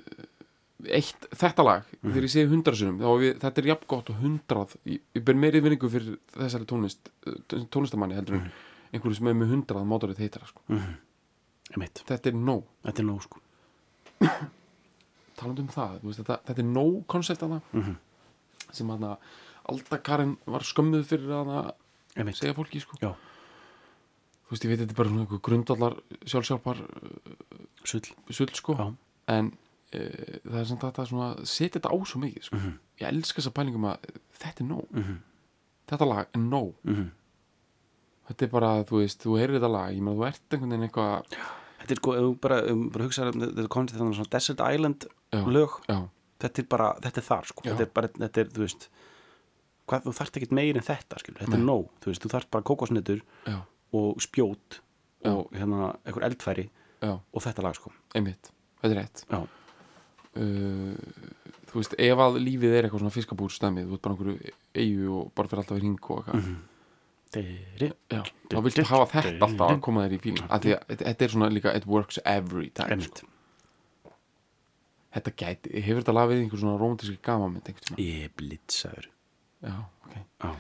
eitt, 0.91 1.27
þetta 1.39 1.65
lag 1.67 1.87
þegar 2.01 2.27
ég 2.27 2.33
segi 2.33 2.51
hundrasunum 2.51 3.01
þetta 3.43 3.63
er 3.63 3.69
jafn 3.73 3.89
gott 3.91 4.11
og 4.11 4.21
hundrað. 4.23 4.75
Ég, 4.89 5.03
ég 5.17 5.25
ber 5.27 5.39
meiri 5.39 5.63
vinningu 5.63 5.91
fyrir 5.93 6.19
þessari 6.35 6.69
tónlist 6.69 7.13
eh, 7.27 7.39
tónlistamanni 7.73 8.19
heldur 8.19 8.41
en 8.41 8.51
einhverju 8.93 9.19
sem 9.19 9.31
er 9.31 9.39
með 9.39 9.55
hundrað 9.57 9.89
mótorið 9.89 10.23
heitara 10.25 10.49
sko. 10.51 10.65
Einmitt. 11.73 12.03
þetta 12.09 12.33
er 12.33 12.37
nóg, 12.37 12.67
þetta 12.85 13.03
er 13.03 13.09
nóg 13.09 13.23
sko. 13.25 13.43
Talandi 15.39 15.65
um 15.65 15.71
það 15.73 15.95
veist, 16.03 16.21
þetta, 16.21 16.39
þetta 16.49 16.63
er 16.65 16.69
nóg 16.69 16.99
koncept 17.11 17.45
að 17.47 17.57
það 17.57 17.93
sem 18.73 18.91
hann 18.93 19.07
að 19.09 19.33
Aldakarinn 19.73 20.37
var 20.51 20.65
skömmuð 20.67 21.05
fyrir 21.07 21.33
að 21.39 21.53
segja 22.35 22.55
fólki 22.57 22.81
sko. 22.83 22.99
já, 22.99 23.13
þú 23.15 24.55
veist, 24.55 24.65
ég 24.67 24.73
veit 24.73 24.83
þetta 24.83 24.95
er 24.95 24.99
bara 24.99 25.41
grundvallar 25.49 25.99
sjálfsjálfar 26.27 26.83
sull. 27.87 28.03
sull 28.29 28.51
sko. 28.59 28.77
Já. 28.79 28.87
en 29.33 29.53
það 29.93 30.59
er 30.61 30.65
samt 30.71 30.83
að 30.85 30.91
þetta 30.93 31.07
svona 31.11 31.31
setja 31.47 31.81
þetta 31.81 31.93
á 31.93 31.97
svo 32.09 32.21
mikið 32.23 32.43
sko. 32.49 32.57
ég 33.01 33.09
elska 33.09 33.41
þessa 33.43 33.53
pælingum 33.59 33.85
að 33.91 33.99
þetta 34.43 34.61
er 34.65 34.69
nóg 34.71 34.87
Mhm. 34.93 35.17
þetta 35.93 36.07
lag 36.09 36.27
er 36.35 36.41
nóg 36.41 36.75
Mhm. 36.85 37.11
þetta 38.29 38.43
er 38.47 38.49
bara, 38.53 38.71
þú 38.85 39.01
veist, 39.03 39.21
þú 39.25 39.39
heyrir 39.41 39.59
þetta 39.61 39.71
lag 39.73 39.91
ég 39.95 40.01
meina, 40.01 40.17
þú 40.17 40.27
ert 40.29 40.49
einhvern 40.57 40.71
veginn 40.71 40.89
eitthvað 40.89 41.25
þetta 41.83 41.91
er 41.91 41.97
sko, 42.01 42.13
ef 42.15 42.23
þú 42.23 42.41
bara, 42.41 42.59
bara 42.95 43.05
hugsa 43.05 43.31
þetta 43.33 43.69
komið 43.69 43.89
til 43.93 43.99
þannig 43.99 44.15
svona 44.19 44.31
Desert 44.31 44.61
Island 44.75 45.07
Já. 45.33 45.45
lög 45.47 45.71
já, 45.89 45.99
þetta 46.41 46.59
er 46.59 46.69
bara, 46.69 46.93
þetta 47.03 47.19
er 47.19 47.27
þar 47.31 47.45
sko 47.51 47.63
þetta 47.67 47.81
er 47.81 47.91
bara, 47.95 48.09
þetta 48.09 48.39
er, 48.41 48.45
þú 48.53 48.63
veist 48.67 48.89
hvað, 49.89 50.05
þú 50.07 50.13
þarft 50.21 50.37
ekkert 50.39 50.53
meir 50.53 50.77
en 50.77 50.83
þetta, 50.87 51.19
skilur, 51.19 51.39
þetta 51.43 51.55
er 51.59 51.59
Nei. 51.59 51.67
nóg 51.67 51.89
þú 52.01 52.07
veist, 52.13 52.23
þú 52.23 52.31
þarft 52.37 52.51
bara 52.51 52.65
kókosnettur 52.65 53.21
já, 53.47 53.59
og 53.93 54.17
spjót 54.23 54.81
Já. 55.25 55.31
og 55.37 55.51
hérna, 55.53 55.97
einhver 56.07 56.25
eldfæri 56.31 56.71
já, 57.03 57.13
og 57.35 57.43
þetta 57.43 57.63
lag, 57.63 57.75
sko 57.75 57.93
einmitt 58.15 58.51
þetta 58.83 58.95
er 58.97 59.03
rétt 59.03 59.25
já, 59.29 59.49
uh, 60.37 60.95
þú 61.73 61.81
veist, 61.81 61.95
ef 61.99 62.19
að 62.27 62.39
lífið 62.43 62.75
er 62.79 62.85
eitthvað 62.89 63.03
svona 63.05 63.15
fiskabúr 63.17 63.51
stemmið, 63.55 63.89
þú 63.89 63.97
ert 63.99 64.03
bara 64.03 64.15
einhverju 64.17 64.55
eigu 64.83 65.17
og 65.21 65.33
bara 65.35 65.49
fyrir 65.53 65.63
alltaf 65.65 65.79
í 65.79 65.83
hring 65.83 65.99
og 66.11 66.23
eitthvað. 66.23 66.43
Mhm. 66.43 66.61
Já, 67.33 68.19
þá 68.53 68.59
viltu 68.61 68.83
hafa 68.85 69.07
þetta 69.23 69.47
alltaf 69.47 69.71
að 69.73 69.79
koma 69.81 70.03
þér 70.05 70.13
í 70.19 70.21
fíling 70.21 70.51
af 70.53 70.61
því 70.61 70.73
að 70.77 70.83
þetta- 70.91 71.23
er 71.25 71.29
svona 71.33 71.49
líka 71.49 71.75
it 71.75 71.87
works 71.87 72.19
every 72.27 72.69
time 72.77 73.01
sko. 73.01 73.27
þetta 75.15 75.33
gæti, 75.37 75.73
hefur 75.85 76.03
þetta 76.03 76.15
lag 76.17 76.29
við 76.29 76.43
einhver 76.43 76.61
svona 76.61 76.79
romantíski 76.81 77.17
tímann? 77.25 77.97
Ég 77.97 78.25
er 78.27 78.31
blitzaður 78.37 79.09
já, 79.65 79.75
ok, 80.05 80.15
já, 80.45 80.53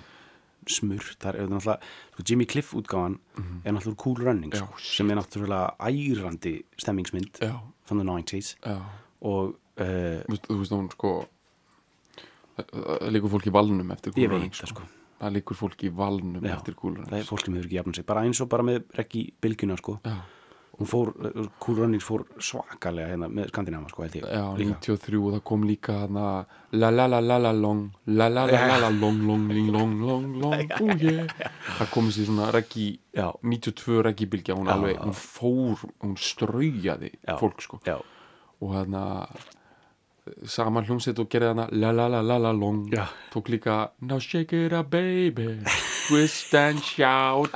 smurt, 0.67 1.17
það 1.21 1.35
er 1.43 1.49
náttúrulega 1.53 1.79
sko, 2.15 2.25
Jimmy 2.29 2.47
Cliff 2.47 2.73
útgáfan 2.73 3.19
er 3.65 3.73
náttúrulega 3.73 4.03
Cool 4.05 4.17
Running, 4.25 4.53
sko, 4.57 4.67
Já, 4.73 4.81
sem 4.97 5.11
er 5.11 5.17
náttúrulega 5.21 5.77
ærandi 5.79 6.55
stemmingsmynd 6.79 7.41
the 7.99 8.05
90s 8.05 8.57
já. 8.63 8.79
og 9.21 9.57
þú 9.77 10.35
veist, 10.35 10.49
þú 10.49 10.59
veist 10.61 10.77
hún 10.77 10.91
sko 10.93 11.15
liggur 13.13 13.33
fólk 13.33 13.49
í 13.49 13.55
valnum 13.55 13.95
eftir 13.95 14.13
veit 14.17 14.53
það 14.53 14.75
sko. 14.75 14.85
það 15.23 15.35
liggur 15.39 15.59
fólk 15.59 15.87
í 15.87 15.95
valnum 15.97 16.45
Já, 16.45 16.57
eftir 16.59 16.77
kúlurinn 16.77 17.09
það 17.09 17.23
er 17.23 17.27
fólk 17.31 17.47
sem 17.47 17.57
hefur 17.57 17.67
ekki 17.69 17.81
jafnað 17.81 17.99
sig. 18.01 18.07
Bara 18.13 18.23
eins 18.27 18.41
og 18.45 18.53
bara 18.53 18.67
með 18.67 18.85
reggi 18.99 19.27
bylgjuna 19.43 19.81
sko. 19.81 19.99
Hún 20.73 20.89
fór, 20.89 21.11
Cool 21.61 21.77
Runnings 21.83 22.05
fór 22.09 22.23
svakalega 22.41 23.11
hérna 23.11 23.27
með 23.29 23.51
Skandinava 23.51 23.91
sko 23.93 24.07
held 24.07 24.15
ég. 24.17 24.25
Já, 24.25 24.45
líka. 24.57 24.79
93 24.81 25.19
og 25.21 25.35
það 25.35 25.43
kom 25.51 25.67
líka 25.69 25.97
hana 26.01 26.25
la 26.73 26.89
la 26.91 27.05
la 27.13 27.21
la 27.21 27.37
la 27.45 27.53
long 27.53 27.83
la 28.09 28.29
la 28.33 28.47
la 28.49 28.63
la 28.71 28.79
la 28.87 28.89
long 28.91 29.21
long 29.29 29.45
ling 29.53 29.69
long 29.71 29.93
long 30.01 30.31
long 30.41 30.73
oh 30.81 30.95
yeah. 30.97 31.29
Það 31.77 31.91
kom 31.93 32.09
þessi 32.09 32.25
svona 32.31 32.49
reggi 32.57 32.89
Já. 33.13 33.29
92 33.45 34.01
reggi 34.09 34.29
bylgja 34.33 34.57
hún 34.57 34.73
hún 34.73 35.13
fór 35.13 35.85
hún 36.01 36.17
straujaði 36.17 37.13
fólk 37.39 37.63
sko. 37.69 37.83
Já, 37.87 38.01
og 38.65 38.75
hana 38.75 39.05
sama 40.49 40.83
hljómsveit 40.87 41.19
og 41.23 41.29
gerði 41.33 41.49
hana 41.53 41.67
la 41.73 41.91
la 41.93 42.07
la 42.09 42.21
la 42.23 42.37
la 42.39 42.53
long. 42.53 42.87
Já. 42.93 43.07
tók 43.33 43.49
líka 43.49 43.91
now 44.01 44.19
shake 44.19 44.53
it 44.67 44.73
up 44.73 44.91
baby 44.91 45.59
twist 46.09 46.55
and 46.55 46.83
shout. 46.83 47.51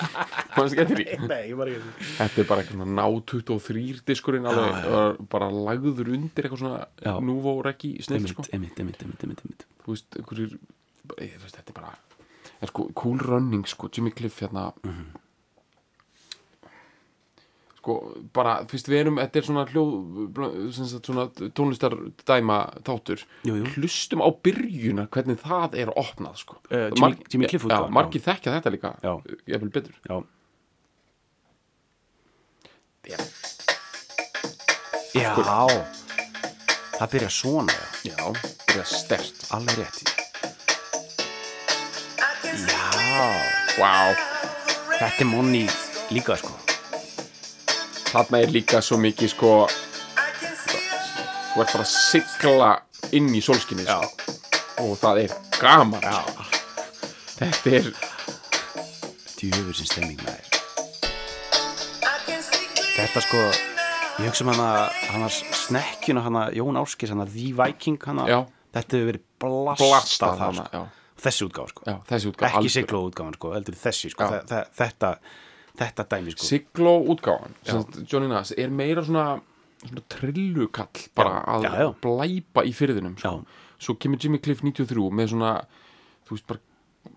Hvað 0.55 0.70
skemmtir 0.72 1.03
í 1.03 1.18
Nei, 1.27 1.51
ég 1.51 1.57
var 1.59 1.68
ekki 1.72 2.07
Þetta 2.16 2.41
er 2.43 2.49
bara 2.49 2.62
eitthvað 2.62 2.95
ná 2.97 3.05
23 3.33 4.01
diskurinn 4.07 4.47
alveg, 4.47 4.72
já, 4.87 5.03
bara 5.33 5.51
lagður 5.51 6.12
undir 6.14 6.47
eitthvað 6.47 6.62
svona 6.62 6.87
Já. 7.03 7.14
núvó 7.20 7.57
reggi 7.66 7.97
snill 8.07 8.27
sko. 8.31 8.47
emitt, 8.53 8.79
emitt, 8.81 9.03
emitt, 9.03 9.24
emitt, 9.27 9.45
emitt 9.45 9.66
þú 9.85 9.95
veist, 9.97 10.09
einhverjir 10.20 10.57
ég, 11.20 11.37
veist, 11.43 11.57
þetta 11.59 11.70
er 11.74 11.79
bara 11.81 11.95
er 12.62 12.70
sko, 12.72 12.89
cool 12.97 13.18
running, 13.20 13.66
sko, 13.68 13.91
Jimmy 13.93 14.11
Cliff 14.16 14.41
hérna. 14.41 14.72
Mhm. 14.83 15.07
Sko, 17.87 17.95
bara, 18.34 18.57
veist, 18.66 18.89
við 18.91 18.99
erum 19.05 19.18
þetta 19.20 19.39
er 19.39 19.45
svona 19.47 19.62
hljóð 19.70 20.80
svona 21.07 21.26
tónlistar 21.55 21.95
dæma 22.26 22.57
þáttur. 22.82 23.22
Jú, 23.47 23.55
jú. 23.61 23.68
hlustum 23.76 24.24
á 24.26 24.28
byrjuna 24.43 25.05
hvernig 25.14 25.39
það 25.39 25.76
er 25.84 25.93
opnað, 25.95 26.41
sko. 26.43 26.59
Eh, 26.66 26.89
Jimmy- 26.97 27.22
Jimmy 27.30 27.47
Cliff 27.47 27.62
já, 27.62 27.68
útgáfan, 27.70 27.95
margir 27.95 28.24
þekkja 28.26 28.57
þetta 28.59 28.72
líka 28.74 28.91
ég 29.47 29.61
vil 29.62 29.70
betur. 29.70 29.95
Já, 30.03 30.18
já, 33.07 33.16
já 35.14 35.87
Það 36.97 37.11
byrja 37.12 37.30
svona, 37.30 37.72
já 38.03 38.16
já 38.72 38.80
er 38.80 38.89
stert 38.89 39.47
Alveg 39.53 39.78
rétt. 39.78 40.03
Já, 42.66 42.84
wow 43.78 44.16
Þetta 44.97 45.20
er 45.20 45.28
Monni 45.28 45.66
líka 46.11 46.37
sko 46.41 46.56
þarna 48.13 48.41
er 48.43 48.53
líka 48.55 48.81
svo 48.85 48.99
mikið 49.03 49.33
sko 49.35 49.53
þú 51.53 51.63
ert 51.63 51.73
bara 51.73 51.85
að 51.85 51.93
sigla 51.93 52.71
inn 53.17 53.31
í 53.35 53.41
solskinni 53.45 53.87
sko. 53.87 54.11
og 54.85 54.93
það 55.01 55.23
er 55.25 55.37
gaman 55.61 56.03
sko. 56.05 56.47
þetta 57.39 57.75
er 57.81 57.91
Djöfur 59.37 59.75
sem 59.77 59.87
stemming 59.93 60.21
með 60.25 60.37
þér 60.37 60.45
Þetta 62.97 63.21
sko 63.27 63.41
Ég 64.17 64.31
hugsa 64.31 64.45
um 64.47 64.49
hana, 64.55 64.69
hana 65.13 65.27
snekkjuna 65.29 66.23
hana 66.25 66.43
Jón 66.57 66.79
Áskis 66.81 67.11
hana 67.13 67.27
The 67.29 67.51
Viking 67.59 67.99
hana. 68.09 68.25
Þetta 68.73 68.97
hefur 68.97 69.11
verið 69.11 69.25
blastað 69.45 69.91
blastað 69.91 70.31
það 70.31 70.41
hana 70.47 70.65
sko. 70.71 70.81
Þessi 71.27 71.45
útgáfa 71.51 71.73
sko. 71.75 71.83
Já, 71.85 71.95
þessi 72.09 72.31
útgáð 72.31 72.47
Ekki 72.49 72.71
siglo 72.73 73.01
útgáfan 73.11 73.37
sko, 73.37 73.51
heldur 73.53 73.77
þessi 73.83 74.11
sko. 74.15 74.29
Þe- 74.49 74.65
Þetta, 74.81 75.11
þetta 75.79 76.07
dæmi 76.14 76.35
sko. 76.35 76.47
Sem 77.66 77.81
sagt, 77.83 78.01
Johnny 78.12 78.29
Nass 78.31 78.53
er 78.57 78.70
meira 78.74 79.05
svona, 79.07 79.41
svona 79.85 80.03
trillukall 80.12 81.07
bara 81.16 81.37
Já, 81.41 81.45
að 81.57 81.66
já, 81.68 81.72
já. 81.85 81.91
blæpa 82.07 82.64
í 82.66 82.72
fyrðinum 82.77 83.16
sko. 83.20 83.35
Svo 83.79 83.95
kemur 84.01 84.18
Jimmy 84.22 84.39
Cliff 84.41 84.62
93 84.64 85.11
með 85.12 85.35
svona 85.35 85.53
þú 86.27 86.37
veist 86.37 86.47
bara 86.49 86.62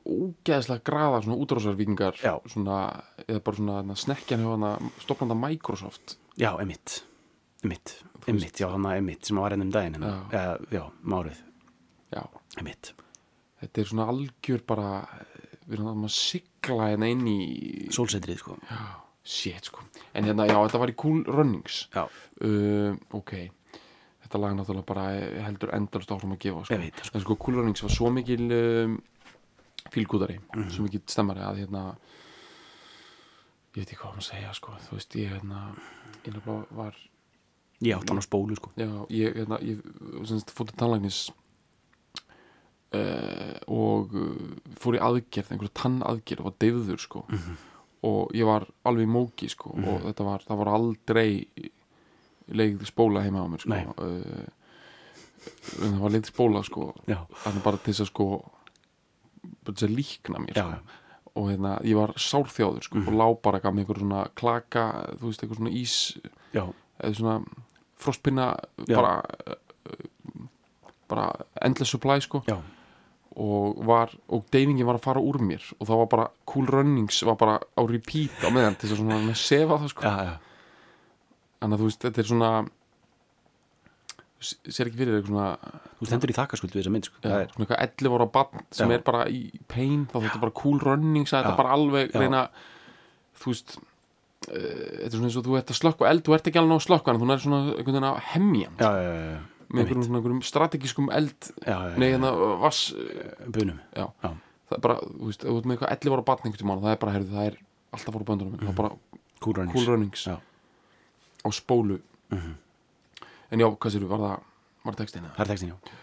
ógeðslega 0.09 0.83
graða 0.85 1.21
svona 1.25 1.37
útrásarvíkingar 1.41 2.17
svona, 2.49 2.79
eða 3.25 3.41
bara 3.45 3.57
svona 3.57 3.95
snekkjan 3.97 4.43
hjá 4.43 4.51
hana 4.53 4.71
stopnanda 5.01 5.37
Microsoft. 5.39 6.17
Já, 6.39 6.51
emitt 6.61 7.03
Emitt, 7.63 7.97
emitt, 8.31 8.55
já 8.61 8.69
hana 8.71 8.93
emitt 8.95 9.25
sem 9.27 9.35
var 9.35 9.51
ennum 9.51 9.71
daginn 9.73 9.97
hérna. 9.97 10.11
Já. 10.31 10.37
já, 10.39 10.77
já, 10.77 10.83
márið 11.03 11.41
já, 12.15 12.21
Emitt, 12.61 12.93
þetta 13.59 13.81
er 13.81 13.89
svona 13.89 14.05
algjör 14.13 14.63
bara 14.69 14.91
við 15.69 15.77
erum 15.77 16.03
að 16.07 16.11
sigla 16.15 16.89
hérna 16.89 17.09
inn 17.13 17.27
í 17.29 17.37
sólsetrið 17.93 18.41
sko. 18.41 18.57
Shit 19.29 19.67
sko. 19.69 19.83
En 20.17 20.25
hérna 20.25 20.47
já 20.49 20.55
þetta 20.57 20.79
var 20.81 20.89
í 20.89 20.95
Cool 20.97 21.23
Runnings. 21.27 21.83
Já, 21.93 22.05
uh, 22.41 22.95
ok. 23.13 23.33
Þetta 24.23 24.39
lag 24.41 24.55
náttúrulega 24.57 24.85
bara 24.89 25.03
heldur 25.45 25.71
endalust 25.73 26.11
áfram 26.15 26.33
að 26.35 26.41
gefa 26.45 26.63
sko. 26.65 26.73
Ég 26.73 26.81
veit 26.87 26.95
það, 26.97 27.05
sko. 27.09 27.17
en 27.19 27.25
sko 27.25 27.35
Cool 27.43 27.59
Runnings 27.59 27.83
var 27.85 27.93
svo 27.93 28.09
mikil 28.13 28.45
um, 28.55 28.97
fílgútari 29.93 30.39
Mhm. 30.55 30.69
svo 30.73 30.83
mikil 30.87 31.01
stemmari 31.09 31.39
að 31.45 31.61
hérna 31.63 31.83
ég 33.75 33.83
veit 33.83 33.89
ekki 33.93 33.99
hvað 34.01 34.15
maður 34.17 34.27
segja 34.31 34.53
sko. 34.57 34.73
Þú 34.87 34.97
veist 34.97 35.15
ég 35.19 35.29
hérna 35.35 35.61
ég 36.25 36.33
nefnilega 36.33 36.65
var 36.79 36.95
ég 37.81 37.95
átt 37.95 38.09
hann 38.09 38.19
á 38.19 38.25
spólu 38.25 38.55
sko. 38.57 38.71
Já 38.77 38.89
ég 39.09 39.37
hérna 39.37 39.59
ég 39.61 39.81
semst 40.27 40.49
fór 40.55 40.67
til 40.69 40.77
tannlæknis 40.81 41.29
uh, 41.29 41.35
og 42.89 44.13
uh, 44.17 44.53
fór 44.81 44.95
í 44.97 45.01
aðgerð 45.05 45.51
einhverja 45.53 45.75
tannaðgerð 45.77 46.41
og 46.41 46.47
var 46.47 46.55
deyfður 46.63 47.01
sko. 47.03 47.25
Mhm. 47.29 47.57
og 48.09 48.31
ég 48.33 48.47
var 48.47 48.63
alveg 48.87 49.03
í 49.03 49.11
móki 49.11 49.49
sko 49.51 49.73
og 49.75 50.05
þetta 50.07 50.23
var, 50.23 50.43
það 50.47 50.59
var 50.61 50.69
aldrei 50.71 51.31
leið 52.47 52.85
spóla 52.87 53.25
heima 53.25 53.43
á 53.43 53.47
mér 53.51 53.59
sko. 53.65 53.79
Uh, 53.99 54.47
það 55.83 55.99
var 55.99 56.15
leið 56.15 56.29
spóla 56.31 56.63
sko 56.63 56.87
þannig 57.43 57.65
bara 57.65 57.77
til 57.83 57.91
þess 57.93 58.05
að 58.05 58.11
sko 58.13 58.29
bara 58.39 59.75
til 59.75 59.75
þess 59.75 59.89
að 59.89 59.95
líkna 59.97 60.43
mér 60.45 60.55
Já, 60.57 60.63
sko. 60.63 60.97
og 61.35 61.51
hérna, 61.51 61.75
ég 61.83 61.99
var 61.99 62.15
sárþjáður 62.15 62.87
sko, 62.87 63.03
og 63.05 63.13
lá 63.19 63.27
bara 63.43 63.59
gaf 63.59 63.75
með 63.75 63.83
einhver 63.83 64.01
svona 64.01 64.23
klaka 64.33 64.87
þú 65.19 65.27
veist, 65.29 65.43
eitthvað 65.43 65.59
svona 65.61 65.75
ís 65.75 65.95
já, 66.55 66.65
eða 67.03 67.13
svona 67.19 67.37
frostpinna 67.99 68.49
Já. 68.87 68.95
bara 68.95 69.13
bara 71.09 71.31
endless 71.61 71.91
supply 71.91 72.21
sko. 72.23 72.41
Já 72.47 72.57
og 73.39 73.79
var, 73.87 74.11
og 74.27 74.43
deyfingin 74.51 74.87
var 74.87 74.99
að 74.99 75.05
fara 75.05 75.23
úr 75.23 75.39
mér 75.43 75.63
og 75.77 75.87
það 75.87 76.01
var 76.01 76.09
bara, 76.11 76.27
cool 76.49 76.67
runnings 76.67 77.21
var 77.27 77.37
bara 77.39 77.59
á 77.59 77.81
repeat 77.87 78.43
á 78.43 78.49
meðan 78.51 78.75
til 78.79 78.91
þess 78.91 79.05
að 79.05 79.31
sefa 79.39 79.79
það 79.79 79.93
sko. 79.93 80.03
Já, 80.03 80.27
já, 80.27 80.35
þannig 81.61 81.77
að 81.77 81.83
þú 81.83 81.89
veist, 81.89 82.03
þetta 82.05 82.23
er 82.23 82.29
svona 82.33 82.51
sér 84.39 84.87
ekki 84.87 85.01
fyrir 85.01 85.17
eitthvað 85.17 85.33
svona 85.33 85.79
þú 85.99 86.07
stendur 86.07 86.31
í 86.31 86.35
þakkaskuld 86.37 86.71
við 86.71 86.79
þessa 86.79 86.93
mynd 86.95 87.07
sko. 87.09 87.19
Er, 87.27 87.49
svona 87.51 87.65
eitthvað 87.65 87.81
11 87.83 88.15
ára 88.15 88.27
bann 88.37 88.65
sem 88.71 88.91
Já. 88.91 88.95
er 88.95 89.05
bara 89.09 89.23
í 89.27 89.41
pain 89.71 90.05
þá 90.07 90.15
þetta 90.15 90.35
er 90.37 90.43
bara 90.45 90.55
cool 90.61 90.79
runnings 90.83 91.33
þetta 91.35 91.51
Já. 91.51 91.57
bara 91.59 91.75
alveg 91.75 92.15
reyna 92.15 92.43
þú 93.41 93.51
veist 93.51 93.75
uh, 93.75 94.53
þetta 94.53 95.09
er 95.09 95.17
svona 95.17 95.29
eins 95.31 95.39
og 95.41 95.47
þú 95.47 95.59
ert 95.59 95.73
að 95.73 95.79
slökka 95.81 96.11
eld 96.13 96.23
þú 96.23 96.37
ert 96.37 96.49
ekki 96.51 96.61
alveg 96.61 96.79
að 96.79 96.85
slökka 96.87 97.11
en 97.13 97.19
þú 97.19 97.29
er 97.35 97.43
svona 97.43 97.61
einhvern 97.65 97.89
veginn 97.89 98.09
að 98.09 98.21
hemmja 98.29 98.69
já, 98.71 98.87
já, 98.87 99.09
já, 99.09 99.27
já, 99.33 99.58
með 99.69 99.83
einhverjum, 99.83 100.05
svona, 100.07 100.19
einhverjum 100.19 100.43
strategískum 100.49 101.09
eld 101.13 101.49
já, 101.61 101.75
já, 101.75 101.95
nei 102.01 102.09
já, 102.09 102.13
hérna 102.15 102.31
vass 102.61 102.93
bunum 103.45 103.79
já. 103.93 104.07
Já. 104.23 104.29
það 104.69 104.77
er 104.77 104.83
bara, 104.85 104.99
þú 105.05 105.29
veist, 105.29 105.45
með 105.45 105.75
eitthvað 105.75 105.95
11 105.95 106.17
ára 106.17 106.23
og 106.75 106.83
það 106.83 106.91
er 106.93 107.01
bara, 107.03 107.15
heyrðu, 107.15 107.31
það 107.35 107.49
er 107.51 107.57
alltaf 107.89 108.15
fór 108.17 108.27
böndunum 108.27 108.57
mm. 108.57 108.65
það 108.65 108.73
er 108.73 108.79
bara 108.81 108.93
Cool 109.39 109.55
Runnings 109.55 109.77
cool 109.77 109.87
runnings 109.93 110.25
Já. 110.27 110.35
á 110.35 111.47
spólu 111.55 112.01
en 113.49 113.63
já, 113.63 113.67
hvað 113.69 113.95
sér 113.95 114.05
var 114.09 114.23
það 114.25 114.37
var 114.85 114.99
textin 114.99 115.25
eða? 115.25 115.35
Það 115.37 115.45
er 115.45 115.51
textin, 115.53 115.73
já 115.73 115.97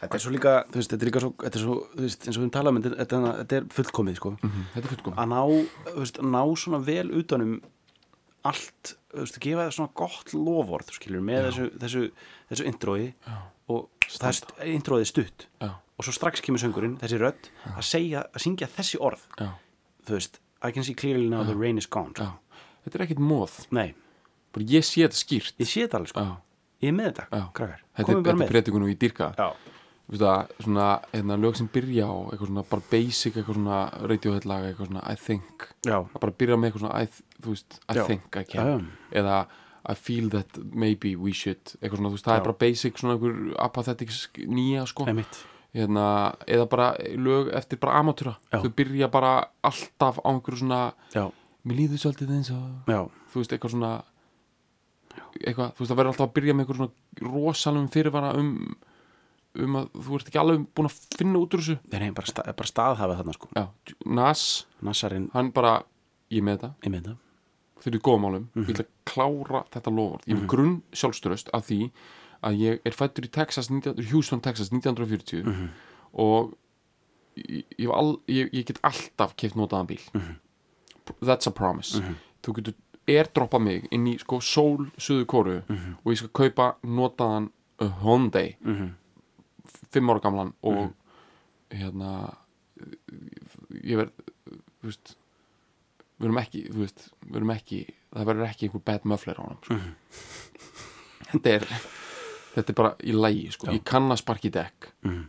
Þetta 0.00 0.16
er 0.16 0.22
svo 0.24 0.30
líka, 0.32 0.52
þú 0.72 0.78
veist, 0.78 0.92
þetta 0.94 1.04
er 1.04 1.08
líka 1.10 1.20
svo, 1.20 1.28
þetta 1.42 1.58
er 1.58 1.62
svo, 1.62 1.74
þú 1.92 2.04
veist, 2.06 2.22
eins 2.24 2.36
og 2.38 2.40
við 2.40 2.46
um 2.46 2.52
talaðum, 2.54 2.78
þetta, 2.80 2.96
þetta, 3.02 3.32
þetta 3.40 3.56
er 3.58 3.66
fullkomið, 3.76 4.14
sko. 4.16 4.30
Mhm, 4.38 4.62
þetta 4.72 4.80
er 4.80 4.92
fullkom 4.94 5.18
Að 5.20 5.26
ná, 5.28 5.40
þú 5.90 5.96
veist, 5.98 6.20
ná 6.24 6.40
svona 6.62 6.80
vel 6.86 7.04
utanum 7.20 7.50
allt, 8.48 8.94
þú 9.12 9.24
veist, 9.24 9.36
að 9.38 9.44
gefa 9.46 9.64
það 9.66 9.74
svona 9.76 9.92
gott 10.00 10.34
lofórð, 10.36 10.92
skilur, 10.96 11.22
með 11.26 11.46
þessu, 11.48 11.66
þessu, 11.82 12.02
þessu 12.50 12.66
intrói 12.70 13.00
Já. 13.26 13.38
og 13.74 14.06
það 14.08 14.28
er, 14.30 14.70
intróið 14.74 15.04
er 15.04 15.10
stutt. 15.10 15.46
Já, 15.60 15.70
og 16.00 16.06
svo 16.06 16.14
strax 16.16 16.40
kemur 16.44 16.62
söngurinn, 16.62 16.94
þessi 17.02 17.18
rödd, 17.20 17.50
að 17.74 17.82
segja, 17.90 18.22
að 18.32 18.44
syngja 18.46 18.70
þessi 18.76 19.00
orð, 19.04 19.24
já, 19.40 19.50
þú 20.08 20.16
veist, 20.16 20.40
I 20.64 20.72
can 20.76 20.84
see 20.84 20.94
clearly 20.96 21.28
now 21.28 21.44
the 21.44 21.54
rain 21.56 21.78
is 21.80 21.86
gone, 21.88 22.12
sko. 22.16 22.30
þetta 22.84 22.98
er 23.00 23.04
ekkit 23.08 23.20
móð 23.24 23.58
Nei, 23.76 23.90
bara 24.54 24.64
ég 24.72 24.84
sé 24.88 25.04
þetta 25.04 25.20
skýrt. 25.20 25.54
Ég 25.60 25.68
sé 25.68 25.84
þetta 25.86 26.00
alveg, 26.00 26.14
sko. 26.14 26.24
já, 26.24 26.38
Ég 26.80 26.88
er 26.88 26.96
með 26.96 27.10
þetta, 27.10 27.26
já. 27.36 27.42
krakkar. 27.52 27.82
þetta 27.92 28.00
er, 28.00 28.06
Komum 28.08 28.22
bara 28.24 28.24
þetta 28.24 28.32
er 28.32 28.40
með. 28.40 28.50
predikunum 28.54 28.88
í 28.88 28.96
dyrka 28.96 29.26
Já, 29.36 29.50
Vistu 30.10 30.24
það, 30.26 30.52
svona, 30.64 30.86
hérna, 31.12 31.36
lög 31.38 31.54
sem 31.60 31.68
byrja 31.70 32.06
á 32.10 32.14
eitthvað 32.32 32.48
svona, 32.50 32.62
bara 32.66 32.82
basic, 32.90 33.36
eitthvað 33.36 33.58
svona 33.60 33.76
radiohead 34.10 34.46
lag, 34.50 34.64
eitthvað 34.66 34.88
svona, 34.90 35.02
I 35.06 35.14
think. 35.20 35.66
Já, 35.86 35.98
að 36.00 36.16
bara 36.24 36.34
byrja 36.40 36.56
með 36.58 36.70
eitthvað 36.72 36.82
svona, 36.82 37.02
I, 37.04 37.06
th- 37.06 37.29
þú 37.40 37.54
veist, 37.54 37.80
I 37.88 37.94
Já. 37.98 38.04
think 38.06 38.36
I 38.36 38.44
can 38.44 38.66
já. 38.66 39.20
eða 39.22 39.46
I 39.90 39.94
feel 39.96 40.28
that 40.30 40.58
maybe 40.76 41.14
we 41.16 41.32
should 41.32 41.60
eitthvað 41.80 41.96
svona, 42.02 42.10
þú 42.12 42.16
veist, 42.18 42.26
það 42.28 42.34
Já. 42.36 42.40
er 42.40 42.44
bara 42.48 42.58
basic 42.60 42.98
svona 43.00 43.14
einhver 43.16 43.54
apathetic 43.64 44.10
sk- 44.12 44.46
nýja, 44.46 44.86
sko 44.86 45.06
hérna, 45.72 46.34
eða 46.50 46.66
bara 46.68 46.88
lög 47.16 47.52
eftir 47.54 47.78
bara 47.78 48.00
amatúra, 48.02 48.36
þau 48.50 48.68
byrja 48.74 49.08
bara 49.10 49.32
alltaf 49.62 50.18
á 50.18 50.28
einhverju 50.32 50.58
svona 50.64 50.80
Já, 51.14 51.30
mér 51.64 51.76
líður 51.78 52.00
svolítið 52.02 52.32
eins 52.36 52.50
og 52.50 52.90
já, 52.90 53.00
þú 53.32 53.38
veist, 53.42 53.52
eitthvað 53.54 53.74
svona 53.76 53.92
eitthvað, 55.40 55.72
þú 55.74 55.82
veist, 55.82 55.90
það 55.90 55.98
verður 56.00 56.12
alltaf 56.12 56.26
að 56.28 56.34
byrja 56.38 56.54
með 56.58 56.64
eitthvað 56.64 56.80
svona 56.80 57.30
rosalum 57.34 57.88
fyrirvara 57.94 58.32
um 58.40 58.50
um 59.60 59.74
að 59.80 59.86
þú 60.06 60.14
ert 60.20 60.28
ekki 60.30 60.38
alveg 60.38 60.66
búin 60.78 60.86
að 60.86 60.98
finna 61.18 61.40
út 61.42 61.54
úr 61.56 61.62
þessu 61.64 61.78
það 61.90 62.04
er 62.06 62.12
bara, 62.14 62.30
stað, 62.30 62.50
bara 62.60 62.70
staðhafað 62.70 63.16
þarna, 63.20 63.32
sko. 63.34 63.48
já, 63.56 63.64
Nas, 64.06 64.44
Nassarinn, 64.86 65.24
hann 65.34 65.48
bara 65.56 65.72
ég 66.30 66.44
með 66.46 66.60
þetta, 66.60 66.70
ég 66.86 66.92
með 66.94 67.00
þetta. 67.08 67.16
Þegar 67.80 67.90
ég 67.90 67.94
er 67.94 67.98
í 68.00 68.04
góðum 68.08 68.24
málum 68.26 68.48
ég 68.56 68.70
ætla 68.74 68.84
að 68.86 68.90
klára 69.10 69.62
þetta 69.74 69.92
lofvort 69.96 70.26
ég 70.28 70.34
er 70.34 70.40
með 70.40 70.50
grunn 70.54 70.74
sjálfströst 70.92 71.50
af 71.56 71.66
því 71.68 71.80
að 72.46 72.60
ég 72.60 72.80
er 72.88 72.96
fættur 72.96 73.26
í 73.26 73.30
Texas 73.32 73.68
19, 73.70 74.00
Houston, 74.12 74.40
Texas 74.40 74.70
1940 74.72 75.44
og 76.24 76.54
ég, 77.36 77.64
ég, 77.78 77.88
all, 77.92 78.14
ég, 78.28 78.48
ég 78.56 78.64
get 78.70 78.80
alltaf 78.86 79.34
keift 79.36 79.56
notaðan 79.56 79.86
bíl. 79.90 80.00
That's 81.20 81.46
a 81.46 81.52
promise. 81.52 82.00
Þú 82.44 82.54
getur 82.60 82.74
airdroppa 83.10 83.58
mig 83.60 83.88
inn 83.92 84.06
í 84.06 84.16
sko 84.20 84.38
sól 84.40 84.88
suðu 84.96 85.26
kóru 85.28 85.58
og 86.04 86.12
ég 86.12 86.20
skal 86.20 86.30
kaupa 86.32 86.66
notaðan 86.86 87.50
uh, 87.82 87.90
Hyundai 88.04 88.56
fimm 89.92 90.10
ára 90.12 90.20
gamlan 90.24 90.52
og 90.62 90.92
hérna 91.70 92.34
ég 93.84 93.96
verð 94.00 94.12
þú 94.80 94.88
veist 94.88 95.16
við 96.20 96.28
erum 96.28 96.38
ekki, 96.42 96.62
þú 96.70 96.82
veist, 96.84 97.06
við 97.26 97.36
erum 97.40 97.50
ekki 97.56 97.80
það 98.12 98.28
verður 98.30 98.48
ekki 98.50 98.66
einhver 98.68 98.84
bad 98.90 99.04
muffler 99.08 99.40
á 99.40 99.42
honum 99.42 99.62
sko. 99.64 99.80
þetta 101.30 101.54
er 101.56 101.66
þetta 102.54 102.68
er 102.74 102.78
bara 102.82 102.94
í 103.00 103.12
lægi 103.16 103.50
sko. 103.56 103.70
ég 103.72 103.84
kann 103.88 104.08
að 104.12 104.20
sparki 104.22 104.50
dekk 104.52 104.90
Mhm. 105.06 105.22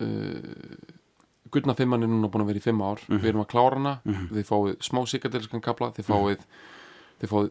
uh, 0.00 0.92
Gullna 1.54 1.74
fimman 1.78 2.02
er 2.02 2.08
núna 2.10 2.26
búin 2.32 2.42
að 2.42 2.48
vera 2.50 2.58
í 2.58 2.64
fimm 2.64 2.80
ár 2.82 3.02
við 3.06 3.28
erum 3.30 3.44
að 3.44 3.50
klára 3.52 3.76
hana, 3.78 3.92
þið 4.04 4.48
fáið 4.48 4.72
smá 4.82 5.04
sikadelskan 5.06 5.62
kapla, 5.62 5.92
þið 5.94 6.08
fáið 6.08 6.40
þið 7.22 7.30
fáið 7.30 7.50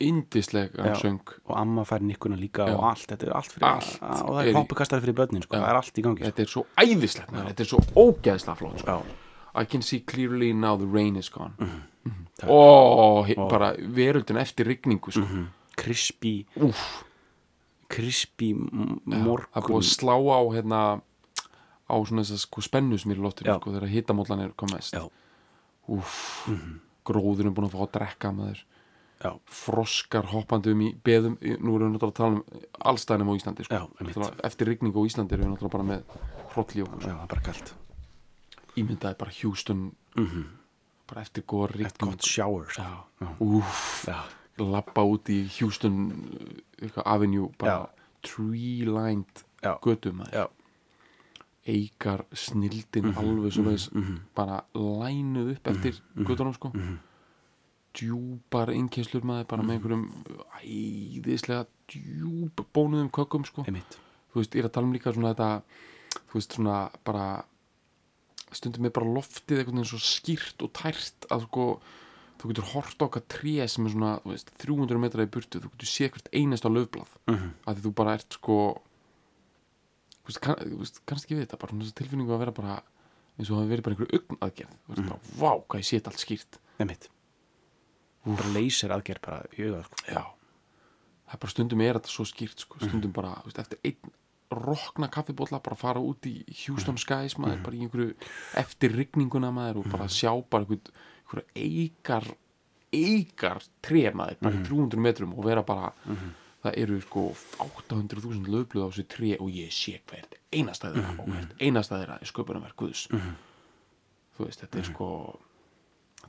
indislega 0.00 0.88
Já. 0.90 0.94
söng 0.98 1.20
og 1.46 1.52
amma 1.56 1.84
fær 1.86 2.02
nikkuna 2.02 2.36
líka 2.40 2.66
Já. 2.66 2.74
og 2.74 2.82
allt, 2.90 3.06
þetta 3.12 3.28
er 3.28 3.32
allt 3.36 3.52
fyrir 3.52 3.68
Allt 3.68 4.02
og 4.02 4.32
það 4.34 4.48
er 4.50 4.56
hoppukastari 4.58 5.04
fyrir 5.04 5.14
börnin 5.20 5.42
sko. 5.44 5.54
Já. 5.54 5.60
það 5.62 5.68
er 5.70 5.78
allt 5.78 6.00
í 6.00 6.02
gangi 6.02 6.18
sko. 6.18 6.26
þetta 6.32 6.42
er 6.42 6.50
svo 6.50 6.64
æðislegt 6.82 7.30
maður, 7.30 7.48
þetta 7.52 7.60
er 7.62 7.70
svo 7.70 7.80
ógeðslega 8.02 8.56
flott 8.56 8.82
sko. 8.82 8.96
I 9.56 9.64
can 9.64 9.82
see 9.82 10.00
clearly 10.00 10.52
now 10.52 10.76
the 10.76 10.86
rain 10.86 11.16
is 11.16 11.28
gone. 11.30 11.54
Takk. 12.36 12.50
ó, 12.50 13.24
he- 13.26 13.34
bara 13.34 13.72
veröldin 13.78 14.36
eftir 14.36 14.66
rigningu 14.68 15.10
sko. 15.10 15.24
Úff, 16.60 17.04
krispi 17.88 18.50
það 18.54 18.66
er 18.66 19.00
búið 19.06 19.24
morgun 19.24 19.80
að 19.80 19.88
slá 19.88 20.14
á 20.16 20.40
hérna 20.54 20.80
á 21.86 21.94
svona 22.04 22.22
þess 22.24 22.34
að 22.36 22.42
sko 22.44 22.60
spennu 22.66 22.98
sem 22.98 23.12
er 23.14 23.20
loftinu 23.22 23.50
Já. 23.52 23.56
sko, 23.60 23.72
þegar 23.72 23.88
hitamóllanir 23.94 24.52
kom 24.56 24.68
mest. 24.74 24.94
Já. 24.94 25.06
Úff, 25.88 26.48
gróðurinn 27.06 27.54
búin 27.54 27.68
að 27.68 27.76
fá 27.76 27.82
að 27.86 27.92
drekka 27.96 28.32
maður. 28.34 28.62
Já, 29.24 29.30
froskar 29.48 30.26
hoppandi 30.28 30.74
um 30.74 30.80
í 30.84 30.90
beðum 31.06 31.38
nú 31.40 31.76
erum 31.78 31.94
við 31.94 31.96
náttúrulega 31.96 32.12
að 32.12 32.18
tala 32.18 32.36
um 32.36 32.44
allstæðinum 32.90 33.30
á 33.32 33.34
Íslandi 33.38 33.64
sko. 33.64 33.78
Já, 33.80 34.26
eftir 34.44 34.68
rigningu 34.68 35.00
á 35.00 35.06
Íslandi 35.08 35.32
erum 35.38 35.46
við 35.46 35.54
náttúrulega 35.54 35.72
bara 35.72 35.88
með 35.88 36.02
og 36.60 36.74
já, 36.76 36.84
það 36.84 37.22
er 37.22 37.30
bara 37.32 37.44
kallt 37.48 37.72
ímyndaði 38.76 39.18
bara 39.18 39.32
Houston 39.42 39.90
bara 41.06 41.22
eftir 41.22 41.44
góða 41.46 41.70
rigningu. 41.72 41.86
Eitt 41.86 41.98
gott 42.02 42.22
shower 42.26 42.66
sko. 42.72 42.82
Lappa 44.58 45.02
út 45.04 45.28
í 45.28 45.42
Houston 45.58 45.98
eitthvað 46.80 47.06
avenue 47.12 47.50
bara 47.58 47.74
Já. 47.76 47.88
tree-lined 48.26 49.42
Já. 49.62 49.74
götum 49.84 50.22
maður. 50.22 50.32
Já. 50.32 50.46
eikar 51.66 52.22
snildin 52.30 53.10
alveg 53.18 53.50
svo 53.52 53.64
veist 53.66 53.90
bara 54.38 54.60
lænuð 54.74 55.48
upp 55.56 55.66
eftir 55.72 55.96
göttunum 56.14 56.54
sko. 56.54 56.70
Djúpar 57.96 58.70
innkynslur 58.70 59.24
maður 59.26 59.48
bara 59.50 59.64
með 59.66 59.78
einhverjum 59.78 60.04
æðislega 60.60 61.66
djúp 61.90 62.60
bónuðum 62.76 63.10
kökkum 63.10 63.44
sko. 63.48 63.64
Einmitt. 63.66 63.96
Þú 64.30 64.42
veist, 64.42 64.54
ég 64.54 64.62
er 64.62 64.68
að 64.68 64.74
tala 64.76 64.86
um 64.86 64.92
líka 64.94 65.12
svona 65.16 65.32
þetta 65.32 65.48
þú 66.28 66.38
veist, 66.38 66.56
svona 66.58 66.76
bara 67.08 67.26
stundum 68.56 68.88
er 68.88 68.94
bara 68.96 69.06
loftið 69.12 69.60
einhvern 69.62 69.78
veginn 69.80 69.90
svo 69.92 70.00
skýrt 70.02 70.64
og 70.66 70.72
tært 70.76 71.28
að 71.30 71.46
sko 71.46 71.66
þú 72.40 72.50
getur 72.52 72.66
hort 72.74 73.02
okkar 73.06 73.22
tré 73.32 73.54
sem 73.68 73.86
er 73.88 73.94
svona 73.94 74.10
veist, 74.28 74.50
300 74.60 74.98
metra 75.00 75.24
í 75.24 75.30
burtu, 75.32 75.60
þú 75.62 75.70
getur 75.72 75.88
sé 75.88 76.08
hvert 76.12 76.28
einasta 76.36 76.68
löfblað, 76.72 77.08
mm 77.26 77.34
Mhm. 77.36 77.50
að 77.66 77.74
því 77.78 77.84
þú 77.86 77.92
bara 78.00 78.14
ert 78.18 78.32
sko 78.36 78.56
þú 80.22 80.28
veist, 80.28 80.40
kann, 80.44 80.56
þú 80.60 80.78
veist 80.82 81.00
kannski 81.06 81.34
við 81.36 81.46
þetta, 81.46 81.58
bara 81.62 81.72
svona 81.72 81.84
þessi 81.86 81.98
tilfinningu 82.00 82.34
að 82.34 82.42
vera 82.44 82.52
bara 82.52 82.76
eins 83.38 83.50
og 83.50 83.58
hafi 83.60 83.70
verið 83.72 83.84
bara 83.86 83.94
einhverju 83.96 84.20
augn 84.20 84.38
aðgerð 84.46 84.74
þú 84.86 84.94
veist, 84.94 85.08
bara, 85.08 85.20
vá, 85.40 85.50
hvað 85.68 85.80
ég 85.82 85.86
sé 85.88 85.98
þetta 86.00 86.10
allt 86.12 86.24
skýrt. 86.24 86.58
Einmitt. 86.80 87.08
Bara 88.26 88.52
leysir 88.56 88.90
aðgerð 88.96 89.20
bara 89.22 89.42
í 89.54 89.60
auðvitað 89.62 89.84
sko. 89.86 89.96
Já. 90.10 90.22
Það 91.26 91.34
er 91.36 91.40
bara 91.42 91.52
stundum 91.52 91.80
er 91.86 91.94
þetta 91.98 92.10
svo 92.12 92.24
skýrt 92.26 92.58
sko. 92.64 92.78
stundum 92.80 93.12
bara, 93.12 93.34
þú 93.42 93.50
veist, 93.50 93.58
eftir 93.64 93.78
einn 93.84 94.12
rokna 94.50 95.08
kaffibólla, 95.12 95.58
bara 95.64 95.76
fara 95.76 96.00
út 96.00 96.26
í 96.28 96.44
Houston 96.66 96.98
Skies, 97.00 97.34
maður, 97.42 97.62
bara 97.66 97.76
í 97.76 97.84
einhverju 97.86 98.14
eftir 98.62 98.94
rigninguna 98.96 99.50
maður 99.54 99.82
og 99.82 99.88
bara 99.92 100.08
sjá 100.08 100.30
bara 100.50 100.66
einhverju, 100.66 101.46
eikar 101.56 102.26
eikar 102.94 103.62
tré 103.82 104.10
maður 104.14 104.38
bara 104.40 104.54
í 104.60 104.66
300 104.68 105.00
metrum 105.02 105.32
og 105.36 105.44
vera 105.48 105.62
bara 105.66 105.90
það 106.66 106.78
eru 106.82 107.00
sko 107.02 107.24
800.000 107.62 108.46
löfblöð 108.50 108.86
á 108.86 108.88
þessu 108.90 109.04
tré 109.10 109.32
og 109.38 109.50
ég 109.54 109.74
sé 109.74 109.98
hvert 110.06 110.38
einastæðir 110.54 111.02
mm 111.02 111.20
og 111.20 111.28
hvert 111.30 111.52
einastæðir 111.62 112.14
er 112.16 112.24
sköpunarverk 112.30 112.76
Guðs. 112.80 113.06
Þú 114.36 114.46
veist, 114.46 114.60
þetta 114.64 114.78
er 114.78 114.88
sko 114.88 115.08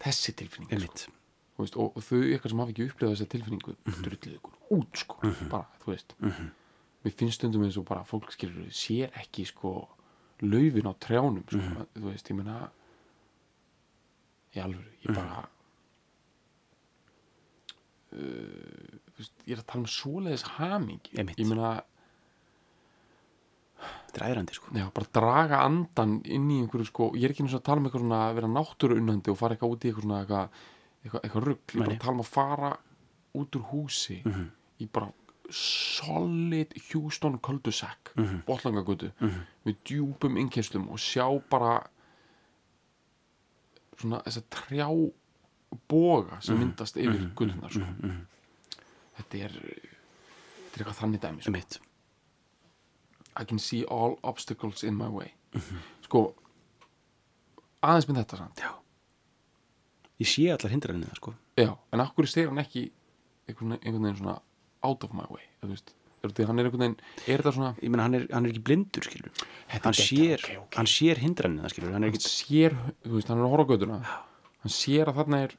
þessi 0.04 0.34
tilfinning 0.38 0.70
sko. 0.84 1.14
Og, 1.58 1.72
og 1.98 2.04
þau 2.06 2.20
eitthvað 2.22 2.52
sem 2.54 2.60
hafa 2.62 2.74
ekki 2.74 2.86
upplifað 2.86 3.14
þessa 3.16 3.30
tilfinningu 3.34 3.74
drullið 3.88 4.36
ykkur 4.38 4.60
út 4.78 5.00
sko 5.02 5.16
bara, 5.50 5.64
þú 5.82 5.94
veist 5.94 6.14
mér 7.06 7.14
finnst 7.14 7.40
stundum 7.40 7.64
eins 7.68 7.78
og 7.80 7.86
bara 7.88 8.04
fólk 8.08 8.32
skilur 8.34 8.70
sér 8.74 9.14
ekki 9.22 9.46
sko 9.48 9.74
laufin 10.46 10.90
á 10.90 10.94
trjánum 11.02 11.44
sko, 11.50 11.86
þú 11.98 12.08
veist, 12.12 12.30
ég 12.30 12.38
meina 12.38 12.58
í 14.54 14.62
alvöru, 14.62 14.92
ég 15.04 15.14
bara 15.18 15.44
uh, 18.14 18.98
þú 19.14 19.22
veist, 19.22 19.36
ég 19.46 19.54
er 19.56 19.62
að 19.62 19.70
tala 19.72 19.84
um 19.84 19.92
svoleiðis 19.92 20.46
Einmitt. 21.18 21.40
ég 21.42 21.50
meina, 21.50 21.72
þetta 24.08 24.22
er 24.22 24.28
æðrandi 24.32 24.58
sko. 24.58 24.74
já, 24.78 24.88
bara 24.94 25.12
draga 25.20 25.62
andan 25.66 26.18
inn 26.26 26.50
í 26.54 26.62
einhverju 26.64 26.90
sko, 26.90 27.12
ég 27.18 27.28
er 27.28 27.36
ekki 27.36 27.46
eins 27.46 27.56
og 27.58 27.62
að 27.62 27.68
tala 27.70 27.82
um 27.82 27.90
eitthvað 27.90 28.06
svona 28.06 28.24
að 28.28 28.36
vera 28.40 28.52
náttúru 28.56 29.00
unnandi 29.02 29.34
og 29.34 29.40
fara 29.42 29.58
eitthvað 29.58 29.74
út 29.76 29.86
í 29.86 29.92
eitthvað 29.92 30.08
svona 30.08 30.20
eitthvað, 30.24 30.60
eitthvað, 31.04 31.22
eitthvað 31.24 31.48
rugg, 31.50 31.64
ég 31.68 31.78
er 31.78 31.86
bara 31.86 31.98
að 31.98 32.04
tala 32.06 32.18
um 32.18 32.26
að 32.26 32.32
fara 32.34 32.72
út 33.38 33.58
úr 33.60 33.66
húsi 33.74 34.22
í 34.82 34.88
bara 34.94 35.12
solid 35.54 36.74
Houston 36.92 37.40
cul-de-sac 37.40 38.12
mm 38.16 38.26
-hmm. 38.26 38.42
botlangagötu 38.46 39.12
með 39.66 39.76
djúpum 39.86 40.38
innkestlum 40.38 40.90
og 40.90 41.00
sjá 41.00 41.28
bara 41.50 41.90
svona 43.98 44.22
þess 44.26 44.38
að 44.38 44.50
trjá 44.50 44.88
boga 45.90 46.42
sem 46.42 46.60
myndast 46.60 46.98
yfir 46.98 47.32
götunar 47.36 47.72
sko. 47.72 47.86
þetta 49.18 49.38
er 49.38 49.52
þetta 49.52 50.74
er 50.74 50.80
eitthvað 50.80 51.00
þannig 51.02 51.22
dæmi 51.22 51.42
sko. 51.42 51.82
I 53.40 53.46
can 53.46 53.60
see 53.60 53.86
all 53.86 54.18
obstacles 54.24 54.84
in 54.84 54.98
my 54.98 55.08
way. 55.08 55.34
Sko 56.02 56.36
aðeins 57.82 58.08
með 58.10 58.22
þetta 58.22 58.38
samt. 58.38 58.62
Já. 58.62 58.72
Ég 60.18 60.28
sé 60.28 60.48
allar 60.52 60.72
hindranir 60.74 61.16
sko. 61.16 61.34
já, 61.58 61.78
en 61.92 62.00
hverju 62.00 62.28
segir 62.30 62.50
hann 62.50 62.62
ekki 62.62 62.92
einhvern 63.48 63.78
veginn 63.82 64.18
svona 64.18 64.42
out 64.88 65.06
of 65.08 65.14
my 65.18 65.28
way 65.34 65.46
þú 65.62 65.74
veist, 65.74 65.94
er 66.24 66.50
hann 66.50 66.60
er 66.60 66.68
einhvern 66.70 66.84
veginn 66.86 67.36
er 67.36 67.46
svona, 67.52 67.74
ég 67.84 67.92
meina 67.94 68.08
hann 68.08 68.18
er, 68.18 68.26
hann 68.34 68.48
er 68.48 68.54
ekki 68.56 68.64
blindur 68.70 69.06
skilur 69.06 69.30
er 69.68 69.84
hann 69.84 69.98
sér, 69.98 70.42
ok, 70.42 70.64
ok. 70.64 70.80
hann 70.80 70.90
sér 70.92 71.22
hindranir 71.22 71.74
skilur 71.74 71.94
hann 71.94 72.08
er 72.08 72.10
hann 72.10 72.16
ekki 72.16 72.26
sér 72.26 72.76
þú 73.04 73.14
veist, 73.20 73.30
hann 73.32 73.42
er 73.42 73.48
að 73.48 73.54
horfa 73.54 73.68
á 73.68 73.72
götuna. 73.76 74.00
Hann 74.64 74.74
sér 74.74 75.12
að 75.12 75.20
þarna 75.22 75.44
er 75.46 75.54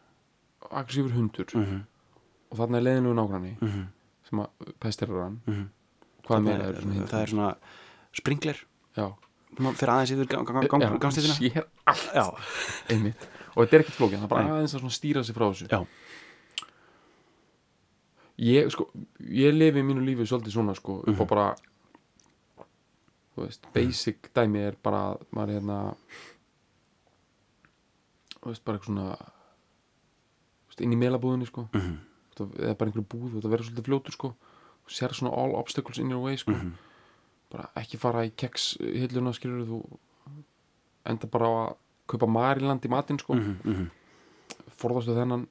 aggressífur 0.69 1.15
hundur. 1.15 1.55
Mhm. 1.55 1.87
og 2.49 2.57
þarna 2.57 2.79
er 2.79 2.85
leiðinlegu 2.87 3.17
nágranni 3.19 3.53
sem 4.29 4.41
að 4.41 4.75
pestirar 4.81 5.25
hann. 5.27 5.39
Hvað 6.29 6.45
meira 6.45 6.69
er 6.69 6.81
svona 6.83 7.09
það 7.09 7.23
er 7.23 7.33
svona 7.33 7.49
springler. 8.17 8.63
Já, 8.97 9.07
fyrir 9.59 9.93
aðeins 9.95 10.13
yfir 10.15 10.31
gang, 10.33 10.47
gang, 10.49 10.69
gang, 10.69 10.85
já, 10.85 10.91
gangstéttina 10.99 11.37
hann 11.37 11.45
sér 11.45 11.67
allt. 11.85 13.29
Og 13.59 13.65
þetta 13.65 13.77
er 13.77 13.83
ekkert 13.85 13.99
flókið, 13.99 14.19
það 14.19 14.25
er 14.25 14.33
bara 14.33 14.57
aðeins 14.57 14.75
að 14.79 14.91
stýra 14.95 15.25
sig 15.25 15.37
frá 15.37 15.47
þessu. 15.49 15.69
Já, 15.69 15.81
ég 18.39 18.69
sko, 18.71 18.89
ég 19.21 19.53
lifi 19.55 19.83
mínu 19.83 20.05
lífi 20.07 20.27
svolítið 20.27 20.53
svona 20.55 20.75
sko, 20.77 21.01
upp 21.07 21.17
á 21.19 21.25
Mhm. 21.25 21.29
bara 21.29 21.55
þú 23.37 23.45
veist, 23.47 23.67
basic 23.75 24.31
dæmi 24.35 24.59
er 24.67 24.77
bara, 24.83 25.15
að 25.15 25.27
maður 25.33 25.49
er 25.49 25.61
hérna 25.61 25.95
þú 28.43 28.53
veist, 28.53 28.65
bara 28.65 28.79
eitthvað 28.79 28.93
svona 28.93 29.17
veist, 30.69 30.81
inn 30.85 30.93
í 30.95 30.97
melabúðinni 31.01 31.47
sko 31.51 31.69
Mhm. 31.73 31.97
Þú 32.37 32.47
veist, 32.47 32.61
eða 32.63 32.79
bara 32.79 32.91
einhverju 32.91 33.09
búð, 33.09 33.43
að 33.43 33.51
vera 33.51 33.63
svolítið 33.63 33.85
fljótur 33.89 34.13
sko 34.13 34.29
og 34.29 34.89
sér 34.89 35.11
svona 35.15 35.33
all 35.37 35.55
obstacles 35.57 35.99
in 35.99 36.11
your 36.11 36.23
way 36.23 36.37
sko 36.37 36.53
Mhm. 36.53 36.73
bara 37.51 37.71
ekki 37.77 37.99
fara 37.99 38.25
í 38.27 38.31
keks 38.37 38.77
hilluna 38.81 39.33
skilur 39.33 39.67
þú 39.67 39.99
enda 41.07 41.27
bara 41.31 41.47
á 41.47 41.51
að 41.71 41.77
kaupa 42.09 42.27
Mariland 42.29 42.81
í 42.83 42.89
matinn 42.89 43.19
sko 43.19 43.35
Mhm, 43.35 43.61
mhm. 43.65 43.91
forðastu 44.79 45.15
þennan 45.17 45.47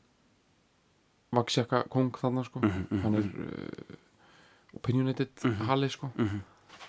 vaksjaka 1.36 1.84
kong 1.92 2.12
þarna 2.18 2.44
sko. 2.48 2.62
Mhm, 2.64 3.02
hann 3.04 3.16
er 3.20 3.26
uh, 3.28 3.96
opinionated 4.78 5.48
Halli 5.68 5.90
sko. 5.92 6.10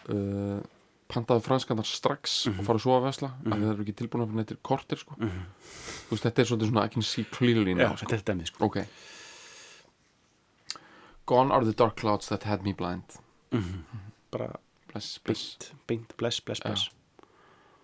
Uh, 0.09 0.61
pantaðu 1.09 1.41
franskandar 1.41 1.89
strax 1.89 2.43
og 2.51 2.59
fara 2.67 2.77
að 2.77 2.85
sofa 2.85 2.99
að 2.99 3.07
vesla 3.07 3.29
af 3.33 3.45
því 3.47 3.61
það 3.63 3.71
eru 3.73 3.85
ekki 3.87 3.95
tilbúin 3.97 4.23
að 4.25 4.29
fyrir 4.31 4.41
nettir 4.43 4.59
kortir 4.63 5.01
sko. 5.01 5.17
veist, 6.11 6.25
þetta 6.27 6.43
er 6.43 6.51
svona 6.51 6.85
I 6.85 6.93
can 6.93 7.03
see 7.03 7.25
clearly 7.25 7.73
já, 7.73 7.89
sko. 7.97 8.05
þetta 8.05 8.17
er 8.19 8.25
dæmið 8.33 8.51
sko. 8.53 8.69
Ok. 8.69 8.79
Gone 11.29 11.53
are 11.53 11.65
the 11.65 11.73
dark 11.73 11.97
clouds 11.97 12.29
that 12.29 12.45
had 12.45 12.63
me 12.63 12.73
blind. 12.73 13.19
Bara 14.31 14.59
bless, 14.93 15.19
bless. 15.19 15.57
beint, 15.57 15.73
beint, 15.87 16.17
bless, 16.17 16.41
bless, 16.41 16.61
bless 16.61 16.89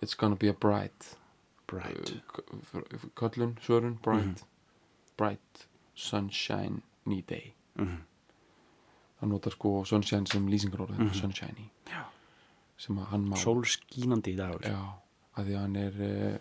it's 0.01 0.13
gonna 0.13 0.35
be 0.35 0.47
a 0.47 0.53
bright. 0.53 1.15
Bright, 1.67 2.13
uh, 2.37 2.81
köllun, 3.15 3.57
svörun, 3.65 3.97
bright. 4.01 4.43
Bright 5.17 5.65
sunshine 5.95 6.81
ný 7.05 7.21
day. 7.27 7.53
Mhm. 7.75 8.01
það 9.19 9.29
notar 9.31 9.53
sko 9.55 9.69
sunshine 9.87 10.27
sem 10.27 10.47
lýsingarorð 10.51 10.97
mm 10.99 11.13
sunshiny. 11.13 11.69
Já. 11.89 12.03
sem 12.77 12.97
að 12.99 13.05
hann 13.13 13.29
má 13.29 13.35
sólskínandi 13.39 14.33
í 14.33 14.37
dag 14.37 14.59
já, 14.61 14.79
að 15.37 15.45
því 15.45 15.53
að 15.55 15.61
hann 15.61 15.75
er 15.79 15.93
uh, 16.03 16.37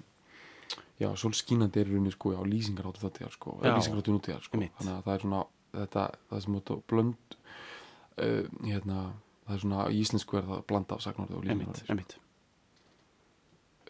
já, 0.98 1.09
sólskínandi 1.14 1.80
er 1.80 1.86
í 1.86 1.94
rauninni 1.94 2.11
sko, 2.14 2.32
já, 2.34 2.40
lýsingaráttu 2.42 3.00
þetta 3.05 3.30
sko, 3.30 3.61
Já. 3.62 3.76
lýsingaráttu 3.76 4.14
nútíðar 4.16 4.42
sko, 4.42 4.59
þannig 4.59 4.94
að 4.96 5.05
það 5.07 5.14
er 5.14 5.22
svona 5.24 5.44
þetta, 5.74 6.05
það 6.30 6.42
sem 6.44 6.59
þetta 6.59 6.76
blönd 6.90 7.36
uh, 8.18 8.42
hérna, 8.66 8.98
það 9.46 9.55
er 9.57 9.62
svona 9.64 9.86
í 9.94 10.02
íslensku 10.02 10.36
er 10.40 10.48
það 10.50 10.66
blanda 10.66 10.98
af 10.98 11.02
sagnorði 11.07 11.38
og 11.38 11.46
emitt, 11.46 11.82
lýsingaráttu 11.84 11.92
emitt 11.94 12.18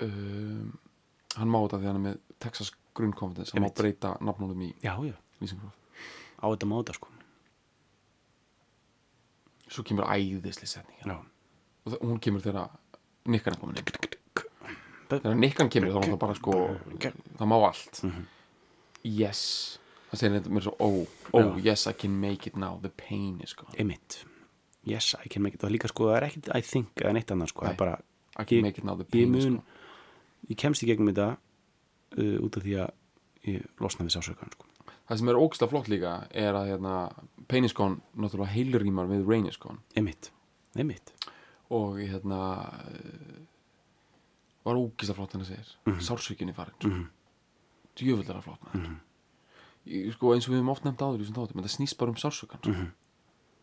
um, 0.04 0.78
hann 1.38 1.48
má 1.54 1.58
þetta 1.64 1.80
því 1.80 1.90
hann 1.90 2.00
er 2.00 2.06
með 2.10 2.20
Texas 2.44 2.72
Grun 2.94 3.16
Confidence, 3.16 3.54
hann 3.56 3.64
má 3.64 3.72
breyta 3.74 4.16
nafnónum 4.20 4.60
í 4.68 4.74
já, 4.84 4.94
já, 5.00 5.16
lýsingaráttu 5.41 5.80
á 6.41 6.45
þetta 6.53 6.68
móta 6.70 6.95
sko. 6.97 7.09
Svo 9.70 9.82
kemur 9.87 10.07
æðisli 10.12 10.66
setning 10.68 11.01
já, 11.09 11.16
og 11.89 11.95
hún 12.05 12.20
kemur 12.22 12.43
þegar 12.45 12.68
nikkan 13.32 13.55
er 13.57 13.61
komin 13.62 13.78
þegar 15.09 15.39
nikkan 15.39 15.70
kemur 15.72 15.95
þá 15.95 15.99
er 16.03 16.11
það 16.12 16.20
bara 16.20 16.37
sko 16.39 16.59
það 17.39 17.49
má 17.51 17.57
allt. 17.70 18.03
Mhm. 18.05 18.26
yes. 19.05 19.43
Það 20.11 20.20
segir 20.20 20.37
þetta 20.39 20.53
mér 20.55 20.62
svo 20.68 20.74
oh, 20.85 21.01
oh 21.35 21.57
yes 21.64 21.87
I 21.91 21.93
can 21.99 22.12
make 22.20 22.47
it 22.47 22.57
now. 22.57 22.78
The 22.82 22.91
pain 22.91 23.41
is 23.43 23.55
gone. 23.57 23.72
Emitt 23.78 24.20
yes, 24.85 25.14
I 25.24 25.28
can 25.32 25.43
make 25.43 25.57
it, 25.57 25.62
það 25.62 25.70
er 25.70 25.74
líka 25.78 25.89
sko, 25.89 26.11
það 26.11 26.16
er 26.18 26.26
ekkit 26.28 26.51
I 26.55 26.61
think 26.61 27.01
eða 27.01 27.14
neitt 27.16 27.32
annað 27.32 27.55
sko, 27.55 27.64
það 27.64 27.72
Nei. 27.72 27.74
er 27.74 27.80
bara 27.80 27.97
I 28.37 28.45
can 28.45 28.59
Ég- 28.59 28.62
make 28.68 28.78
it 28.78 28.85
now. 28.85 28.97
The 29.01 29.05
pain 29.09 29.35
is 29.35 29.47
gone. 29.49 29.62
ég 30.51 30.59
kemst 30.61 30.85
í 30.85 30.91
gegnum 30.91 31.09
þetta 31.09 31.30
uh, 32.18 32.37
út 32.45 32.59
af 32.61 32.62
því 32.66 32.76
að 32.85 32.91
ég 33.49 33.64
losna 33.80 34.05
við 34.05 34.12
sásökan 34.18 34.53
sko. 34.53 34.66
Það 35.09 35.18
sem 35.20 35.28
er 35.28 35.34
ógsta 35.40 35.68
flott 35.68 35.88
líka 35.88 36.26
er 36.30 36.55
að 36.55 36.68
hérna, 36.72 36.94
pain 37.48 37.64
is 37.64 37.72
gone 37.76 38.00
náttúrulega 38.16 38.52
heilrýmar 38.55 39.07
við 39.11 39.26
rain 39.28 39.46
is 39.46 39.57
gone 39.59 39.78
emitt, 39.96 40.30
emitt 40.76 41.12
og 41.70 41.98
hérna 41.98 42.40
eh, 42.88 43.40
var 44.64 44.76
ógista 44.80 45.14
flott 45.14 45.32
henni 45.32 45.44
segir 45.44 45.66
mm 45.84 45.92
Mhm. 45.92 45.98
-hmm. 45.98 46.07
sársökinni 46.09 46.52
farin 46.55 46.74
mm 46.84 46.90
-hmm. 46.92 47.07
djöfulega 47.96 48.40
flott 48.42 48.61
maður 48.64 48.96
Ég- 49.86 50.12
sko 50.12 50.32
eins 50.34 50.48
og 50.48 50.55
við 50.55 50.59
höfum 50.61 50.70
oft 50.70 50.84
nefnt 50.84 51.00
áður 51.02 51.18
í 51.20 51.24
þessum 51.24 51.34
þáttum, 51.36 51.61
þetta 51.61 51.76
snýst 51.76 51.98
bara 51.98 52.11
um 52.11 52.16
sársökan 52.16 52.59
sko. 52.62 52.70
Mhm. 52.70 52.86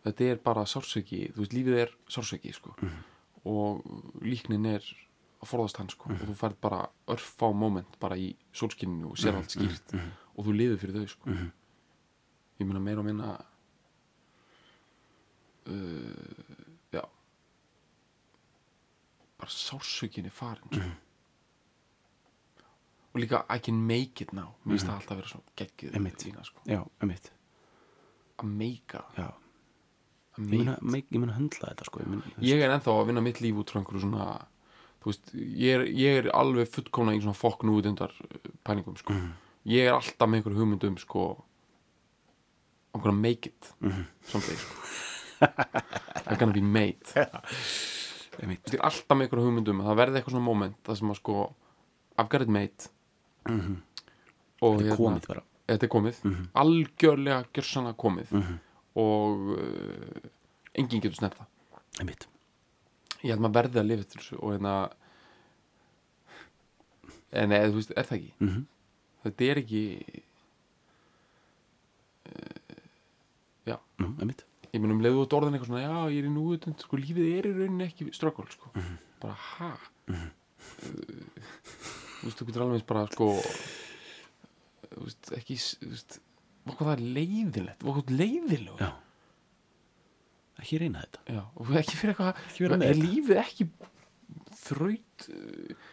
þetta 0.05 0.21
er 0.31 0.35
bara 0.35 0.61
sársöki 0.65 1.31
þú 1.33 1.37
veist, 1.37 1.53
lífið 1.53 1.77
er 1.77 1.89
sársöki 2.09 2.53
sko. 2.53 2.75
Mhm. 2.81 2.91
og 3.45 3.81
líknin 4.21 4.65
er 4.67 4.83
að 5.41 5.49
forðast 5.49 5.79
hann 5.81 5.89
sko. 5.89 6.09
og 6.13 6.25
þú 6.29 6.35
færð 6.37 6.57
bara 6.61 6.81
örfá 7.09 7.47
moment 7.53 7.97
bara 8.01 8.17
í 8.19 8.31
sólskinninu 8.53 9.11
og 9.11 9.17
sér 9.17 9.39
allt 9.39 9.55
skýrt. 9.55 9.95
og 10.35 10.45
þú 10.45 10.55
lifir 10.57 10.81
fyrir 10.81 10.99
þau 11.01 11.13
sko. 11.15 11.37
ég 12.61 12.67
meina 12.67 12.83
meira 12.83 13.01
og 13.01 13.07
minna 13.07 13.31
uh, 15.65 16.57
já. 16.93 17.03
Bara 19.41 19.49
sársökinni 19.49 20.29
farin 20.29 20.69
sko. 20.71 20.89
og 23.13 23.19
líka 23.19 23.45
I 23.49 23.59
can 23.59 23.75
make 23.87 24.23
it 24.23 24.33
now. 24.33 24.53
Mér 24.63 24.77
finnst 24.77 24.87
það 24.87 24.95
alltaf 24.95 25.11
að 25.11 25.21
vera 25.21 25.31
svo 25.33 25.41
geggjuð 25.59 25.95
Einmitt. 25.97 26.21
fína, 26.23 26.43
sko. 26.47 26.61
já, 26.65 26.79
emitt, 27.03 27.31
að 28.37 28.53
meika 28.61 29.05
já. 29.17 29.31
Ég 30.39 30.47
mun 30.47 30.77
make 30.81 31.11
að, 31.11 31.33
höndla 31.35 31.73
þetta 31.73 31.85
sko, 31.89 31.99
ég 31.99 32.07
mun, 32.07 32.21
ég 32.39 32.61
er 32.63 32.71
ennþá 32.71 32.93
að 32.93 33.09
vinna 33.09 33.21
mitt 33.25 33.41
líf 33.43 33.57
út 33.59 33.73
frá 33.73 33.81
einhverju 33.81 34.05
svona 34.05 34.27
veist, 35.09 35.31
ég 35.33 35.71
er, 35.79 35.85
ég 35.89 36.19
er 36.21 36.27
alveg 36.37 36.69
fullkomna 36.69 37.15
í 37.17 37.21
svona 37.23 37.33
fokk 37.37 37.63
núvitundar 37.65 38.11
pælingum 38.67 38.97
sko. 38.99 39.15
ég 39.65 39.87
er 39.87 39.95
alltaf 39.95 40.29
með 40.29 40.41
einhverju 40.41 40.59
hugmyndum 40.61 40.97
sko 41.01 41.23
I'm 42.93 42.99
gonna 43.01 43.15
make 43.17 43.47
it 43.47 43.69
someday 44.27 44.55
sko. 44.59 44.75
I'm 46.27 46.37
gonna 46.37 46.53
be 46.53 46.61
made. 46.61 47.07
Emitt, 48.43 48.67
ég 48.73 48.77
er 48.79 48.83
alltaf 48.87 49.15
með 49.17 49.25
einhverju 49.29 49.45
hugmyndum 49.47 49.79
að 49.81 49.87
það 49.91 49.99
verði 50.01 50.19
eitthvað 50.19 50.35
svona 50.35 50.47
moment 50.49 50.75
það 50.87 50.99
sem 50.99 51.13
að 51.13 51.19
sko 51.21 51.37
I've 52.19 52.27
got 52.33 52.43
it 52.45 52.51
made. 52.51 52.89
Og 53.47 54.75
þetta 54.77 54.83
hérna- 54.83 54.91
er 54.91 54.99
komið 54.99 55.27
bara. 55.31 55.43
þetta 55.71 55.87
er 55.87 55.91
komið. 55.95 56.19
Algjörlega 56.61 57.39
gjörsanlega 57.55 57.97
komið. 58.03 58.35
Og 59.01 59.47
uh, 59.55 60.29
enginn 60.77 61.01
getur 61.01 61.15
snert 61.17 61.39
það. 61.39 61.47
Emitt, 62.03 62.27
ég 63.21 63.31
held 63.33 63.43
maður 63.43 63.57
verði 63.59 63.81
að 63.81 63.89
lifa 63.89 64.05
eftir 64.05 64.21
þessu 64.21 64.39
og 64.41 64.53
hérna 64.55 64.75
en 67.41 67.55
eða 67.55 67.71
þú 67.71 67.79
veist, 67.79 67.93
er 67.95 68.07
það 68.09 68.17
ekki? 68.19 68.31
Mhm. 68.45 68.61
þetta 69.25 69.47
er 69.47 69.61
ekki 69.61 69.83
uh, 72.31 72.79
já, 73.71 73.77
nú, 74.01 74.09
emitt 74.25 74.45
ég 74.71 74.81
mun 74.81 74.95
um 74.95 75.03
leiðu 75.03 75.25
út 75.25 75.35
orðin 75.35 75.57
eitthvað 75.57 75.71
svona, 75.73 75.83
já, 75.83 76.15
ég 76.15 76.23
er 76.23 76.29
í 76.29 76.33
núutund 76.33 76.83
sko, 76.83 76.99
lífið 76.99 77.29
er 77.35 77.49
í 77.49 77.53
rauninni 77.57 77.87
ekki 77.89 78.09
ströggul 78.15 78.47
sko. 78.51 78.71
bara, 79.21 79.35
ha? 79.35 79.71
Uh, 80.07 80.27
þú 80.81 82.27
veist, 82.27 82.39
þú 82.39 82.49
getur 82.49 82.65
alveg 82.65 82.85
bara, 82.89 83.05
sko 83.11 83.31
þú 84.91 85.05
veist, 85.05 85.31
ekki 85.37 85.59
þú 85.61 85.93
veist, 85.93 86.19
okkur 86.71 86.87
það 86.87 86.93
er 86.97 87.05
leiðilegt 87.19 87.87
okkur 87.87 88.13
leiðilegt 88.15 88.83
já 88.85 88.91
ekki 90.61 90.79
reyna 90.81 91.01
þetta. 91.03 91.19
Já, 91.35 91.41
og 91.57 91.63
ekki 91.81 91.95
fyrir 91.99 92.13
eitthvað 92.13 92.31
Ekki 92.45 92.61
er 92.67 92.71
þetta. 92.75 92.93
lífið 93.01 93.37
ekki 93.41 93.63
þraut 94.61 95.19
uh, 95.33 95.89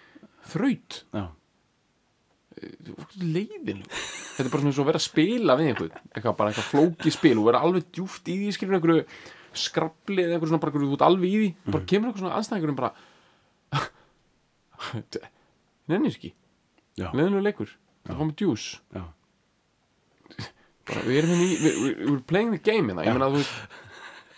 þraut? 0.53 0.93
Já, 1.17 1.25
leiðin? 3.23 3.83
Þetta 3.89 4.45
er 4.45 4.49
bara 4.53 4.61
svona 4.63 4.71
eins 4.73 4.81
og 4.83 4.87
vera 4.89 5.01
að 5.01 5.07
spila 5.09 5.53
við 5.59 5.67
einhvern. 5.73 5.95
Eitthvað 6.13 6.37
bara 6.41 6.49
eitthvað 6.53 6.71
flóki 6.73 7.11
spil 7.15 7.37
og 7.41 7.47
vera 7.51 7.63
alveg 7.67 7.83
djúft 7.95 8.25
í 8.31 8.33
því 8.41 8.49
skilur 8.57 8.77
einhverju 8.79 9.03
skrabli 9.59 10.21
eða 10.25 10.33
einhverju 10.37 10.51
svona 10.53 10.63
bara 10.63 10.71
einhverju, 10.75 10.95
ert 10.99 11.07
alveg 11.09 11.29
í 11.29 11.31
því. 11.43 11.49
Bara 11.73 11.89
kemur 11.93 12.07
eitthvað 12.11 12.25
svona 12.25 12.39
anstæðingur 12.39 12.79
bara 12.79 12.93
nennir 15.89 16.13
ekki. 16.15 16.31
Leiðinlega 16.99 17.45
leikur. 17.47 17.71
Það 18.09 18.15
kom 18.21 18.29
með 18.31 18.37
djús. 18.43 18.65
Já, 18.95 19.03
bara, 20.89 21.01
við 21.07 21.17
erum 21.21 21.31
hérna 21.35 21.45
í 21.45 21.47
við, 21.63 21.75
we're 22.09 22.25
playing 22.31 22.51
the 22.55 22.61
game 22.65 22.87
hérna. 22.91 23.03
Ég 23.07 23.13
meina 23.17 23.27
að 23.29 23.35
þú 23.37 23.41
veist 23.43 23.55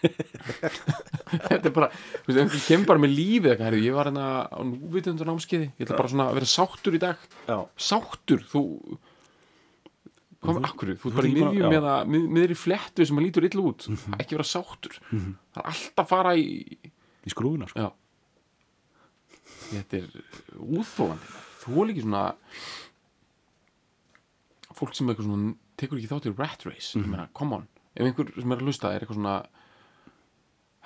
þetta 0.01 1.61
er 1.61 1.75
bara, 1.77 1.91
þú 1.91 2.31
veist, 2.31 2.41
einhvern 2.41 2.65
kemur 2.67 2.89
bara 2.91 3.03
með 3.05 3.15
lífið 3.19 3.53
eitthvað, 3.53 3.67
herri, 3.69 3.83
ég 3.87 3.97
var 3.97 4.11
hérna 4.11 4.27
á 4.49 4.59
núvitundur 4.67 5.31
námskeiði, 5.31 5.71
ég 5.77 5.87
ætla 5.87 6.01
bara 6.01 6.13
svona 6.15 6.29
að 6.31 6.41
vera 6.41 6.51
sáttur 6.55 6.97
í 6.97 7.03
dag. 7.03 7.27
Já, 7.49 7.59
sáttur, 7.91 8.47
þú 8.51 8.65
hvað 10.41 10.57
með 10.57 10.71
akkur, 10.71 10.95
þú 10.97 11.11
ert 11.11 11.19
bara 11.21 11.29
í 11.29 11.35
miðjum 11.37 11.67
já. 11.67 11.79
eða 11.83 11.99
mið, 12.09 12.31
miðri 12.39 12.57
flettu 12.57 13.07
sem 13.07 13.21
að 13.21 13.27
lítur 13.27 13.49
illa 13.51 13.67
út. 13.71 13.91
Ekki 14.17 14.39
vera 14.39 14.49
sáttur. 14.49 14.97
Það 15.11 15.61
er 15.61 15.71
alltaf 15.75 16.07
að 16.07 16.11
fara 16.15 16.33
í 16.41 16.49
í 17.21 17.33
skrúfuna 17.35 17.69
sko. 17.69 17.85
já. 17.85 17.91
Þetta 19.71 20.01
er 20.01 20.07
úþólandi 20.57 21.35
þú 21.61 21.83
er 21.83 21.91
líki 21.91 22.05
svona 22.05 22.25
fólk 24.77 24.97
sem 24.97 25.11
eitthvað 25.11 25.29
svona 25.29 25.55
tekur 25.81 26.01
ekki 26.01 26.11
þátt 26.11 26.29
í 26.31 26.35
rat 26.39 26.67
race. 26.69 26.93
Ég 26.97 27.09
meina, 27.09 27.29
come 27.37 27.59
on, 27.59 27.67
ef 27.95 28.07
einhver 28.07 28.33
sem 28.37 28.55
er 28.55 28.63
að 28.63 28.71
hlusta 28.71 28.93
er 28.95 29.05
eitthvað 29.05 29.21
svona 29.21 29.37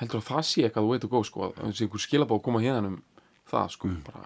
heldur 0.00 0.20
að 0.20 0.28
það 0.30 0.46
sé 0.48 0.64
eitthvað 0.64 0.86
þú 0.86 0.94
veit 0.94 1.06
og 1.06 1.12
góð 1.12 1.28
sko, 1.28 1.50
að 1.50 1.60
það 1.60 1.76
sé 1.78 1.86
einhver 1.86 2.04
skilabá 2.04 2.34
að 2.36 2.44
koma 2.48 2.64
hérna 2.64 2.90
um 2.90 2.98
það 3.50 3.68
sko, 3.76 3.92
bara 4.06 4.24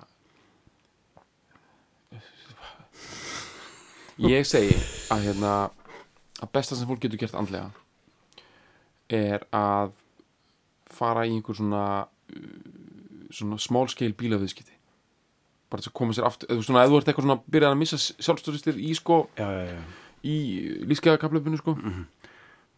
ég 4.28 4.48
segi 4.48 4.74
að 5.14 5.28
hérna 5.28 5.52
að 6.42 6.50
besta 6.54 6.78
sem 6.78 6.88
fólk 6.88 7.04
getur 7.04 7.20
gert 7.20 7.36
andlega 7.38 7.70
er 9.08 9.44
að 9.54 9.94
fara 10.92 11.26
í 11.28 11.36
einhver 11.36 11.56
svona 11.58 11.84
uh, 12.04 12.48
svona 13.30 13.58
small 13.60 13.88
scale 13.92 14.16
bílaviðskipti. 14.16 14.74
Bara 15.68 15.82
þess 15.82 15.90
að 15.90 15.96
koma 16.00 16.16
sér 16.16 16.26
aftur 16.28 16.50
eða 16.52 16.64
svona, 16.64 16.84
þú 16.88 16.98
ert 16.98 17.10
eitthvað 17.10 17.26
svona 17.26 17.40
byrjað 17.44 17.74
að 17.74 17.80
missa 17.82 17.98
sjálfstöðustir 18.00 18.78
í 18.80 18.94
sko, 18.96 19.18
já, 19.36 19.48
já, 19.52 19.74
já, 19.74 19.80
í 20.24 20.36
lífskeiðakaplöfinu 20.88 21.60
sko 21.60 21.76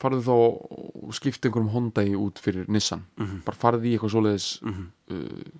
farðu 0.00 0.22
þá 0.24 0.34
og 0.34 1.14
skipta 1.16 1.48
einhverjum 1.48 1.72
Honda 1.74 2.02
í 2.08 2.14
út 2.16 2.38
fyrir 2.40 2.68
Nissan. 2.72 3.02
Bara 3.44 3.56
farðu 3.60 3.86
í 3.90 3.94
eitthvað 3.96 4.14
svoleiðis 4.14 4.48
uh, 4.64 5.50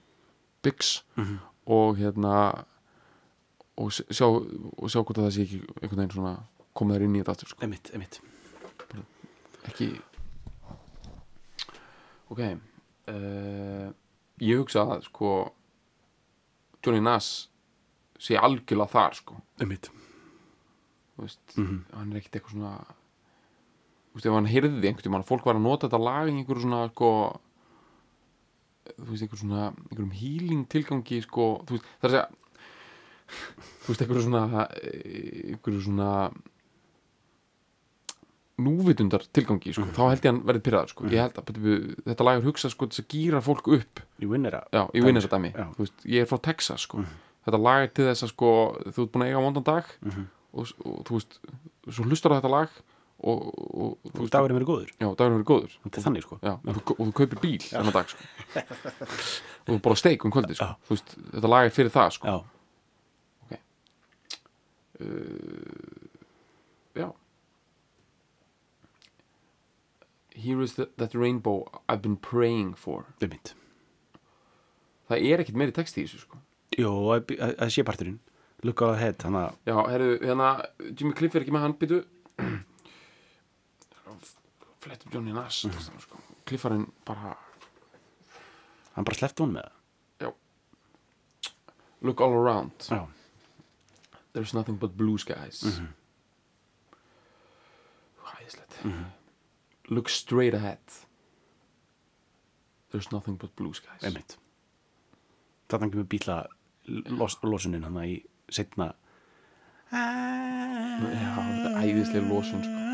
Bix 0.64 1.03
og 1.70 1.97
hérna 2.01 2.34
og 3.80 3.93
sjá, 3.93 4.26
og 4.28 4.88
sjá 4.93 5.01
hvort 5.01 5.18
að 5.20 5.26
það 5.28 5.34
sé 5.36 5.45
ekki 5.47 5.61
einhvern 5.80 6.01
veginn 6.03 6.14
svona 6.16 6.34
koma 6.76 6.97
þær 6.97 7.05
inn 7.07 7.14
í 7.16 7.20
þetta 7.22 7.32
aftur 7.36 7.49
sko. 7.53 7.64
emitt, 7.64 7.91
emitt 7.97 8.20
ekki 9.70 9.86
ok 12.30 12.41
uh, 12.45 13.88
ég 14.41 14.61
hugsa 14.61 14.84
að 14.95 15.07
sko 15.09 15.30
Johnny 16.84 17.01
Nass 17.05 17.49
sé 18.20 18.36
algjörlega 18.41 18.88
þar 18.93 19.14
sko. 19.16 19.34
Einmitt. 19.61 19.88
Þú 21.16 21.24
veist, 21.26 21.41
Mhm. 21.57 21.78
hann 21.93 22.12
er 22.12 22.20
ekkert 22.20 22.36
eitthvað 22.38 22.55
svona 22.55 22.72
þú 24.11 24.18
veist, 24.18 24.26
ef 24.26 24.34
hann 24.34 24.50
heyrði 24.50 24.90
einhvern 24.90 25.06
tímann 25.06 25.26
fólk 25.28 25.46
var 25.46 25.58
að 25.58 25.66
nota 25.66 25.86
þetta 25.88 26.02
lag 26.02 26.28
í 26.28 26.34
einhverju 26.34 26.64
svona 26.66 26.82
sko 26.90 27.11
þú 28.90 29.08
veist, 29.12 29.22
einhverjum 29.24 29.42
svona 29.44 29.64
einhverjum 29.70 30.14
healing 30.18 30.68
tilgangi 30.72 31.20
sko, 31.26 31.50
þú 31.66 31.76
veist, 31.76 31.90
það 32.02 32.08
er 32.08 32.11
að 32.11 32.16
segja 32.16 32.28
þú 33.80 33.92
veist, 33.92 34.02
einhverju 34.04 34.24
svona 34.26 34.64
einhverju 35.54 35.84
svona 35.86 36.11
núvitundar 38.61 39.24
tilgangi 39.32 39.72
sko, 39.72 39.86
þá 39.96 40.02
held 40.11 40.26
ég 40.26 40.28
hann 40.28 40.42
verið 40.48 40.64
pyrraður 40.66 40.92
sko. 40.92 41.06
ég 41.08 41.22
held 41.24 41.38
að 41.40 41.46
betur, 41.48 41.86
þetta 42.11 42.26
lag 42.26 42.40
er 42.40 42.44
hugsað 42.44 42.74
sko 42.74 42.88
þess 42.90 43.02
að 43.04 43.08
gýra 43.14 43.40
fólk 43.44 43.70
upp. 43.78 44.02
Í 44.20 44.28
vinnera 44.28 44.61
já, 44.68 44.82
ég 44.96 45.06
vinn 45.06 45.16
þess 45.16 45.30
að 45.30 45.36
dæmi. 45.36 45.50
Þú 45.76 45.84
veist, 45.86 46.04
ég 46.12 46.26
er 46.26 46.28
frá 46.28 46.40
Texas 46.44 46.84
sko. 46.84 47.04
þetta 47.46 47.61
lag 47.64 47.86
er 47.86 47.92
til 47.96 48.08
þess 48.11 48.26
að 48.26 48.32
sko, 48.34 48.50
þú 48.84 49.06
ert 49.06 49.14
búin 49.14 49.24
að 49.24 49.30
eiga 49.30 49.44
vondan 49.46 49.66
dag 49.70 49.94
og, 50.52 50.74
og 50.84 51.00
þú 51.08 51.16
veist 51.16 51.38
svo 51.88 52.04
hlustar 52.04 52.34
á 52.36 52.38
þetta 52.40 52.52
lag 52.52 52.76
og, 53.20 53.40
og, 53.52 54.10
og 54.14 54.28
dagurinn 54.32 54.56
verið 54.56 54.68
góður. 54.70 54.92
Já, 54.96 55.06
dagurinn 55.08 55.40
verið 55.40 55.48
góður. 55.50 55.74
Þannig 55.96 56.24
sko. 56.24 56.38
Já, 56.44 56.54
og, 56.56 56.92
og 56.96 57.00
þú 57.00 57.10
kaupir 57.18 57.40
bíl 57.42 57.58
þennan 57.66 57.96
dag 57.96 58.12
sko. 58.12 58.28
og 58.56 59.72
þú 59.74 59.80
bara 59.84 60.00
steik 60.00 60.24
um 60.24 60.32
kvöldi 60.34 60.56
sko. 60.56 60.70
Veist, 60.88 61.16
þetta 61.34 61.50
lag 61.52 61.68
er 61.68 61.74
fyrir 61.76 61.92
það 61.94 62.14
sko. 62.16 62.36
já, 63.50 63.60
já. 67.00 67.08
Here 70.40 70.62
is 70.64 70.74
the, 70.74 70.88
that 70.96 71.14
rainbow 71.14 71.68
I've 71.88 72.00
been 72.00 72.16
praying 72.16 72.74
for. 72.74 73.04
Einmitt. 73.20 73.52
Það 75.10 75.26
er 75.26 75.42
ekkit 75.42 75.58
meiri 75.58 75.74
text 75.76 75.98
í 75.98 76.06
þessu 76.06 76.22
sko. 76.24 76.40
Jó, 76.78 76.90
að 77.12 77.34
að 77.36 77.72
sé 77.74 77.84
parturinn. 77.84 78.20
Look 78.64 78.80
all 78.84 78.92
ahead, 78.94 79.16
þannig 79.20 79.40
að 79.40 79.70
Já, 79.70 79.76
herru, 79.88 80.08
hérna 80.20 80.48
Jimmy 80.92 81.14
Cliff 81.16 81.36
er 81.36 81.44
ekki 81.44 81.52
með 81.54 81.64
hann 81.64 81.76
býtu 81.80 82.00
Flett 84.81 85.07
upp 85.07 85.14
Johnny 85.14 85.33
Nass 85.33 85.64
mm. 85.64 86.01
sko. 86.01 86.18
Cliffarinn 86.49 86.87
bara 87.07 87.35
hann 88.95 89.05
bara 89.05 89.16
sleppti 89.16 89.45
hún 89.45 89.55
með 89.59 89.68
það. 89.68 89.76
Look 92.01 92.20
all 92.24 92.33
around. 92.33 92.72
Já, 92.89 93.07
There's 94.33 94.55
nothing 94.55 94.78
but 94.78 94.97
blue 94.97 95.18
skies. 95.18 95.62
Mm 95.62 95.70
-hmm. 95.70 95.89
Hæðislegt 98.24 98.85
Look 99.89 100.09
straight 100.09 100.55
ahead. 100.55 100.78
There's 102.91 103.12
nothing 103.12 103.39
but 103.39 103.57
blue 103.57 103.74
skies. 103.74 104.03
Einmitt. 104.03 104.39
Þannig 105.68 105.91
kemur 105.91 106.05
bíla 106.05 106.47
los, 106.87 107.39
losunin 107.43 107.85
hann 107.85 108.05
í 108.05 108.24
setna 108.51 108.95
Já, 109.91 109.99
þetta 111.37 111.70
er 111.70 111.76
æðislega 111.83 112.28
losun 112.28 112.62
sko. 112.62 112.89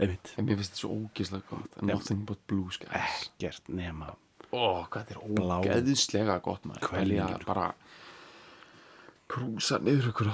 Einmitt 0.00 0.32
En 0.38 0.44
mér 0.46 0.56
finnst 0.60 0.72
þetta 0.74 0.82
svo 0.82 0.94
ógislega 1.00 1.42
gott 1.50 1.82
Nothing 1.82 2.24
but 2.28 2.38
blue 2.46 2.70
skies 2.70 2.90
Ekkert 2.92 3.68
nema 3.68 4.14
Ó, 4.52 4.86
hvað 4.86 5.06
þetta 5.06 5.14
er 5.14 5.22
ógeðslega 5.26 6.40
gott 6.42 6.64
maður 6.64 6.84
sko. 6.86 7.46
bara 7.46 7.74
krúsa 9.26 9.78
niður 9.82 10.12
ykkur 10.12 10.28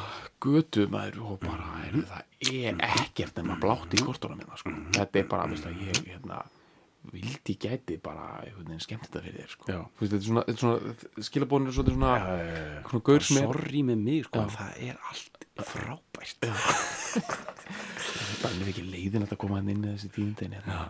götu 0.45 0.83
maður 0.93 1.21
og 1.31 1.39
bara 1.41 1.69
Mhm. 1.81 2.03
er, 2.03 2.09
það 2.11 2.25
er 2.53 2.83
ekkert 3.01 3.39
nema 3.41 3.57
blátt 3.61 3.95
í 3.97 4.03
kortóra 4.05 4.37
minna 4.37 4.57
sko. 4.61 4.69
Mhm. 4.71 4.93
þetta 4.93 5.17
er 5.19 5.25
bara, 5.31 5.47
veist 5.49 5.65
að 5.65 5.81
ég 5.81 6.03
hérna, 6.11 6.43
vildi 7.13 7.57
gæti 7.59 7.97
bara 8.03 8.45
skemmt 8.79 9.09
þetta 9.09 9.23
fyrir 9.23 9.41
þér 9.41 9.49
sko. 9.49 9.65
Þetta 9.99 10.15
er 10.15 10.21
svona, 10.21 10.45
svona 10.57 10.79
skilabónir 11.19 11.69
er 11.69 11.73
svolítið 11.73 11.97
svona, 11.97 12.83
svona 12.91 13.03
gaur 13.03 13.21
sem 13.21 13.37
er 13.39 13.43
Sorry 13.53 13.83
með 13.83 13.99
mig, 14.05 14.25
sko, 14.27 14.39
það 14.47 14.89
er 14.89 14.99
allt 15.11 15.42
frábært. 15.69 16.49
Það 18.43 18.59
er 18.59 18.73
ekki 18.73 18.87
leiðin 18.89 19.27
að 19.27 19.39
koma 19.41 19.61
inn 19.63 19.85
í 19.85 19.93
þessi 19.93 20.11
tíndin 20.17 20.57
hérna. 20.59 20.89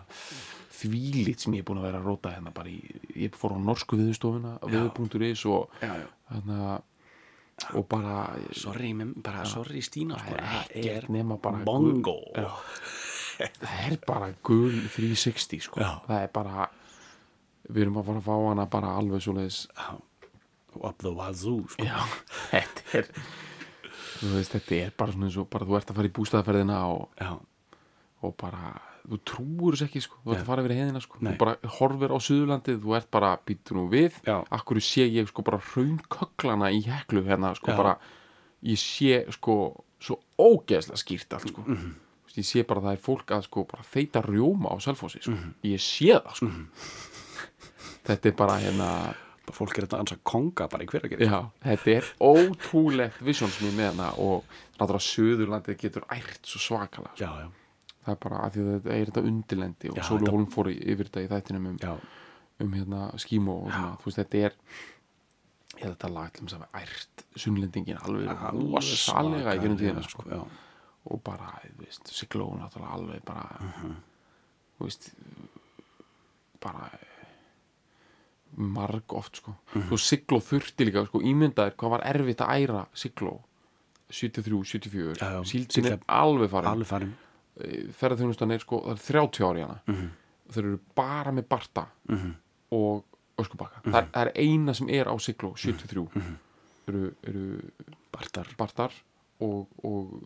þvílit 0.83 1.39
sem 1.43 1.53
ég 1.55 1.63
er 1.63 1.67
búin 1.67 1.79
að 1.79 1.85
vera 1.87 1.99
að 2.01 2.07
róta 2.09 2.31
hérna 2.33 2.51
bara 2.55 2.71
í, 2.71 2.79
ég 3.15 3.37
fór 3.39 3.55
á 3.55 3.59
norsku 3.61 3.95
viðustofuna 3.99 4.57
viðu.is 4.67 5.45
og 5.47 5.77
já. 5.79 5.93
hérna 6.31 6.81
og 7.77 7.85
bara 7.87 8.33
Sorry, 8.57 8.91
bara 9.23 9.45
sorry 9.47 9.83
Stína, 9.85 10.17
sko. 10.19 10.35
Það 10.35 10.73
er 10.81 11.07
Bongo 11.63 12.17
það 13.37 13.77
er 13.87 13.97
bara 14.05 14.31
gul 14.45 14.75
360 14.93 15.61
sko. 15.67 15.81
Já. 15.81 16.01
það 16.07 16.25
er 16.25 16.33
bara 16.33 16.67
við 17.69 17.85
erum 17.85 18.01
að 18.01 18.09
fara 18.09 18.21
að 18.21 18.27
fá 18.27 18.35
hana 18.49 18.65
bara 18.69 18.97
alveg 18.99 19.23
svoleiðis. 19.23 19.61
Up 20.73 20.99
the 21.05 21.13
wazoo, 21.13 21.63
sko. 21.69 21.85
Þetta 22.51 22.99
er 22.99 23.09
veist, 24.21 24.51
þetta 24.55 24.75
er 24.85 24.93
bara 24.97 25.11
svona 25.11 25.25
eins 25.29 25.37
og 25.41 25.49
bara 25.49 25.65
þú 25.65 25.77
ert 25.79 25.89
að 25.91 25.95
fara 25.99 26.09
í 26.09 26.15
bústæðaferðina 26.17 26.79
og, 26.93 27.41
og 28.23 28.35
bara, 28.39 28.73
þú 29.09 29.19
trúur 29.27 29.75
þess 29.75 29.87
ekki 29.89 30.01
sko, 30.05 30.19
þú 30.23 30.31
ert 30.35 30.43
að 30.43 30.49
fara 30.51 30.63
yfir 30.63 30.75
heiðina 30.77 31.01
sko 31.03 31.17
Nei. 31.19 31.31
þú 31.33 31.39
bara 31.43 31.71
horfir 31.79 32.13
á 32.15 32.17
Suðurlandið, 32.23 32.77
þú 32.85 32.95
ert 32.99 33.09
bara 33.11 33.31
býtur 33.45 33.79
nú 33.79 33.85
við, 33.91 34.19
Já. 34.27 34.37
akkur 34.59 34.79
sé 34.83 35.07
ég 35.11 35.27
sko 35.31 35.43
bara 35.43 35.59
raunköklana 35.73 36.71
í 36.71 36.83
heklu 36.87 37.23
hérna 37.27 37.53
sko 37.57 37.73
Já. 37.73 37.77
bara, 37.81 37.97
ég 38.63 38.79
sé 38.79 39.23
sko 39.35 39.57
svo 40.03 40.19
ógeðslega 40.39 40.99
skýrt 40.99 41.33
allt 41.37 41.47
sko. 41.51 41.63
Þú 41.63 41.75
veist, 42.27 42.37
ég 42.39 42.47
sé 42.47 42.63
bara 42.67 42.81
að 42.81 42.87
það 42.89 42.95
er 42.97 43.03
fólk 43.05 43.31
að 43.35 43.43
sko 43.49 43.63
bara 43.71 43.83
þeita 43.87 44.23
rjóma 44.27 44.71
á 44.71 44.75
selfossi 44.83 45.21
sko, 45.23 45.35
ég 45.67 45.79
sé 45.83 46.11
það 46.15 46.33
sko 46.39 46.49
Mhm. 46.51 46.65
þetta 48.07 48.25
er 48.29 48.35
bara 48.35 48.57
hérna 48.59 48.87
fólk 49.51 49.77
er 49.77 49.83
þetta 49.87 49.99
ansa 49.99 50.15
konga 50.23 50.67
bara 50.71 50.83
í 50.83 50.87
hver 50.87 51.03
að 51.03 51.11
gera 51.17 51.25
Já, 51.27 51.39
þetta 51.65 51.91
er 51.97 52.05
ótrúlegt 52.23 53.19
ég 53.27 53.73
með 53.75 53.89
hana 53.91 54.07
og 54.23 54.45
náttúrulega 54.79 55.03
Suðurlandið 55.09 55.77
getur 55.83 56.05
ært 56.15 56.47
svo 56.47 56.59
svakalega 56.63 57.11
sko. 57.17 57.25
Já, 57.25 57.43
já, 57.43 57.49
það 58.05 58.13
er 58.15 58.21
bara 58.23 58.39
að 58.45 58.53
því 58.55 58.63
að 58.63 58.71
þetta 58.77 58.95
er 58.95 59.05
þetta 59.11 59.25
undirlendi 59.33 59.91
og 59.91 59.99
Hólm 60.31 60.47
fór 60.53 60.71
yfir 60.73 61.09
þetta 61.09 61.23
í 61.25 61.29
þættinum 61.33 61.67
um, 61.73 61.77
um 62.63 62.73
hérna 62.77 63.01
skímó 63.19 63.57
og 63.65 63.71
svona, 63.73 63.93
veist, 64.07 64.21
þetta 64.21 64.43
er 64.47 64.57
ég 65.73 65.87
þetta 65.89 66.09
lag 66.13 66.31
til 66.37 66.45
þess 66.47 66.57
að 66.61 66.81
ært 66.83 67.23
sunnlendingin 67.43 67.99
alveg 68.05 68.43
rosalega 68.53 69.55
í 69.57 69.61
gennum 69.63 69.79
tíðina 69.79 70.03
sko. 70.07 70.23
Já, 70.29 70.41
og 71.11 71.23
bara, 71.25 71.51
þú 71.65 71.83
veist, 71.83 72.11
Sigló 72.15 72.47
náttúrulega 72.55 72.95
alveg 72.95 73.23
bara 73.27 73.59
Mhm. 73.59 73.95
þú 74.79 74.85
veist 74.87 75.09
bara 76.63 76.87
marg 78.57 79.13
oft 79.13 79.35
sko. 79.37 79.55
Mhm. 79.75 79.87
svo 79.89 79.97
Sigló 79.97 80.39
þurfti 80.39 80.85
líka 80.85 81.05
sko 81.07 81.19
ímyndaðir 81.21 81.75
hvað 81.75 81.89
var 81.89 82.01
erfitt 82.05 82.37
að 82.41 82.63
æra 82.63 82.85
Sigló 82.93 83.39
73, 84.09 84.63
74 84.63 85.15
Já, 85.17 85.31
já, 85.31 85.43
síldin 85.43 85.85
er 85.85 85.99
alveg 86.07 86.49
farin. 86.49 86.69
alveg 86.69 86.87
farin. 86.87 87.13
Ferðarþjónustan 87.97 88.51
er 88.51 88.59
sko, 88.59 88.81
það 88.81 88.91
er 88.91 89.01
30 89.07 89.43
ári 89.47 89.61
hana. 89.61 89.79
Mhm. 89.87 90.09
þeir 90.53 90.65
eru 90.65 90.79
bara 90.95 91.31
með 91.31 91.47
Barta 91.49 91.87
Mhm. 92.09 92.35
og 92.71 93.03
Öskubakka. 93.37 93.81
Það, 93.83 93.95
er, 93.95 94.05
það 94.13 94.27
er 94.27 94.31
eina 94.35 94.73
sem 94.75 94.89
er 94.89 95.05
á 95.05 95.15
Sigló 95.17 95.53
73 95.55 96.07
Mhm. 96.13 96.35
eru, 96.87 97.15
eru 97.23 97.61
Bartar, 98.11 98.47
Bartar 98.57 98.91
og, 99.41 99.67
og 99.83 100.21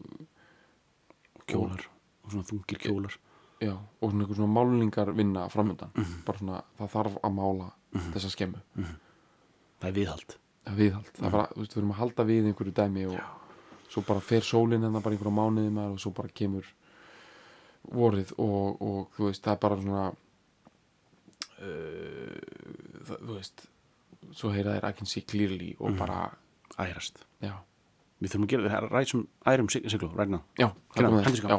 kjólar. 1.47 1.85
Og 2.25 2.31
svona 2.33 2.43
þungir 2.49 2.81
kjólar. 2.81 3.15
Já, 3.61 3.73
og 4.01 4.11
svona 4.11 4.25
einhver 4.25 4.35
svona 4.35 4.53
málningar 4.53 5.13
vinna 5.15 5.47
framöndan 5.49 5.89
Mhm. 5.95 6.23
bara 6.25 6.37
svona, 6.37 6.63
það 6.79 6.89
þarf 6.91 7.21
að 7.23 7.33
mála 7.33 7.71
þessa 8.13 8.29
skemmu. 8.33 8.61
Það 9.77 9.89
er 9.89 9.95
viðhald. 9.97 10.35
Það 10.67 10.73
er 10.73 10.77
viðhald, 10.81 11.11
það 11.17 11.27
er 11.27 11.31
bara, 11.37 11.47
þú 11.53 11.61
veist, 11.63 11.73
við 11.75 11.81
erum 11.81 11.91
að 11.93 11.99
halda 12.01 12.23
við 12.27 12.47
einhverju 12.49 12.73
dæmi 12.79 13.05
og 13.07 13.19
svo 13.87 14.01
bara 14.07 14.19
fer 14.19 14.41
sólinn 14.43 14.83
en 14.83 14.93
það 14.97 15.03
bara 15.05 15.15
einhverja 15.15 15.37
mánuði 15.37 15.71
maður 15.77 15.93
og 15.95 16.01
svo 16.03 16.11
bara 16.17 16.33
kemur 16.35 16.65
vorið 17.87 18.33
og, 18.37 18.81
og 18.83 19.13
þú 19.15 19.29
veist, 19.29 19.43
það 19.45 19.53
er 19.55 19.61
bara 19.63 19.77
svona 19.81 20.05
uh, 21.61 22.37
það, 23.07 23.21
þú 23.23 23.37
veist 23.37 23.65
svo 24.35 24.51
heyra 24.51 24.75
þær 24.77 24.89
I 24.89 24.93
can 24.97 25.07
see 25.09 25.23
clearly 25.23 25.71
og 25.79 25.95
bara, 25.99 26.25
Ærast. 26.77 27.23
Já, 27.41 27.53
Við 28.19 28.31
þurfum 28.33 28.45
að 28.47 28.51
gera 28.51 28.69
þetta 28.73 28.87
ræsum 28.91 29.21
ærum 29.47 29.67
sig- 29.71 29.85
siglu, 29.93 30.09
now 30.27 30.41
já, 30.59 30.67
Hérna, 30.95 31.21
hendur 31.23 31.35
sig 31.37 31.45
á. 31.47 31.57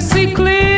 See 0.00 0.32
clearly 0.32 0.77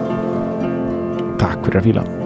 Takk 1.61 1.69
fyrir 1.69 1.81
að 1.81 1.87
fíla 1.91 2.20